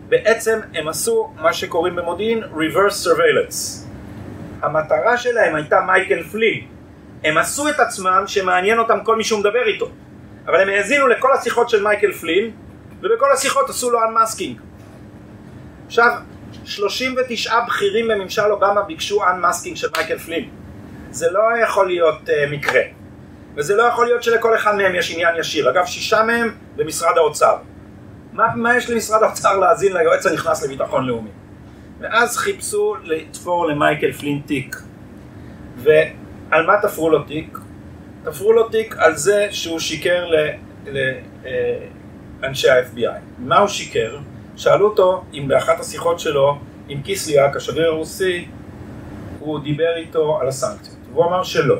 [0.09, 3.85] בעצם הם עשו מה שקוראים במודיעין reverse surveillance.
[4.61, 6.67] המטרה שלהם הייתה מייקל פלין.
[7.23, 9.89] הם עשו את עצמם שמעניין אותם כל מי שהוא מדבר איתו.
[10.47, 12.51] אבל הם האזינו לכל השיחות של מייקל פלין,
[13.01, 14.59] ובכל השיחות עשו לו unmasking.
[15.87, 16.11] עכשיו,
[16.65, 20.49] 39 בכירים בממשל אובמה ביקשו unmasking של מייקל פלין.
[21.11, 22.81] זה לא יכול להיות uh, מקרה.
[23.55, 25.69] וזה לא יכול להיות שלכל אחד מהם יש עניין ישיר.
[25.69, 27.57] אגב, שישה מהם במשרד האוצר.
[28.33, 31.29] מה, מה יש למשרד האוצר להאזין ליועץ הנכנס לביטחון לאומי?
[31.99, 34.75] ואז חיפשו לתפור למייקל פלין תיק.
[35.77, 37.57] ועל מה תפרו לו תיק?
[38.23, 40.25] תפרו לו תיק על זה שהוא שיקר
[42.45, 43.19] לאנשי ה-FBI.
[43.39, 44.17] מה הוא שיקר?
[44.55, 46.57] שאלו אותו אם באחת השיחות שלו
[46.87, 48.47] עם קיסליאק, השגריר הרוסי,
[49.39, 50.97] הוא דיבר איתו על הסנקציות.
[51.13, 51.77] והוא אמר שלא.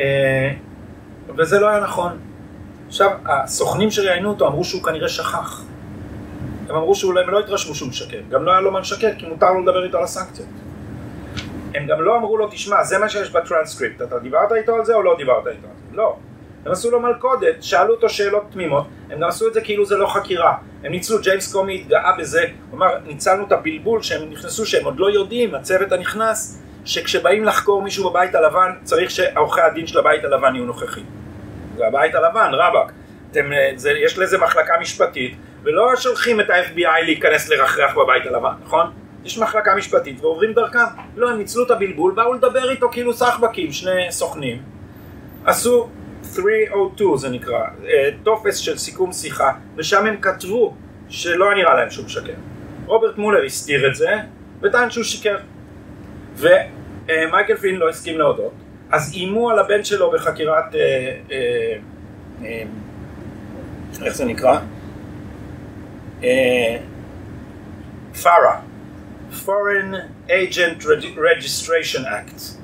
[0.00, 0.52] אה,
[1.36, 2.18] וזה לא היה נכון.
[2.88, 5.64] עכשיו, הסוכנים שראיינו אותו אמרו שהוא כנראה שכח.
[6.68, 8.20] הם אמרו שאולי הם לא התרשמו שהוא משקר.
[8.30, 10.48] גם לא היה לו מה לשקר, כי מותר לו לדבר איתו על הסנקציות.
[11.74, 14.94] הם גם לא אמרו לו, תשמע, זה מה שיש בטרנסקריפט, אתה דיברת איתו על זה
[14.94, 15.96] או לא דיברת איתו על זה?
[15.96, 16.16] לא.
[16.66, 19.96] הם עשו לו מלכודת, שאלו אותו שאלות תמימות, הם גם עשו את זה כאילו זה
[19.96, 20.54] לא חקירה.
[20.84, 24.98] הם ניצלו, ג'יימס קומי התגאה בזה, הוא אמר, ניצלנו את הבלבול שהם נכנסו, שהם עוד
[24.98, 30.54] לא יודעים, הצוות הנכנס, שכשבאים לחקור מישהו בבית הלבן, צריך שעורכי הדין של הבית הלבן
[30.54, 31.04] יהיו נוכחים.
[31.76, 32.92] זה הבית הלבן, רבאק.
[33.76, 38.90] זה, יש לזה מחלקה משפטית, ולא שולחים את ה-FBI להיכנס לרחרח בבית הלבן, נכון?
[39.24, 40.78] יש מחלקה משפטית ועוברים דרכם.
[41.16, 44.62] לא, הם ניצלו את הבלבול, באו לדבר איתו כאילו סחבקים, שני סוכנים.
[45.44, 45.88] עשו
[46.24, 50.74] 302 זה נקרא, אה, טופס של סיכום שיחה, ושם הם כתבו
[51.08, 52.32] שלא נראה להם שהוא משקר.
[52.86, 54.16] רוברט מולר הסתיר את זה,
[54.62, 55.36] וטען שהוא שיקר.
[56.36, 58.52] ומייקל פין לא הסכים להודות,
[58.90, 61.16] אז איימו על הבן שלו בחקירת, אה,
[62.42, 62.62] אה,
[64.04, 64.60] איך זה נקרא?
[68.14, 68.62] FARA,
[69.46, 69.94] Foreign
[70.28, 70.84] Agent
[71.16, 72.59] Registration Act.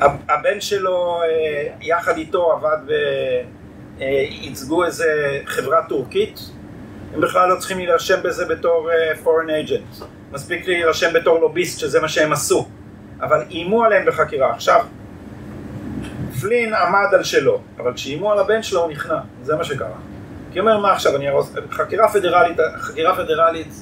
[0.00, 2.78] הבן שלו אה, יחד איתו עבד
[3.98, 6.40] וייצגו איזה חברה טורקית,
[7.14, 12.00] הם בכלל לא צריכים להירשם בזה בתור אה, foreign agent, מספיק להירשם בתור לוביסט שזה
[12.00, 12.68] מה שהם עשו,
[13.20, 14.54] אבל איימו עליהם בחקירה.
[14.54, 14.84] עכשיו,
[16.40, 19.96] פלין עמד על שלו, אבל כשאיימו על הבן שלו הוא נכנע, זה מה שקרה.
[20.52, 23.74] כי הוא אומר מה עכשיו, אני ארוס, חקירה פדרלית, חקירה פדרלית,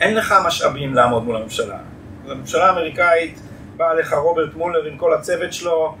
[0.00, 1.78] אין לך משאבים לעמוד מול הממשלה.
[2.28, 3.38] הממשלה האמריקאית
[3.76, 5.96] בא לך רוברט מולר עם כל הצוות שלו,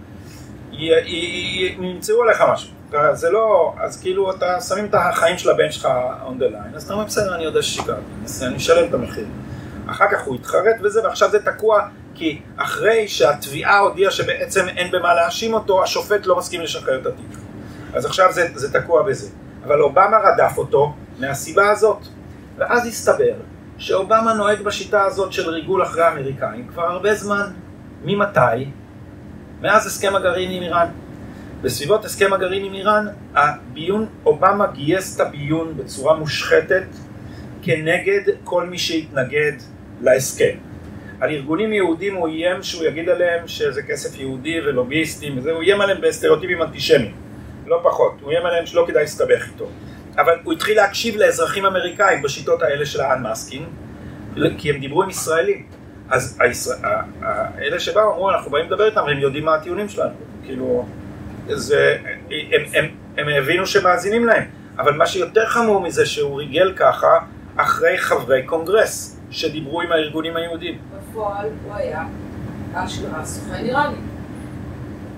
[0.72, 2.70] ימצאו עליך משהו.
[3.12, 5.88] זה לא, אז כאילו אתה שמים את החיים של הבן שלך
[6.26, 8.00] on the line, אז אתה אומר בסדר, אני יודע ששיקרתי,
[8.42, 9.26] אני אשלם את המחיר.
[9.86, 15.14] אחר כך הוא התחרט וזה, ועכשיו זה תקוע, כי אחרי שהתביעה הודיעה שבעצם אין במה
[15.14, 17.38] להאשים אותו, השופט לא מסכים לשחרר את התיק.
[17.94, 19.28] אז עכשיו זה, זה תקוע בזה.
[19.64, 21.98] אבל אובמה רדף אותו מהסיבה הזאת.
[22.56, 23.34] ואז הסתבר
[23.78, 27.46] שאובמה נוהג בשיטה הזאת של ריגול אחרי האמריקאים כבר הרבה זמן.
[28.04, 28.70] ממתי?
[29.60, 30.86] מאז הסכם הגרעין עם איראן.
[31.62, 36.86] בסביבות הסכם הגרעין עם איראן, הביון, אובמה גייס את הביון בצורה מושחתת
[37.62, 39.52] כנגד כל מי שהתנגד
[40.00, 40.56] להסכם.
[41.20, 45.80] על ארגונים יהודים הוא איים שהוא יגיד עליהם שזה כסף יהודי ולוגיסטים וזה, הוא איים
[45.80, 47.14] עליהם בסטריאוטיפים אנטישמיים,
[47.66, 49.68] לא פחות, הוא איים עליהם שלא כדאי להסתבך איתו.
[50.16, 53.66] אבל הוא התחיל להקשיב לאזרחים אמריקאים בשיטות האלה של ה unmasking,
[54.58, 55.66] כי הם דיברו עם ישראלים.
[56.10, 56.80] אז הישראל,
[57.58, 60.14] אלה שבאו אמרו, אנחנו באים לדבר איתם, הם יודעים מה הטיעונים שלנו.
[60.44, 60.86] כאילו,
[61.48, 61.96] זה,
[62.30, 64.44] הם, הם, הם הבינו שמאזינים להם.
[64.78, 67.18] אבל מה שיותר חמור מזה שהוא ריגל ככה
[67.56, 70.78] אחרי חברי קונגרס שדיברו עם הארגונים היהודים.
[70.98, 72.04] בפועל הוא היה
[72.74, 73.96] אשכרה סוכן איראני.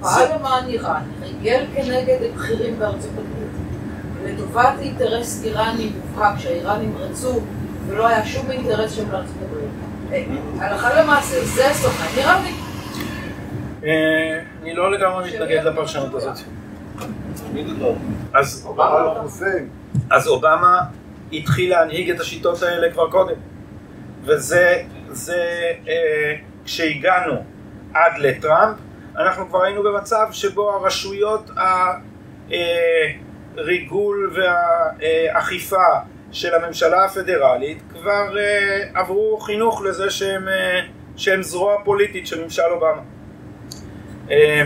[0.00, 3.50] פעל למען איראן, ריגל כנגד בכירים בארצות הברית,
[4.24, 7.40] לטובת אינטרס איראני מובהק שהאיראנים רצו
[7.86, 9.85] ולא היה שום אינטרס שם לארצות הברית.
[10.60, 12.52] הלכה למעשה, זה סוכן איראני.
[13.84, 16.38] אה, אני לא לגמרי מתנגד לפרשנות הזאת.
[20.10, 20.80] אז אובמה
[21.32, 23.36] התחיל להנהיג את השיטות האלה כבר קודם.
[24.24, 27.44] וזה, זה, אה, כשהגענו
[27.94, 28.76] עד לטראמפ,
[29.18, 31.50] אנחנו כבר היינו במצב שבו הרשויות
[33.56, 35.84] הריגול והאכיפה
[36.36, 40.80] של הממשלה הפדרלית כבר אה, עברו חינוך לזה שהם, אה,
[41.16, 43.02] שהם זרוע פוליטית של ממשל אובמה.
[44.30, 44.62] אה,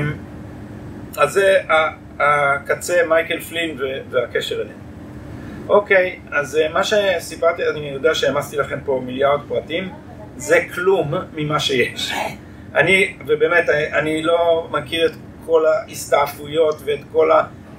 [1.16, 1.58] אז זה
[2.18, 3.78] הקצה מייקל פלין
[4.10, 4.78] והקשר אליהם.
[5.68, 9.92] אוקיי, אז אה, מה שסיפרתי, אני יודע שהעמסתי לכם פה מיליארד פרטים,
[10.36, 12.12] זה כלום ממה שיש.
[12.74, 15.12] אני, ובאמת, אני לא מכיר את
[15.46, 17.30] כל ההסתעפויות ואת כל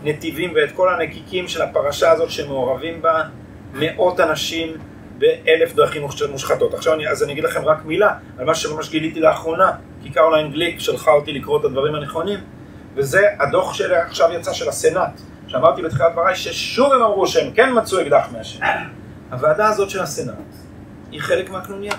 [0.04, 3.24] הנתיבים ואת כל הנקיקים של הפרשה הזאת שמעורבים בה
[3.74, 4.78] מאות אנשים
[5.18, 6.74] באלף דרכים מושחתות.
[6.74, 9.72] עכשיו אני, אז אני אגיד לכם רק מילה על מה שממש גיליתי לאחרונה,
[10.04, 12.40] כי קרוליין גליק שלחה אותי לקרוא את הדברים הנכונים,
[12.96, 18.02] וזה הדוח שעכשיו יצא של הסנאט, שאמרתי בתחילת דבריי ששוב הם אמרו שהם כן מצאו
[18.02, 18.60] אקדח מעשן.
[19.32, 20.36] הוועדה הזאת של הסנאט
[21.12, 21.94] היא חלק מהקנוניה.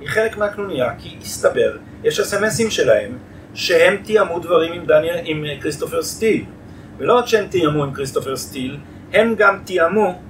[0.00, 3.18] היא חלק מהקנוניה כי הסתבר, יש אסמסים שלהם
[3.54, 6.44] שהם תיאמו דברים עם, דניאל, עם כריסטופר סטיל.
[6.98, 8.78] ולא רק שהם תיאמו עם כריסטופר סטיל,
[9.12, 10.20] הם גם תיאמו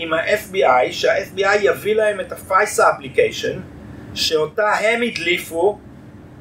[0.00, 3.60] עם ה-FBI, שה-FBI יביא להם את ה- FISA application,
[4.14, 5.78] שאותה הם הדליפו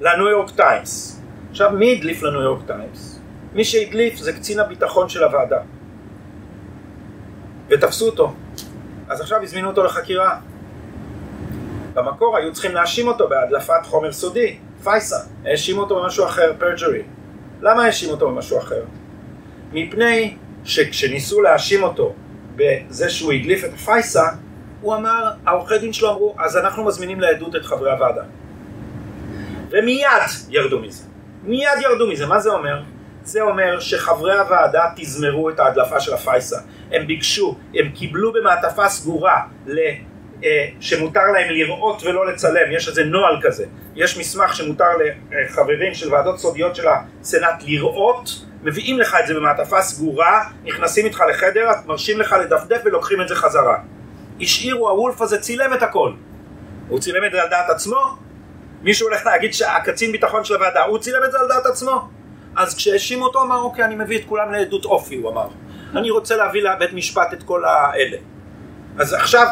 [0.02, 1.22] לניו יורק טיימס.
[1.52, 3.20] עכשיו, מי הדליף לניו יורק טיימס?
[3.54, 5.60] מי שהדליף זה קצין הביטחון של הוועדה.
[7.70, 8.34] ותפסו אותו.
[9.10, 10.40] אז עכשיו הזמינו אותו לחקירה.
[11.94, 15.18] במקור היו צריכים להאשים אותו בהדלפת חומר סודי, FISA.
[15.46, 17.02] האשימו אותו במשהו אחר, perjury.
[17.62, 18.84] למה האשימו אותו במשהו אחר?
[19.72, 22.14] מפני שכשניסו להאשים אותו
[22.60, 24.24] בזה שהוא הדליף את FISA,
[24.82, 28.24] הוא אמר, העורכי דין שלו אמרו, אז אנחנו מזמינים לעדות את חברי הוועדה.
[29.70, 30.06] ומיד
[30.50, 31.04] ירדו מזה.
[31.44, 32.26] מיד ירדו מזה.
[32.26, 32.82] מה זה אומר?
[33.24, 36.60] זה אומר שחברי הוועדה תזמרו את ההדלפה של הפייסה.
[36.92, 39.42] הם ביקשו, הם קיבלו במעטפה סגורה.
[40.44, 44.86] אה, שמותר להם לראות ולא לצלם, יש איזה נוהל כזה, יש מסמך שמותר
[45.32, 48.30] לחברים של ועדות סודיות של הסנאט לראות
[48.64, 53.36] מביאים לך את זה במעטפה סגורה, נכנסים איתך לחדר, מרשים לך לדפדף ולוקחים את זה
[53.36, 53.78] חזרה.
[54.42, 56.12] השאירו, הוולף הזה צילם את הכל.
[56.88, 58.18] הוא צילם את זה על דעת עצמו?
[58.82, 62.10] מישהו הולך להגיד שהקצין ביטחון של הוועדה, הוא צילם את זה על דעת עצמו?
[62.56, 65.48] אז כשהאשימו אותו אמר אוקיי אני מביא את כולם לעדות אופי הוא אמר
[65.96, 68.18] אני רוצה להביא לבית משפט את כל האלה
[69.00, 69.48] אז עכשיו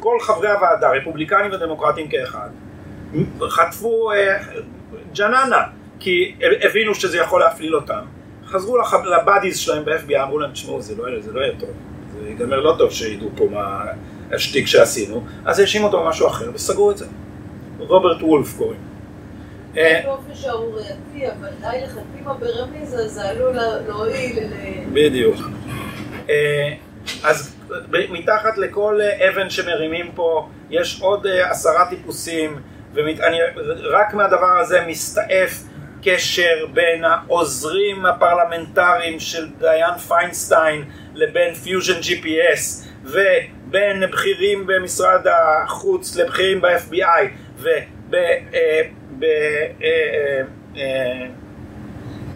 [0.00, 2.48] כל חברי הוועדה רפובליקנים ודמוקרטים כאחד
[3.48, 4.38] חטפו אה,
[5.16, 5.62] ג'ננה
[6.00, 8.00] כי הבינו שזה יכול להפליל אותם.
[8.46, 11.68] חזרו לח- לבאדיז שלהם ב-FBI אמרו להם תשמעו זה לא זה לא יהיה טוב.
[12.22, 13.84] זה ייגמר לא טוב שידעו פה מה
[14.32, 15.24] השטיק שעשינו.
[15.44, 17.06] אז האשימו אותו במשהו אחר וסגרו את זה.
[17.78, 18.80] רוברט וולף קוראים.
[19.76, 20.92] אה, באופן שערורייתי,
[21.38, 23.56] אבל די לחתימה ברמיזה, זה עלול
[23.88, 24.52] להועיל ל...
[24.92, 25.36] בדיוק.
[26.30, 26.72] אה,
[27.24, 27.56] אז
[28.10, 32.56] מתחת לכל אה, אבן שמרימים פה יש עוד אה, עשרה טיפוסים
[32.94, 35.62] ורק מהדבר הזה מסתעף
[36.02, 40.84] קשר בין העוזרים הפרלמנטריים של דיין פיינסטיין
[41.14, 47.22] לבין Fusion GPS ובין בכירים במשרד החוץ לבכירים ב-FBI
[47.58, 47.68] וב...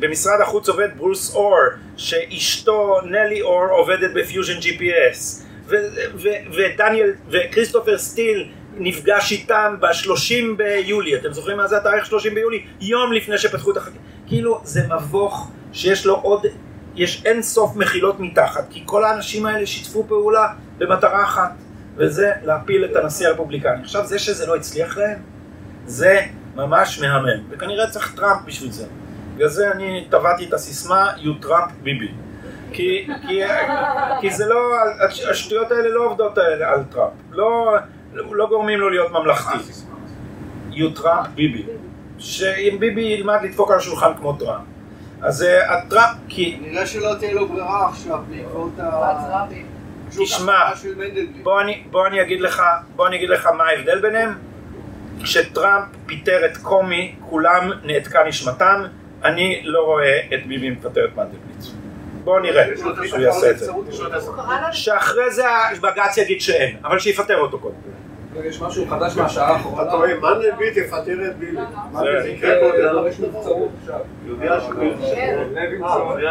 [0.04, 1.56] במשרד החוץ עובד ברוס אור,
[1.96, 5.74] שאשתו נלי אור עובדת ב Fusion GPS, ו-
[6.14, 12.64] ו- ודניאל, וכריסטופר סטיל נפגש איתם ב-30 ביולי, אתם זוכרים מה זה התאריך 30 ביולי?
[12.80, 14.02] יום לפני שפתחו את החקירה.
[14.26, 16.46] כאילו זה מבוך שיש לו עוד,
[16.96, 20.48] יש אין סוף מחילות מתחת, כי כל האנשים האלה שיתפו פעולה
[20.78, 21.52] במטרה אחת,
[21.96, 23.82] וזה להפיל את הנשיא הרפובליקני.
[23.82, 25.18] עכשיו זה שזה לא הצליח להם,
[25.86, 26.20] זה
[26.54, 28.86] ממש מהמם, וכנראה צריך טראמפ בשביל זה.
[29.34, 32.08] בגלל זה אני טבעתי את הסיסמה You Trump ביבי.
[32.72, 33.40] כי, כי,
[34.20, 34.74] כי זה לא,
[35.08, 37.10] הש- השטויות האלה לא עובדות על, על טראמפ.
[37.30, 37.76] לא,
[38.14, 39.58] לא גורמים לו להיות ממלכתי.
[40.72, 41.62] You Trump ביבי.
[42.18, 44.64] שאם ביבי ילמד לדפוק על השולחן כמו טראמפ.
[45.22, 49.44] אז אה, הטראמפ, כי נראה שלא תהיה לו ברירה עכשיו בעקבות ה...
[50.10, 50.58] תשמע.
[51.42, 52.62] בוא אני, בוא אני אגיד לך,
[52.96, 54.34] בוא אני אגיד לך מה ההבדל ביניהם.
[55.22, 58.82] כשטראמפ פיטר את קומי, כולם נעתקה נשמתם,
[59.24, 61.64] אני לא רואה את ביבי מפטר את מנדלבליט.
[62.24, 62.64] בוא נראה
[63.06, 63.72] שהוא יעשה את זה.
[64.72, 67.74] שאחרי זה הבג"ץ יגיד שאין, אבל שיפטר אותו קודם.
[68.44, 69.82] יש משהו חדש מהשעה האחרונה.
[69.82, 71.56] אתה טועה, מנדלבליט יפטר את ביבי.
[71.92, 73.06] מה זה- זה יקרה קודם?
[73.08, 73.98] יש נבצרות עכשיו.
[74.26, 74.58] יודע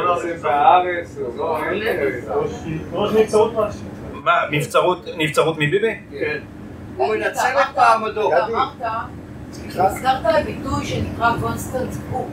[0.02, 0.18] לא.
[4.14, 5.96] מה, נבצרות, נבצרות מביבי?
[6.12, 6.40] כן.
[6.98, 8.34] הוא מנצל את מעמדו.
[8.34, 8.70] אתה אמרת,
[9.76, 12.26] הזכרת ביטוי שנקרא constant coup,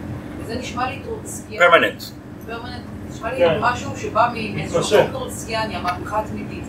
[0.51, 1.59] וזה נשמע לי טרוצקיאני.
[1.67, 2.03] permanent.
[2.47, 2.83] permanent.
[3.11, 3.59] נשמע לי כן.
[3.61, 6.65] משהו שבא מאיזשהו טרוצקיאני, המהפכה התמידית.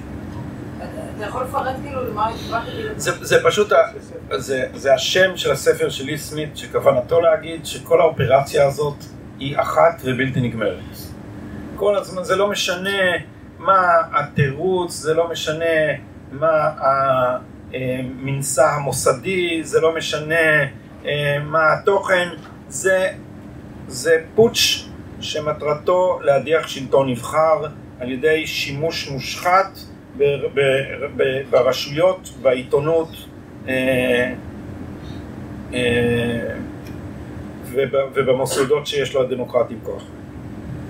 [0.78, 2.90] אתה- יכול לפרט כאילו למה התכוונת כאילו?
[2.96, 3.72] זה, זה פשוט,
[4.32, 8.96] זה, זה השם של הספר של לי סמית, שכוונתו להגיד שכל האופרציה הזאת
[9.40, 10.80] היא אחת ובלתי נגמרת.
[11.76, 12.98] כל הזמן, זה לא משנה
[13.60, 13.78] מה
[14.14, 15.66] התירוץ, זה לא משנה
[16.32, 16.70] מה
[17.72, 20.36] המנסה המוסדי, זה לא משנה
[21.06, 22.28] אה, מה התוכן,
[22.70, 23.08] זה,
[23.92, 24.86] זה פוטש
[25.20, 27.62] שמטרתו להדיח שלטון נבחר
[28.00, 29.78] על ידי שימוש מושחת
[31.50, 33.08] ברשויות, בעיתונות
[33.68, 34.34] אה,
[35.74, 36.56] אה,
[37.72, 40.04] וב- ובמוסדות שיש לו הדמוקרטים כוח.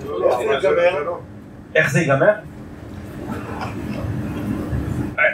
[0.06, 0.68] לא, אבל זה
[1.04, 1.18] לא.
[1.74, 2.32] איך זה ייגמר?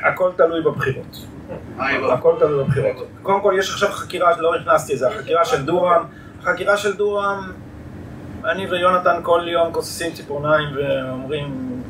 [0.05, 1.27] הכל תלוי בבחירות.
[2.13, 3.09] הכל תלוי בבחירות.
[3.23, 6.05] קודם כל יש עכשיו חקירה, לא נכנסתי לזה, החקירה של דורם,
[6.41, 7.53] החקירה של דורם,
[8.45, 11.81] אני ויונתן כל יום כוססים ציפורניים ואומרים,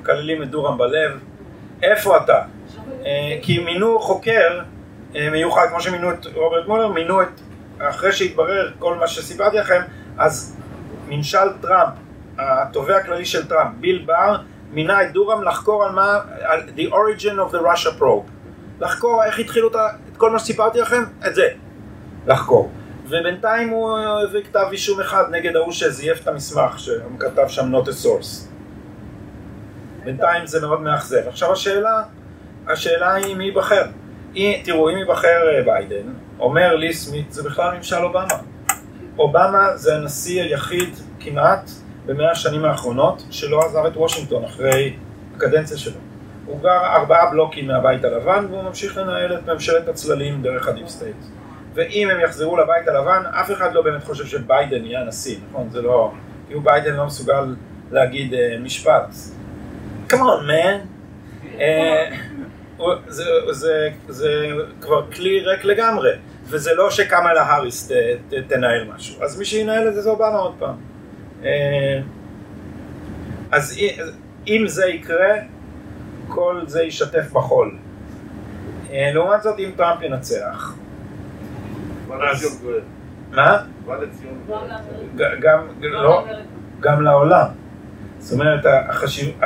[0.00, 1.20] מקללים את דורם בלב,
[1.82, 2.42] איפה אתה?
[3.04, 4.60] אה, כי מינו חוקר
[5.16, 7.40] אה, מיוחד, כמו שמינו את רוברט מולר, מינו את,
[7.78, 9.80] אחרי שהתברר כל מה שסיפרתי לכם,
[10.18, 10.56] אז
[11.08, 11.92] ממשל טראמפ,
[12.38, 14.36] התובע הכללי של טראמפ, ביל בר,
[14.72, 18.30] מינה את דורם לחקור על מה, על the origin of the Russia probe.
[18.80, 21.48] לחקור איך התחילו את כל מה שסיפרתי לכם, את זה,
[22.26, 22.70] לחקור.
[23.04, 27.86] ובינתיים הוא הביא כתב אישום אחד נגד ההוא שזייף את המסמך, שהוא כתב שם not
[27.86, 28.48] a source.
[30.04, 31.28] בינתיים זה מאוד מאכזב.
[31.28, 32.02] עכשיו השאלה,
[32.68, 33.82] השאלה היא מי ייבחר.
[34.64, 38.26] תראו, אם ייבחר אה, ביידן, אומר לי סמית, זה בכלל ממשל אובמה.
[39.18, 40.88] אובמה זה הנשיא היחיד
[41.20, 41.70] כמעט
[42.06, 44.96] במאה השנים האחרונות שלא עזב את וושינגטון אחרי
[45.36, 46.00] הקדנציה שלו.
[46.46, 50.88] הוא גר ארבעה בלוקים מהבית הלבן והוא ממשיך לנהל את ממשלת הצללים דרך ה deep
[50.88, 51.16] state.
[51.74, 55.68] ואם הם יחזרו לבית הלבן, אף אחד לא באמת חושב שביידן יהיה הנשיא, נכון?
[55.70, 56.12] זה לא...
[56.46, 57.54] כאילו ביידן לא מסוגל
[57.90, 59.06] להגיד אה, משפט.
[60.10, 60.86] Come on, man.
[62.76, 64.46] הוא- זה, זה, זה
[64.80, 66.10] כבר כלי ריק לגמרי,
[66.46, 67.92] וזה לא שקמאלה האריס ת,
[68.28, 70.74] ת, תנהל משהו, אז מי שינהל את זה זה אובמה עוד פעם.
[71.44, 72.00] אה,
[73.50, 73.78] אז
[74.48, 75.34] אם זה יקרה,
[76.28, 77.76] כל זה יישטף בחול.
[78.92, 80.74] לעומת זאת, אם טראמפ ינצח.
[83.30, 83.56] מה?
[85.16, 86.24] ג- גם, לא,
[86.80, 87.46] גם לעולם.
[88.18, 89.40] זאת אומרת, החשיב...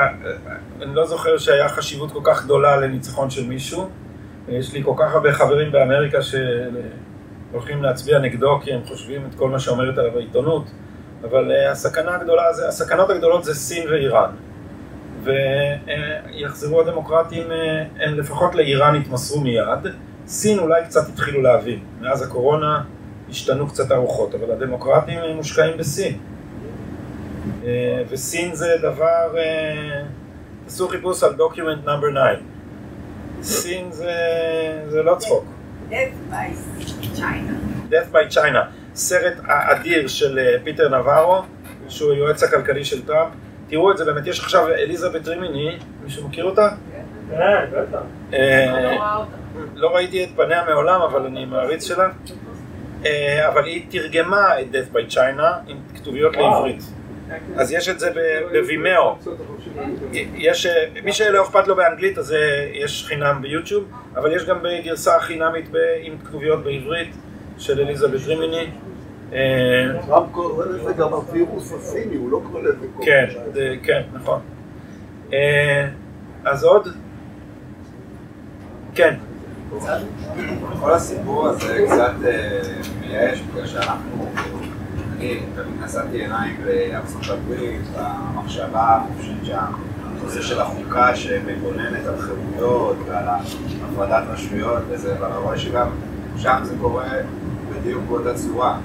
[0.82, 3.88] אני לא זוכר שהיה חשיבות כל כך גדולה לניצחון של מישהו.
[4.48, 9.48] יש לי כל כך הרבה חברים באמריקה שהולכים להצביע נגדו כי הם חושבים את כל
[9.48, 10.64] מה שאומרת עליו העיתונות,
[11.24, 14.30] אבל אה, הסכנה הגדולה, זה, הסכנות הגדולות זה סין ואיראן.
[15.24, 19.86] ויחזרו הדמוקרטים, אה, הם לפחות לאיראן יתמסרו מיד.
[20.28, 21.78] סין אולי קצת התחילו להבין.
[22.00, 22.84] מאז הקורונה
[23.30, 26.18] השתנו קצת הרוחות, אבל הדמוקרטים מושקעים בסין.
[27.64, 30.02] אה, וסין זה דבר, אה,
[30.64, 32.42] תעשו חיפוש על document number 9.
[33.42, 34.12] סין זה,
[34.88, 35.44] זה לא צחוק.
[35.90, 37.90] Death by China.
[37.90, 38.59] Death by China,
[38.94, 41.42] סרט אדיר של אה, פיטר נבארו,
[41.88, 43.32] שהוא היועץ הכלכלי של טראמפ.
[43.68, 46.68] תראו את זה, באמת יש עכשיו אליזבת רימיני, מישהו מכיר אותה?
[47.30, 49.38] כן, בטח.
[49.74, 52.08] לא ראיתי את פניה מעולם, אבל אני מעריץ שלה.
[53.06, 56.36] אה, אבל היא תרגמה את Death by China עם כתוביות.
[56.36, 56.82] לעברית.
[57.56, 58.10] אז יש את זה
[58.52, 59.16] בווימאו.
[60.12, 62.38] יש, אה, מי שלא אכפת לו באנגלית אז אה,
[62.72, 63.84] יש חינם ביוטיוב,
[64.16, 65.70] אבל יש גם בגרסה חינמית
[66.02, 67.14] עם כתוביות בעברית
[67.58, 68.66] של אליזבת רימיני.
[69.32, 69.38] אה,
[70.06, 72.86] טראמפ קורא לזה גם הווירוס הסיני, הוא לא קורא לזה.
[73.02, 73.26] כן,
[73.82, 74.40] כן, נכון.
[76.44, 76.88] אז עוד?
[78.94, 79.14] כן.
[80.80, 82.60] כל הסיפור הזה קצת אה,
[83.00, 84.26] מייאש, בגלל שאנחנו,
[85.16, 89.64] אני תמיד נשאתי עיניים בארצות הברית, במחשבה החופשית שם,
[90.20, 93.24] הנושא של החוקה שמגוננת על חירויות ועל
[93.84, 95.88] הפרדת רשויות וזה, אבל אני רואה שגם
[96.36, 97.08] שם זה קורה
[97.70, 98.78] בדיוק באותה צורה.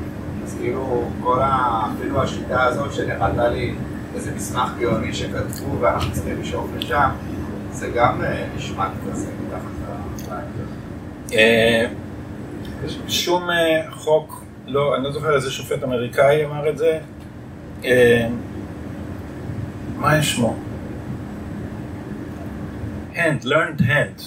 [0.43, 1.81] אז כאילו, כל ה...
[1.93, 3.76] אפילו השיטה הזאת שנראתה לי
[4.15, 7.10] איזה מסמך גאוני שכתבו ואנחנו צריכים לשאוף לשם,
[7.72, 9.72] זה גם אה, נשמע כזה מתחת
[10.30, 10.62] ל...
[11.34, 11.85] אה,
[13.07, 16.99] שום אה, חוק, לא, אני לא זוכר איזה שופט אמריקאי אמר את זה.
[17.85, 18.27] אה,
[19.97, 20.55] מה שמו?
[23.14, 24.22] hand, learned hand.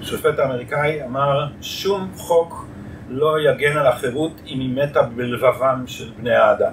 [0.00, 2.66] השופט האמריקאי אמר, שום חוק
[3.08, 6.72] לא יגן על החירות אם היא מתה בלבבם של בני האדם.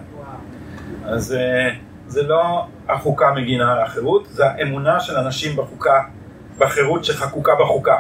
[1.06, 1.69] אז אה,
[2.07, 6.03] זה לא החוקה מגינה על החירות, זה האמונה של אנשים בחוקה,
[6.57, 7.98] בחירות שחקוקה בחוקה.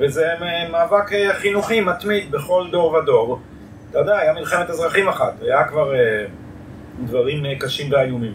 [0.00, 0.26] וזה
[0.72, 3.40] מאבק אה, חינוכי מתמיד בכל דור ודור.
[3.90, 6.24] אתה יודע, היה מלחמת אזרחים אחת, היה כבר אה,
[7.04, 8.32] דברים אה, קשים ואיומים.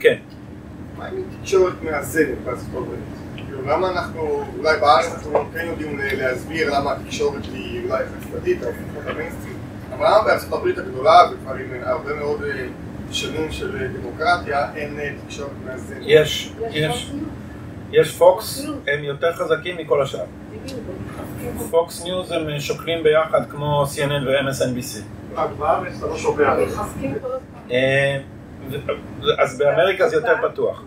[0.00, 0.16] כן.
[0.98, 3.00] מה עם תקשורת מאזנת בארצות הברית?
[3.36, 8.58] כאילו, למה אנחנו, אולי בארץ אנחנו כן יודעים ל- להסביר למה התקשורת היא אולי חד-צדדית,
[8.62, 12.66] אבל למה בארצות הברית הגדולה, וכבר עם הרבה מאוד אה,
[13.10, 15.98] שנים של אה, דמוקרטיה, אין אה, תקשורת מאזנת?
[16.00, 17.12] יש, יש,
[17.92, 20.24] יש פוקס, הם יותר חזקים מכל השאר.
[21.70, 25.00] פוקס ניוז הם שוקלים ביחד כמו CNN ו-MSNBC.
[25.34, 25.42] לא.
[27.70, 28.18] אה,
[29.38, 30.82] אז באמריקה זה יותר פתוח.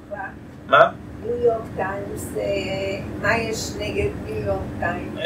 [0.68, 0.92] מה?
[1.26, 5.20] ניו יורק טיימס, אה, מה יש נגד ניו יורק טיימס?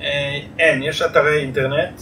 [0.00, 2.00] אה, אין, יש אתרי אינטרנט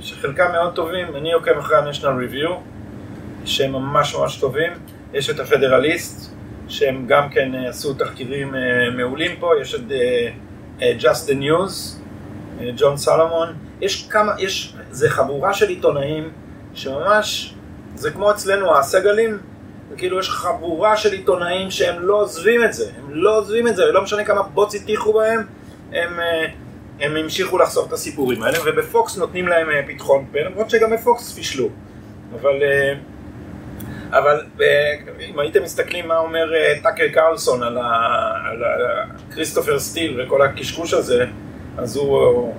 [0.00, 2.50] שחלקם מאוד טובים, אני עוקב אחרי ה-National Review
[3.44, 4.72] שהם ממש ממש טובים,
[5.12, 6.33] יש את הפדרליסט
[6.68, 8.60] שהם גם כן אה, עשו תחקירים אה,
[8.96, 9.80] מעולים פה, יש את
[10.82, 11.96] אה, Just the News,
[12.76, 13.48] ג'ון סלומון,
[13.80, 16.30] יש כמה, יש, זה חבורה של עיתונאים
[16.74, 17.54] שממש,
[17.94, 19.38] זה כמו אצלנו הסגלים,
[19.90, 23.88] וכאילו יש חבורה של עיתונאים שהם לא עוזבים את זה, הם לא עוזבים את זה,
[23.88, 25.42] ולא משנה כמה בוץ הטיחו בהם,
[25.92, 26.20] הם,
[27.00, 31.68] הם המשיכו לחשוף את הסיפורים האלה, ובפוקס נותנים להם פתחון פה, למרות שגם בפוקס פישלו.
[32.40, 32.62] אבל,
[34.14, 37.82] אבל אה, אם הייתם מסתכלים מה אומר אה, טאקר קרלסון על, ה,
[38.50, 39.04] על ה,
[39.34, 41.26] כריסטופר סטיל וכל הקשקוש הזה,
[41.78, 42.54] אז הוא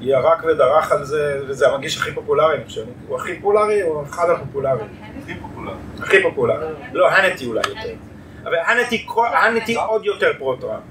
[0.00, 2.84] ירק ודרך על זה, וזה המגיש הכי פופולרי, אני חושב.
[3.08, 4.88] הוא הכי פופולרי, הוא אחד הפופולריים.
[5.22, 5.76] הכי פופולרי.
[6.00, 6.66] הכי פופולרי.
[6.92, 7.94] לא, הנטי אולי יותר.
[8.44, 9.06] אבל הנטי,
[9.42, 10.82] הנטי עוד יותר פרו-טראמפ.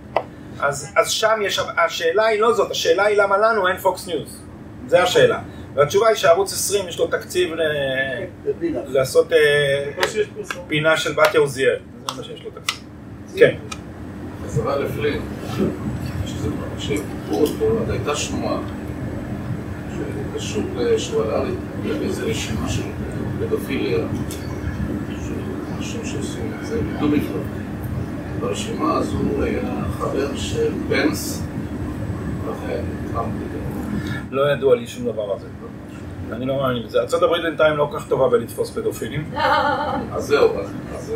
[0.60, 4.44] אז, אז שם יש, השאלה היא לא זאת, השאלה היא למה לנו אין פוקס ניוז.
[4.88, 5.40] זה השאלה.
[5.80, 7.62] והתשובה היא שערוץ 20 יש לו תקציב ל...
[8.88, 9.38] לעשות אה.
[10.68, 11.76] פינה של בתיה עוזיאל.
[12.08, 12.80] זה מה שיש לו תקציב.
[13.36, 13.56] כן.
[14.46, 15.22] חזרה לפלין,
[16.26, 16.50] שזה
[16.80, 17.46] שפה
[17.90, 18.60] הייתה שמועה
[20.36, 20.64] שקשור
[20.98, 21.44] שהוא עלה
[21.86, 22.84] לאיזה רשימה של
[23.40, 23.98] פדופיליה,
[25.10, 25.34] של
[25.78, 27.08] אנשים שעושים את זה, לא.
[28.40, 30.72] ברשימה הזו היה חבר של
[33.40, 33.60] דיבר.
[34.32, 35.48] לא ידוע לי שום דבר על זה.
[36.32, 37.00] אני לא מאמין בזה.
[37.00, 39.32] ארה"ב בינתיים לא כל כך טובה בלתפוס פדופילים.
[40.16, 41.14] אז זהו, אז.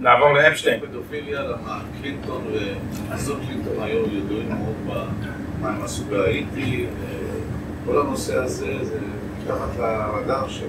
[0.00, 0.80] נעבור לאפשטיין.
[0.80, 2.44] פדופיליה, למה קלינטון
[3.14, 4.74] וזאת קלינטון היו ידועים מאוד
[5.60, 6.86] במה הם עשו בהאיטי,
[7.86, 8.98] כל הנושא הזה זה
[9.42, 10.66] מתחת לרדאר של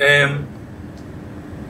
[0.00, 0.04] אמ,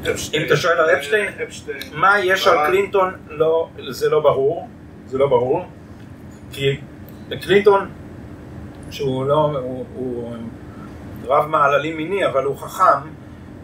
[0.07, 1.79] אם אתה שואל על אפשטיין, אפשטיין.
[1.93, 4.69] מה יש על קלינטון, לא, זה לא ברור,
[5.07, 5.65] זה לא ברור,
[6.53, 6.77] כי
[7.41, 7.89] קלינטון,
[8.91, 10.35] שהוא לא, הוא, הוא
[11.27, 13.09] רב מעללים מיני, אבל הוא חכם,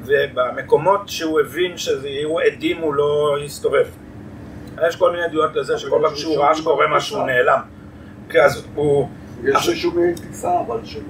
[0.05, 3.86] ובמקומות שהוא הבין שיהיו עדים הוא לא הסתובב.
[4.88, 7.60] יש כל מיני עדויות לזה שכל פעם שהוא ראה שקורה משהו הוא נעלם.
[8.44, 9.09] אז הוא...
[9.44, 11.02] יש רישומי טיסה אבל שלו.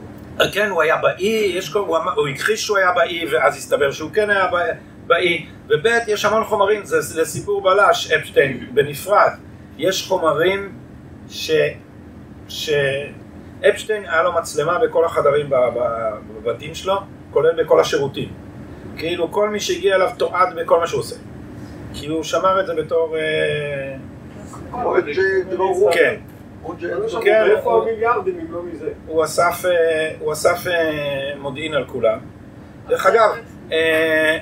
[0.53, 4.31] כן, הוא היה באי, יש הוא, הוא הכחיש שהוא היה באי, ואז הסתבר שהוא כן
[4.31, 4.73] היה בא-
[5.07, 9.31] באי, וב' יש המון חומרים, זה, זה סיפור בלש, אפשטיין, בנפרד.
[9.78, 10.73] יש חומרים
[11.28, 11.51] ש...
[13.65, 15.51] שאפשטיין היה לו מצלמה בכל החדרים
[16.43, 16.95] בבתים שלו,
[17.31, 18.28] כולל בכל השירותים.
[18.97, 21.16] כאילו כל מי שהגיע אליו תועד בכל מה שהוא עושה.
[21.95, 23.16] כי הוא שמר את זה בתור...
[23.16, 23.97] אה,
[24.70, 25.05] כמו את
[25.51, 26.15] דרור כן.
[27.24, 27.41] כן,
[27.73, 27.85] הוא-
[29.09, 32.19] לא אסף, אה, הוא אסף אה, מודיעין על כולם.
[32.89, 33.31] דרך אגב,
[33.73, 34.39] אה,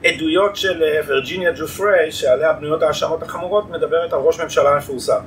[0.06, 4.78] אה, אה, העדויות של אה, וירג'יניה ג'ופריי, שעליה בנויות ההאשמות החמורות, מדברת על ראש ממשלה
[4.78, 5.22] מפורסם.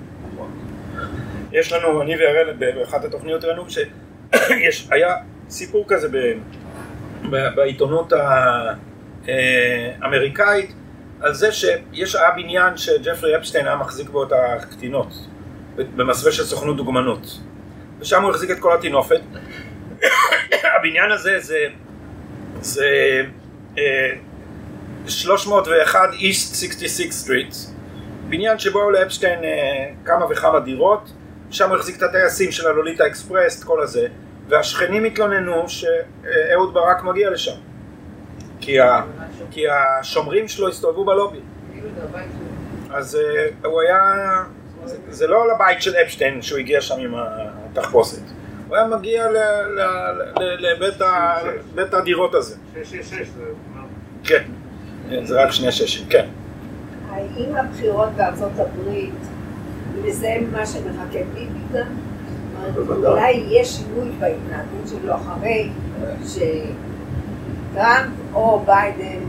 [1.52, 3.64] יש לנו, אני והראל באחת התוכניות ראינו
[4.70, 5.16] שהיה
[5.50, 6.38] סיפור כזה ב-
[7.30, 8.12] ב- בעיתונות
[10.02, 10.74] האמריקאית
[11.20, 15.12] על זה שיש היה בניין שג'פרי אפשטיין היה מחזיק בו את הקטינות
[15.76, 17.40] במסווה של סוכנות דוגמנות
[18.00, 19.20] ושם הוא החזיק את כל הטינופת
[20.76, 21.66] הבניין הזה זה
[22.60, 22.86] זה
[23.78, 24.12] אה,
[25.10, 27.54] 301 East 66 Street
[28.28, 31.10] בניין שבו היו לאפשטיין אה, כמה וכמה דירות.
[31.50, 34.06] שם הוא החזיק את הטייסים של הלוליטה אקספרס, את כל הזה
[34.48, 37.56] והשכנים התלוננו שאהוד ברק מגיע לשם
[38.60, 39.02] כי, ה,
[39.50, 41.40] כי השומרים שלו הסתובבו בלובי.
[42.90, 44.00] אז אה, הוא היה,
[44.84, 48.22] זה, זה לא לבית של אפשטיין שהוא הגיע שם עם התחפושת.
[48.68, 49.28] הוא היה מגיע
[50.58, 52.56] לבית הדירות הזה.
[52.74, 53.44] 666 זה...
[54.24, 54.42] כן,
[55.22, 56.26] זה רק שני ששים, כן
[57.10, 59.14] האם הבחירות בארצות הברית,
[60.02, 61.86] וזה מה שמחכה ביבי גם?
[62.88, 65.70] אולי יש שינוי בהתנהגות שלו אחרי
[67.72, 69.20] שטראמפ או ביידן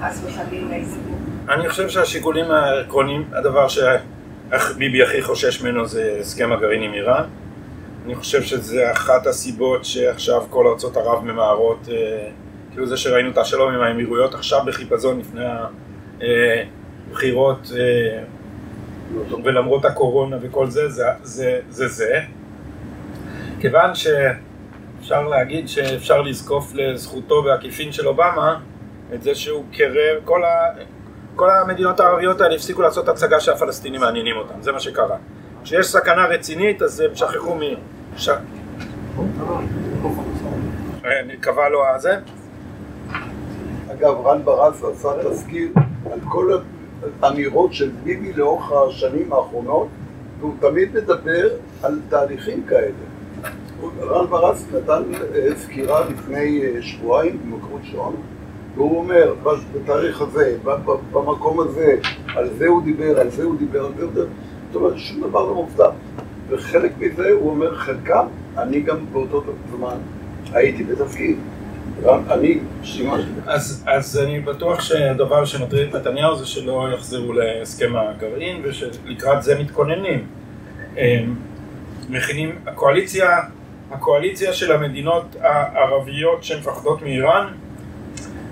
[0.00, 1.14] חס וחלילה יסגרו.
[1.48, 7.24] אני חושב שהשיקולים העקרוניים, הדבר שביבי הכי חושש ממנו זה הסכם הגרעין עם איראן.
[8.06, 12.28] אני חושב שזה אחת הסיבות שעכשיו כל ארצות ערב ממהרות, אה,
[12.70, 15.44] כאילו זה שראינו את השלום עם האמירויות עכשיו בחיפזון לפני
[17.10, 18.22] הבחירות, אה,
[19.44, 21.60] ולמרות הקורונה וכל זה, זה זה.
[21.68, 22.20] זה, זה.
[23.60, 28.60] כיוון שאפשר להגיד שאפשר לזקוף לזכותו בעקיפין של אובמה
[29.14, 30.48] את זה שהוא קרב, כל, ה,
[31.36, 35.16] כל המדינות הערביות האלה הפסיקו לעשות הצגה שהפלסטינים מעניינים אותם, זה מה שקרה.
[35.64, 37.60] כשיש סכנה רצינית אז הם שכחו מ...
[38.16, 38.28] ש...
[41.04, 42.16] אה, קבע לו הזה?
[43.98, 45.68] אגב, רן ברס עשה תזכיר
[46.12, 46.58] על כל
[47.22, 49.88] האמירות של ביבי לאורך השנים האחרונות,
[50.40, 51.48] והוא תמיד מדבר
[51.82, 52.92] על תהליכים כאלה.
[54.00, 55.02] רן ברס נתן
[55.34, 58.16] אה, סקירה לפני אה, שבועיים במקרות שון,
[58.74, 59.34] והוא אומר,
[59.74, 60.56] בתאריך הזה,
[61.12, 61.96] במקום הזה,
[62.36, 64.26] על זה הוא דיבר, על זה הוא דיבר, על זה הוא דיבר,
[64.72, 65.90] זאת אומרת, שום דבר לא מובטח.
[66.48, 68.26] וחלק מזה, הוא אומר, חלקם,
[68.58, 69.42] אני גם באותו
[69.76, 69.96] זמן
[70.52, 71.36] הייתי בתפקיד.
[72.06, 73.30] אני שימשתי.
[73.86, 80.26] אז, אני בטוח שהדבר שמטריד את נתניהו זה שלא יחזרו להסכם הגרעין ושלקראת זה מתכוננים.
[80.96, 81.36] הם
[82.08, 83.38] מכינים, הקואליציה,
[83.90, 87.46] הקואליציה של המדינות הערביות שמפחדות מאיראן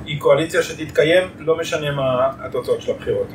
[0.07, 3.29] היא קואליציה שתתקיים לא משנה מה התוצאות של הבחירות.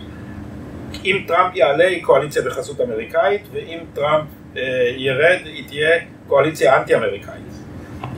[1.05, 4.25] אם טראמפ יעלה היא קואליציה בחסות אמריקאית ואם טראמפ
[4.57, 4.61] אה,
[4.97, 7.50] ירד היא תהיה קואליציה אנטי אמריקאית.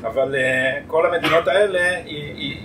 [0.04, 0.38] אבל uh,
[0.88, 2.58] כל המדינות האלה י-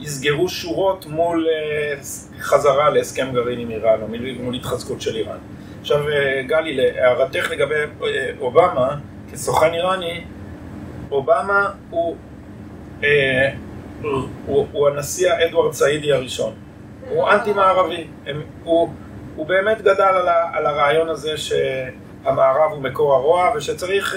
[0.00, 2.04] יסגרו שורות מול uh,
[2.40, 4.06] חזרה להסכם גרעין עם איראן או
[4.42, 5.38] מול- התחזקות של איראן.
[5.80, 6.04] עכשיו
[6.46, 7.74] גלי, להערתך לגבי
[8.40, 8.96] אובמה
[9.32, 10.24] כסוכן איראני,
[11.10, 12.16] אובמה הוא,
[14.02, 14.12] הוא,
[14.46, 16.52] הוא, הוא הנשיא האדוארד סעידי הראשון.
[17.08, 18.06] הוא אנטי מערבי.
[18.26, 18.88] הם, הוא,
[19.36, 24.16] הוא באמת גדל על, ה, על הרעיון הזה שהמערב הוא מקור הרוע ושצריך...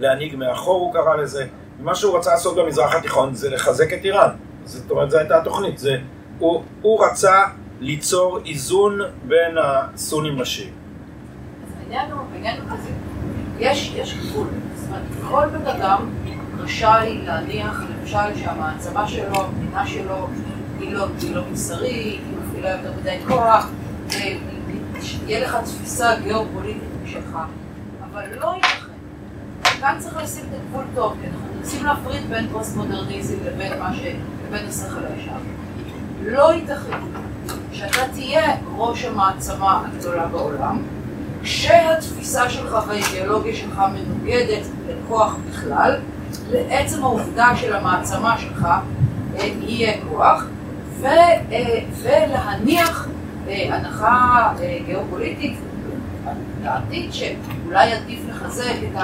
[0.00, 1.46] להנהיג מאחור הוא קרא לזה.
[1.80, 4.30] מה שהוא רצה לעשות במזרח התיכון זה לחזק את איראן.
[4.64, 5.78] זאת אומרת, זו הייתה התוכנית.
[5.78, 5.96] זה,
[6.38, 7.42] הוא, הוא רצה
[7.80, 10.72] ליצור איזון בין הסונים לשיעים.
[11.82, 12.78] העניין הוא, העניין הוא
[13.58, 14.46] יש, יש גבול.
[14.74, 16.10] זאת אומרת, כל בן אדם
[16.58, 20.28] רשאי להניח, למשל, שהמעצמה שלו, המדינה שלו,
[20.80, 23.68] היא לא, היא לא מוסרית, היא מפעילה יותר מדי כוח,
[25.26, 27.38] יהיה לך תפיסה גיאופוליטית משלך,
[28.10, 28.54] אבל לא.
[29.80, 34.00] כאן צריך לשים את הגבול טוב, כי אנחנו רוצים להפריד בין פוסט-מודרניזם לבין מה ש...
[34.48, 35.32] לבין השכל הישר.
[36.24, 36.98] לא ייתכן
[37.72, 40.82] שאתה תהיה ראש המעצמה הגדולה בעולם,
[41.42, 45.96] כשהתפיסה שלך והאידיאולוגיה שלך מנוגדת לכוח בכלל,
[46.50, 48.66] לעצם העובדה של המעצמה שלך
[49.38, 50.44] אה, יהיה כוח,
[51.00, 53.08] ו, אה, ולהניח
[53.48, 54.52] אה, הנחה
[54.86, 55.58] גיאופוליטית
[56.64, 59.02] לעתיד שאולי עדיף לחזק את,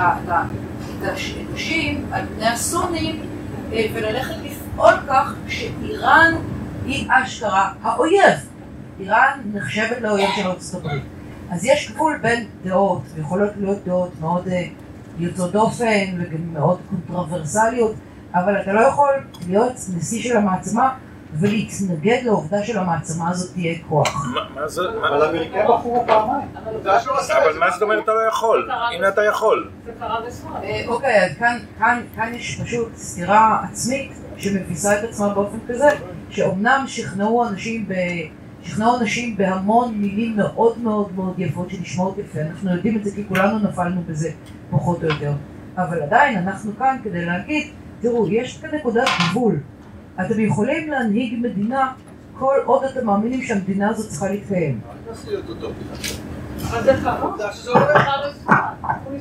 [1.54, 3.22] השיעים על פני הסונים
[3.70, 6.34] וללכת לפעול כך שאיראן
[6.86, 8.48] היא אשכרה האויב.
[9.00, 11.02] איראן נחשבת לאויב של ארצות הברית.
[11.50, 14.48] אז יש גבול בין דעות, ויכולות להיות דעות מאוד
[15.18, 17.94] יוצאות דופן וגם מאוד קונטרוברסליות,
[18.34, 19.10] אבל אתה לא יכול
[19.48, 20.94] להיות נשיא של המעצמה
[21.40, 24.26] ולהתנגד לעובדה של המעצמה הזאת תהיה כוח.
[24.54, 24.80] מה זה?
[25.00, 26.48] אבל האמריקאים בחרו פעמיים.
[26.74, 28.70] אבל מה זאת אומרת אתה לא יכול?
[28.94, 29.70] הנה אתה יכול.
[30.62, 31.32] אה, אוקיי, אז
[32.16, 35.88] כאן יש פשוט סתירה עצמית שמפיסה את עצמה באופן כזה,
[36.30, 37.92] שאומנם שכנעו אנשים ב...
[38.62, 43.24] שכנעו אנשים בהמון מילים מאוד מאוד מאוד יפות שנשמעות יפה, אנחנו יודעים את זה כי
[43.28, 44.30] כולנו נפלנו בזה
[44.70, 45.32] פחות או יותר,
[45.76, 47.66] אבל עדיין אנחנו כאן כדי להגיד,
[48.00, 49.60] תראו, יש כאן נקודת גבול,
[50.20, 51.92] אתם יכולים להנהיג מדינה
[52.38, 54.80] כל עוד אתם מאמינים שהמדינה הזאת צריכה להתקיים.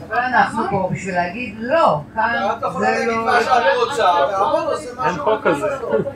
[0.10, 2.48] אבל אנחנו פה בשביל להגיד לא, כאן
[2.80, 4.76] זה לא...
[5.06, 5.68] אין חוק כזה,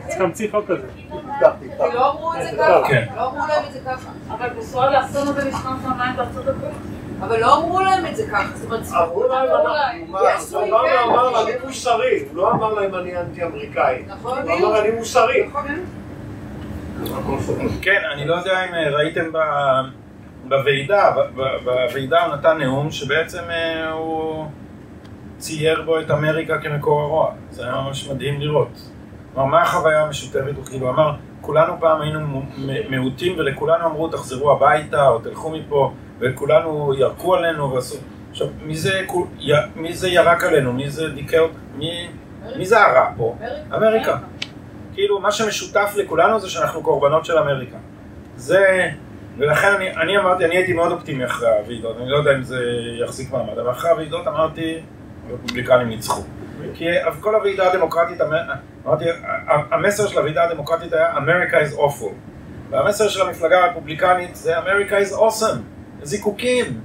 [0.08, 0.86] צריך להמציא חוק כזה.
[1.94, 4.10] לא אמרו את זה ככה, לא אמרו להם את זה ככה.
[4.28, 6.99] אבל בסופו לאסון הזה נשמע שמיים בארצות הברית.
[7.20, 9.48] אבל לא אמרו להם את זה ככה, זאת אומרת, אמרו להם,
[10.62, 15.50] אובמה אמר אני מוסרי, הוא לא אמר להם אני אנטי אמריקאי, הוא אמר אני מוסרי.
[17.82, 19.24] כן, אני לא יודע אם ראיתם
[20.48, 21.14] בוועידה,
[21.64, 23.42] בוועידה הוא נתן נאום שבעצם
[23.92, 24.46] הוא
[25.38, 28.90] צייר בו את אמריקה כמקור הרוע, זה היה ממש מדהים לראות.
[29.34, 30.56] כלומר, מה החוויה המשותפת?
[30.56, 32.42] הוא כאילו אמר, כולנו פעם היינו
[32.90, 37.96] מיעוטים ולכולנו אמרו תחזרו הביתה או תלכו מפה וכולנו ירקו עלינו ועשו...
[38.30, 39.06] עכשיו, מי זה,
[39.76, 40.72] מי זה ירק עלינו?
[40.72, 41.58] מי זה דיכא אותנו?
[41.74, 42.08] מי,
[42.56, 43.36] מי זה הרע פה?
[43.76, 44.16] אמריקה.
[44.94, 47.76] כאילו, מה שמשותף לכולנו זה שאנחנו קורבנות של אמריקה.
[48.36, 48.90] זה...
[49.38, 52.64] ולכן אני, אני אמרתי, אני הייתי מאוד אופטימי אחרי הוועידות, אני לא יודע אם זה
[53.04, 54.80] יחזיק מעמד, אבל אחרי הוועידות אמרתי,
[55.30, 56.22] רפובליקנים ניצחו.
[56.74, 56.84] כי
[57.20, 58.18] כל הוועידה הדמוקרטית,
[58.86, 59.04] אמרתי,
[59.46, 62.12] המסר של הוועידה הדמוקרטית היה America is awful.
[62.70, 65.79] והמסר של המפלגה הרפובליקנית זה America is awesome.
[66.02, 66.80] זיקוקים,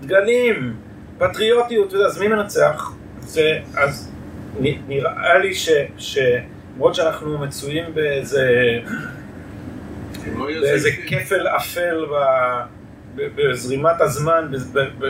[0.00, 0.76] דגלים,
[1.18, 2.92] פטריוטיות, אז מי מנצח?
[3.20, 4.12] זה, אז
[4.60, 5.52] נראה לי
[5.98, 8.78] שלמרות שאנחנו מצויים באיזה,
[10.38, 12.06] באיזה כפל אפל
[13.16, 14.52] בזרימת הזמן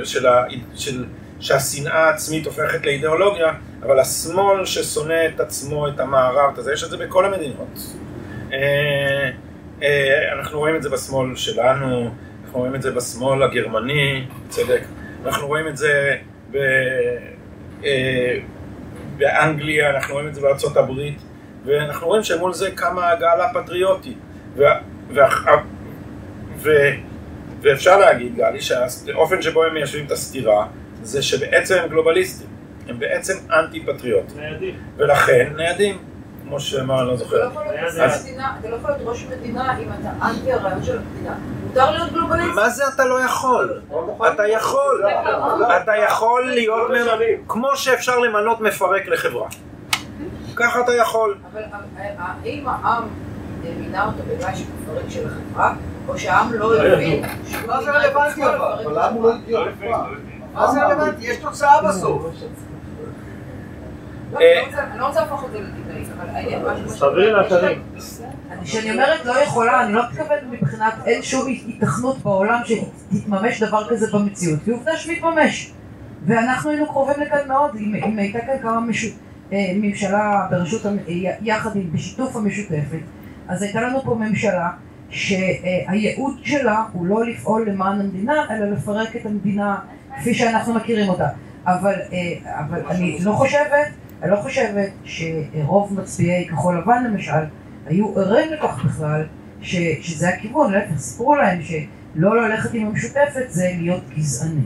[0.04, 0.26] של,
[0.74, 1.04] של,
[1.40, 3.52] שהשנאה העצמית הופכת לאידיאולוגיה,
[3.82, 7.80] אבל השמאל ששונא את עצמו, את המערב, אז יש את זה בכל המדינות.
[10.32, 12.10] אנחנו רואים את זה בשמאל שלנו,
[12.56, 14.80] אנחנו רואים את זה בשמאל הגרמני, צדק,
[15.26, 16.16] אנחנו רואים את זה
[16.50, 16.56] ב,
[17.84, 18.38] אה,
[19.16, 21.18] באנגליה, אנחנו רואים את זה בארצות הברית,
[21.64, 24.18] ואנחנו רואים שמול זה קמה הגאלה פטריוטית.
[24.56, 24.62] ו,
[25.08, 25.20] ו,
[26.56, 26.70] ו,
[27.60, 30.66] ואפשר להגיד, גלי, שהאופן שבו הם מיישבים את הסתירה,
[31.02, 32.48] זה שבעצם הם גלובליסטים,
[32.88, 34.40] הם בעצם אנטי פטריוטים.
[34.40, 34.74] ניידים.
[34.96, 35.98] ולכן ניידים.
[36.48, 37.48] כמו שאמר, אני לא זוכר.
[37.48, 41.36] אתה לא יכול להיות ראש מדינה אם אתה אנטי הרעיון של המדינה.
[41.80, 42.54] מותר להיות גלובליסט.
[42.54, 43.80] מה זה אתה לא יכול?
[44.34, 45.04] אתה יכול.
[45.82, 46.90] אתה יכול להיות,
[47.48, 49.48] כמו שאפשר למנות מפרק לחברה.
[50.56, 51.34] ככה אתה יכול.
[51.52, 51.62] אבל
[52.18, 53.02] האם העם
[53.78, 55.74] מינה אותו בגלל שהוא מפרק של החברה,
[56.08, 57.24] או שהעם לא הבין
[57.66, 58.98] מה זה רלוונטי אבל?
[58.98, 59.68] העם הוא לא אידיוט.
[60.54, 61.24] מה זה רלוונטי?
[61.26, 62.26] יש תוצאה בסוף.
[64.36, 66.08] אני לא רוצה להפוך את זה לדיבייט,
[66.62, 66.88] אבל.
[66.88, 67.82] סביר לאחרים.
[68.66, 74.06] כשאני אומרת לא יכולה, אני לא מתכוונת מבחינת אין שום היתכנות בעולם שתתממש דבר כזה
[74.12, 75.72] במציאות, כי עובדה שמתממש.
[76.26, 78.86] ואנחנו היינו קרובים לכאן מאוד, אם הייתה כאן כמה
[79.52, 80.82] ממשלה ברשות,
[81.42, 82.98] יחד עם, בשיתוף המשותפת,
[83.48, 84.70] אז הייתה לנו פה ממשלה
[85.10, 89.78] שהייעוד שלה הוא לא לפעול למען המדינה, אלא לפרק את המדינה
[90.20, 91.28] כפי שאנחנו מכירים אותה.
[91.66, 91.94] אבל,
[92.44, 93.86] אבל אני לא חושבת
[94.22, 97.32] אני לא חושבת שרוב מצביעי כחול לבן למשל
[97.86, 99.24] היו ערים לכך בכלל
[99.60, 104.60] ש, שזה הכיוון, להפך סיפרו להם שלא ללכת עם המשותפת זה להיות גזעני.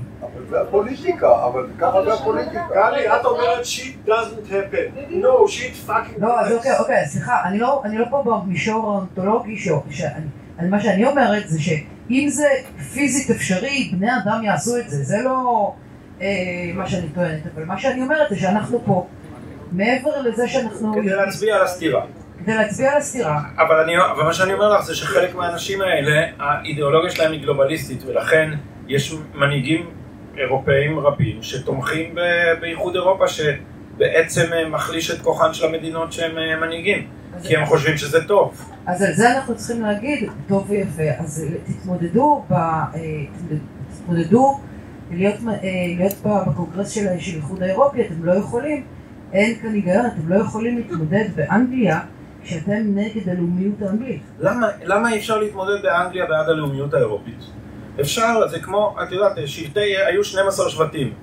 [0.51, 2.67] זה הפוליטיקה, אבל ככה זה הפוליטיקה.
[2.75, 5.13] גלי, את אומרת shit doesn't happen.
[5.23, 9.57] no, shit fucking לא, אז אוקיי, אוקיי, סליחה, אני לא, אני לא פה במישור האונתולוגי,
[10.71, 12.47] מה שאני אומרת זה שאם זה
[12.93, 15.73] פיזית אפשרי, בני אדם יעשו את זה, זה לא
[16.21, 16.27] אה,
[16.75, 19.07] מה שאני טוענת, אבל מה שאני אומרת זה שאנחנו פה,
[19.73, 20.95] מעבר לזה שאנחנו...
[20.95, 22.05] כדי להצביע על הסתירה.
[22.51, 23.41] כדי להצביע על הסתירה.
[23.59, 28.05] אבל, אני, אבל מה שאני אומר לך זה שחלק מהאנשים האלה, האידיאולוגיה שלהם היא גלובליסטית,
[28.07, 28.51] ולכן
[28.89, 29.91] יש מנהיגים
[30.39, 36.57] אירופאים רבים שתומכים ב- באיחוד אירופה, שבעצם אה, מחליש את כוחן של המדינות שהם אה,
[36.61, 37.07] מנהיגים,
[37.43, 38.73] כי הם חושבים שזה טוב.
[38.87, 42.89] אז על זה אנחנו צריכים להגיד, טוב ויפה, אז תתמודדו, ב, אה,
[43.93, 44.61] תתמודדו
[45.11, 45.35] להיות,
[45.97, 48.85] להיות בקונגרס של האיחוד האירופי, אתם לא יכולים,
[49.33, 52.01] אין כאן היגיון, אתם לא יכולים להתמודד באנגליה
[52.45, 54.23] כשאתם נגד הלאומיות האנגלית.
[54.41, 57.45] למה, למה אי אפשר להתמודד באנגליה בעד הלאומיות האירופית?
[58.01, 61.15] אפשר, זה כמו, את יודעת, שבטי, היו 12 שבטים.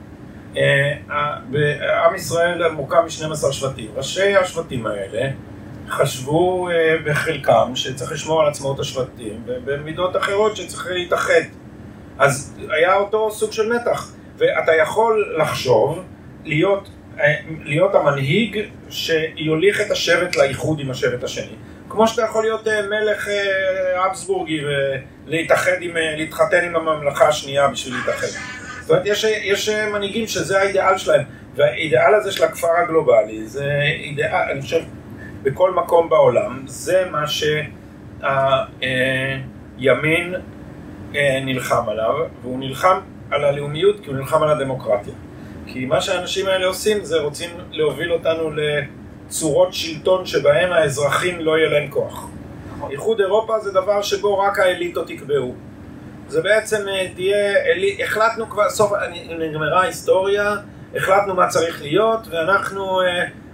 [2.06, 3.92] עם ישראל מורכב מ-12 שבטים.
[3.96, 5.30] ראשי השבטים האלה
[5.90, 6.70] חשבו
[7.06, 11.42] בחלקם שצריך לשמור על עצמאות השבטים, ובמידות אחרות שצריך להתאחד.
[12.20, 14.14] אז היה אותו סוג של מתח.
[14.38, 16.04] ואתה יכול לחשוב,
[16.46, 16.90] להיות,
[17.64, 21.56] להיות המנהיג שיוליך את השבט לאיחוד עם השבט השני.
[21.90, 23.28] כמו שאתה יכול להיות מלך
[24.10, 24.62] אבסבורגי
[25.28, 28.28] ולהתאחד עם, להתחתן עם הממלכה השנייה בשביל להתאחד.
[28.82, 31.22] זאת אומרת, יש, יש מנהיגים שזה האידיאל שלהם,
[31.56, 34.82] והאידיאל הזה של הכפר הגלובלי זה אידיאל, אני חושב,
[35.44, 37.24] בכל מקום בעולם, זה מה
[39.78, 40.36] שהימין
[41.46, 43.00] נלחם עליו, והוא נלחם
[43.32, 45.14] על הלאומיות כי הוא נלחם על הדמוקרטיה.
[45.68, 51.70] כי מה שהאנשים האלה עושים זה רוצים להוביל אותנו לצורות שלטון שבהם האזרחים לא יהיה
[51.70, 52.30] להם כוח.
[52.92, 55.56] איחוד אירופה זה דבר שבו רק האליטות יקבעו.
[56.28, 56.78] זה בעצם
[57.16, 57.54] תהיה,
[58.04, 58.92] החלטנו כבר, סוף,
[59.40, 60.56] נגמרה ההיסטוריה,
[60.96, 63.02] החלטנו מה צריך להיות, ואנחנו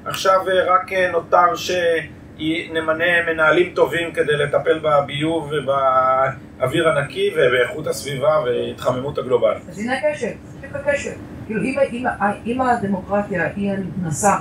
[0.06, 9.64] עכשיו רק נותר שנמנה מנהלים טובים כדי לטפל בביוב ובאוויר הנקי ובאיכות הסביבה והתחממות הגלובלית.
[9.70, 10.28] אז הנה הקשר,
[10.62, 11.12] זה הקשר.
[11.46, 12.06] כאילו אם, אם,
[12.46, 13.72] אם הדמוקרטיה היא
[14.02, 14.36] הנשא,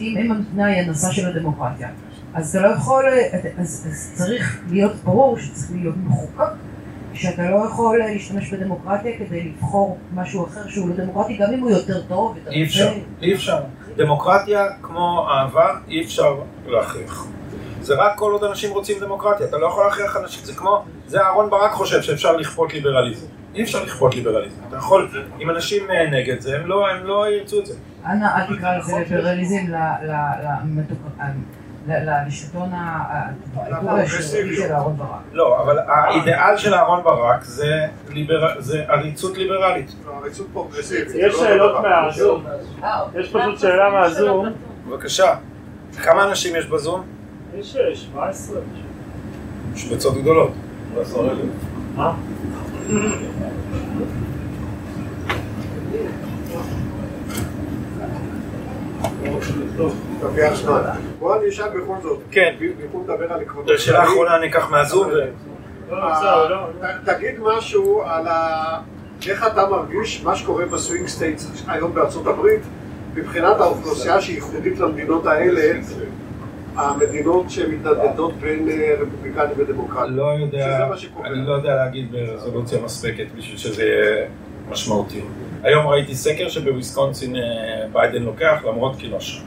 [0.00, 1.88] אם, אם המדינה היא הנשא של הדמוקרטיה,
[2.34, 3.04] אז אתה לא יכול,
[3.58, 6.52] אז, אז צריך להיות ברור שצריך להיות מחוקק
[7.14, 11.70] שאתה לא יכול להשתמש בדמוקרטיה כדי לבחור משהו אחר שהוא לא דמוקרטי, גם אם הוא
[11.70, 12.38] יותר טוב.
[12.50, 12.92] אי אפשר,
[13.22, 13.60] אי אפשר.
[13.96, 16.34] דמוקרטיה כמו אהבה, אי אפשר
[16.66, 17.26] להכריח.
[17.84, 21.20] זה רק כל עוד אנשים רוצים דמוקרטיה, אתה לא יכול להכריח אנשים, זה כמו, זה
[21.20, 23.26] אהרון ברק חושב שאפשר לכפות ליברליזם.
[23.54, 24.56] אי אפשר לכפות ליברליזם.
[24.68, 25.08] אתה יכול,
[25.40, 27.74] אם אנשים נגד זה, הם לא, הם לא ירצו את זה.
[28.06, 29.72] אנא, אל תקרא לזה ליברליזם
[32.26, 34.08] לשלטון הארגוני
[34.56, 35.08] של אהרון ברק.
[35.32, 37.44] לא, אבל האידאל של אהרון ברק
[38.58, 39.94] זה עריצות ליברלית.
[40.20, 41.14] עריצות פרוגרסיבית.
[41.14, 42.44] יש שאלות מהזום.
[43.14, 44.46] יש פשוט שאלה מהזום.
[44.88, 45.34] בבקשה.
[46.02, 47.13] כמה אנשים יש בזום?
[47.58, 48.60] יש 17.
[49.74, 50.50] משבצות גדולות.
[51.96, 52.14] מה?
[60.22, 60.80] לוקח זמן.
[61.18, 62.18] בוא אני אשאל בכל זאת.
[62.30, 62.54] כן.
[62.60, 63.78] במקום לדבר על עקרונות.
[63.78, 65.10] שאלה אחרונה אני אקח מהזום.
[67.04, 68.26] תגיד משהו על.
[69.28, 72.60] איך אתה מרגיש מה שקורה ב swing states היום בארצות הברית
[73.14, 75.80] מבחינת האוכלוסייה שהיא ייחודית למדינות האלה
[76.76, 78.68] המדינות שמתנדנדות בין
[79.00, 80.16] רפובליקנים ודמוקרטים.
[80.16, 80.88] לא יודע,
[81.24, 84.26] אני לא יודע להגיד ברזולוציה מספקת בשביל שזה יהיה
[84.70, 85.20] משמעותי.
[85.62, 87.36] היום ראיתי סקר שבוויסקונסין
[87.92, 89.44] ביידן לוקח למרות כי לא שם.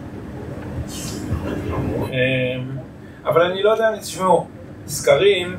[3.26, 4.48] אבל אני לא יודע, תשמעו,
[4.88, 5.56] סקרים,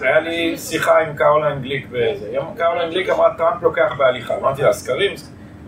[0.00, 4.72] היה לי שיחה עם קרוליין גליק בזה, קרוליין גליק אמרה טראמפ לוקח בהליכה, אמרתי לה
[4.72, 5.14] סקרים,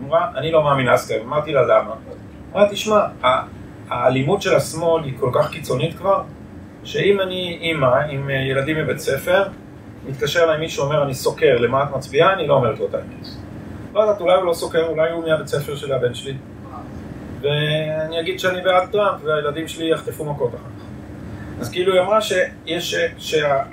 [0.05, 1.95] אמרה אני לא מאמינה סקרים, אמרתי לה למה?
[2.55, 2.99] אמרתי תשמע,
[3.89, 6.21] האלימות של השמאל היא כל כך קיצונית כבר,
[6.83, 9.43] שאם אני אימא עם ילדים מבית ספר,
[10.07, 12.33] מתקשר אליי מישהו שאומר אני סוקר, למה את מצביעה?
[12.33, 13.27] אני לא אומרת לו את האמת.
[13.93, 16.33] לא יודעת, אולי הוא לא סוקר, אולי הוא מהבית ספר של הבן שלי.
[17.41, 21.61] ואני אגיד שאני בעד טראמפ והילדים שלי יחטפו מכות אחר כך.
[21.61, 23.63] אז כאילו היא אמרה שיש, שה,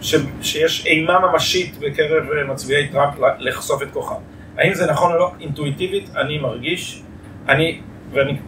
[0.00, 4.20] ש, שיש אימה ממשית בקרב מצביעי טראמפ לחשוף את כוחם.
[4.56, 5.30] האם זה נכון או לא?
[5.40, 7.02] אינטואיטיבית אני מרגיש,
[7.48, 7.80] אני,
[8.12, 8.38] ואני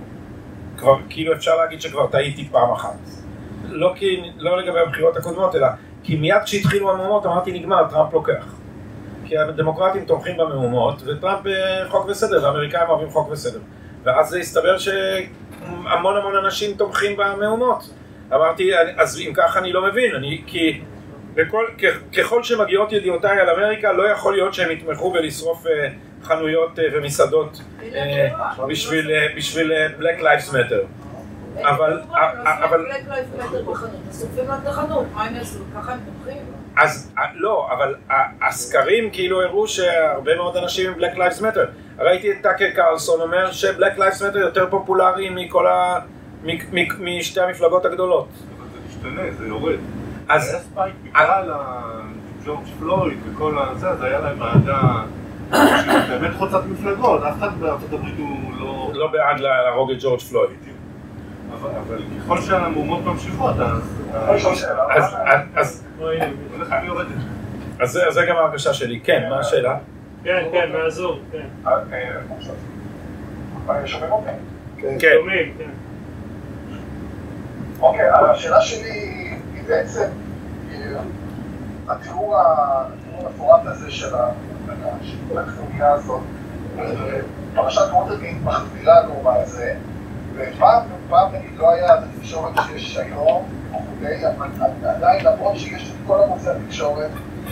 [0.78, 2.98] כבר, כאילו אפשר להגיד שכבר טעיתי פעם אחת.
[3.68, 5.66] לא, כי, לא לגבי הבחירות הקודמות, אלא
[6.02, 8.54] כי מיד כשהתחילו המהומות אמרתי נגמר, טראמפ לוקח.
[9.26, 11.40] כי הדמוקרטים תומכים במהומות, וטראמפ
[11.88, 13.60] חוק וסדר, והאמריקאים אוהבים חוק וסדר.
[14.04, 17.90] ואז זה הסתבר שהמון המון אנשים תומכים במהומות.
[18.34, 20.80] אמרתי, אז אם ככה אני לא מבין, אני, כי
[21.34, 25.88] וכל, כ- ככל שמגיעות ידיעותיי על אמריקה, לא יכול להיות שהם יתמכו בלשרוף אה,
[26.24, 27.60] חנויות אה, ומסעדות
[27.94, 28.28] אה,
[28.68, 30.84] בשביל, בשביל אה, Black Lives Matter.
[31.62, 32.00] אבל,
[32.64, 32.86] אבל,
[36.76, 37.94] אז לא, אבל
[38.48, 41.66] הסקרים כאילו הראו שהרבה מאוד אנשים עם Black Lives Matter.
[41.98, 45.98] ראיתי את טאקר קרלסון אומר ש-Black Lives Matter יותר פופולרי מכל ה...
[46.44, 48.28] מ- מ- משתי המפלגות הגדולות.
[48.88, 49.74] משתנה, זה יורד.
[50.28, 52.00] אז- היה spike בגלל ה-
[52.46, 54.82] ג'ורג' פלויד וכל הזה, אז היה להם אהדה
[55.52, 58.28] שהיא באמת חוצת מפלגות, אף אחד בארצות הברית הוא
[58.60, 58.90] לא...
[58.94, 60.50] לא בעד להרוג את ג'ורג' פלויד.
[61.62, 64.02] אבל ככל שהמהומות ממשיכות, אז...
[65.56, 65.84] אז-
[66.86, 67.06] יורדת.
[67.80, 69.00] אז זה- אז זה גם ההרגשה שלי.
[69.00, 69.76] כן, מה השאלה?
[70.24, 71.46] כן, כן, מהזום, כן.
[73.86, 74.30] שומעים אותי?
[74.78, 74.96] כן.
[75.18, 75.70] שומעים, כן.
[77.80, 78.88] אוקיי, השאלה שלי
[79.54, 80.08] היא בעצם,
[80.72, 80.76] אה,
[81.88, 84.30] התיאור המפורט הזה של ה-
[85.28, 86.20] כל הכתוביה הזאת,
[86.78, 87.20] אה,
[87.54, 89.74] פרשת ווטרגייט מחבילה לנו מה זה,
[90.34, 94.48] ופעם פעם נגיד לא היה התקשורת שיש היום, וכולי, אבל
[94.88, 97.10] עדיין למרות שיש את כל ערוצי התקשורת,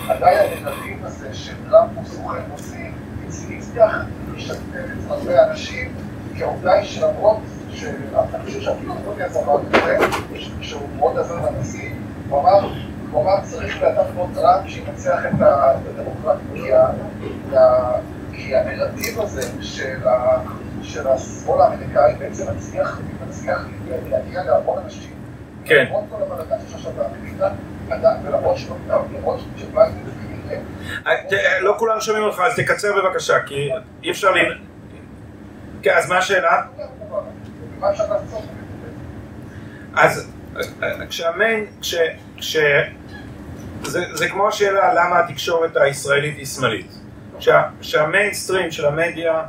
[0.08, 2.92] עדיין הנרטיב הזה שטראמפ הוא סוכן נוסעים,
[3.58, 3.96] הצליח
[5.08, 5.92] הרבה אנשים,
[6.36, 7.38] כי העובדה היא שלמרות
[7.70, 7.96] שאני
[8.44, 11.90] חושב שאפילו אמר את זה, שהוא מאוד עזר לנשיא,
[12.28, 12.68] הוא אמר,
[13.14, 15.32] אמר צריך לאדם כמו טראמפ שינצח את
[15.98, 16.86] הדמוקרטיה,
[18.32, 19.42] כי הנרטיב הזה
[20.82, 22.44] של השמאל האמריקאי בעצם
[23.28, 23.68] מצליח
[24.10, 25.10] להגיע להמון אנשים.
[25.64, 25.84] כן.
[25.88, 27.48] למרות כל הבלגן שיש עכשיו באמריקה,
[27.90, 28.56] עדיין, ולמרות
[29.56, 29.92] שביידן
[31.06, 33.70] אה, ת- לא כולם שומעים אותך, אז תקצר בבקשה, כי
[34.02, 34.38] אי אפשר ל...
[35.82, 36.62] כן, אז מה השאלה?
[39.94, 40.32] אז
[40.82, 42.56] אה, כשהמיין, כש...
[43.84, 46.98] זה, זה כמו השאלה למה התקשורת הישראלית היא שמאלית.
[47.38, 49.42] כשה- כשהמיינסטרים של המדיה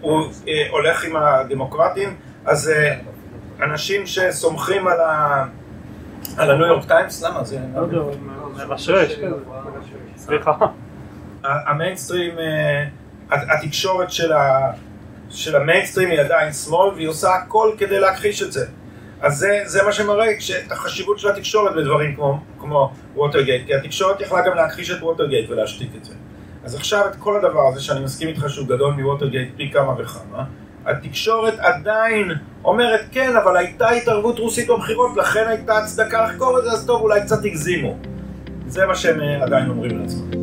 [0.00, 2.94] הוא אה, הולך עם הדמוקרטים, אז אה,
[3.64, 5.44] אנשים שסומכים על, ה...
[6.36, 7.58] על הניו יורק טיימס, למה זה...
[7.74, 7.98] לא יודע.
[10.16, 10.52] סליחה.
[11.44, 12.34] המיינסטרים,
[13.30, 14.08] הת- התקשורת
[15.30, 18.66] של המיינסטרים היא עדיין שמאל והיא עושה הכל כדי להכחיש את זה.
[19.22, 20.26] אז זה, זה מה שמראה
[20.66, 25.50] את החשיבות של התקשורת בדברים כמו, כמו ווטרגייט, כי התקשורת יכלה גם להכחיש את ווטרגייט
[25.50, 26.14] ולהשתיק את זה.
[26.64, 30.44] אז עכשיו את כל הדבר הזה שאני מסכים איתך שהוא גדול מווטרגייט פי כמה וכמה,
[30.86, 32.30] התקשורת עדיין
[32.64, 37.02] אומרת כן, אבל הייתה התערבות רוסית בבחירות, לכן הייתה הצדקה לחקור את זה, אז טוב,
[37.02, 37.96] אולי קצת הגזימו.
[38.66, 40.41] זה מה שהם אה, עדיין אומרים לעצמם.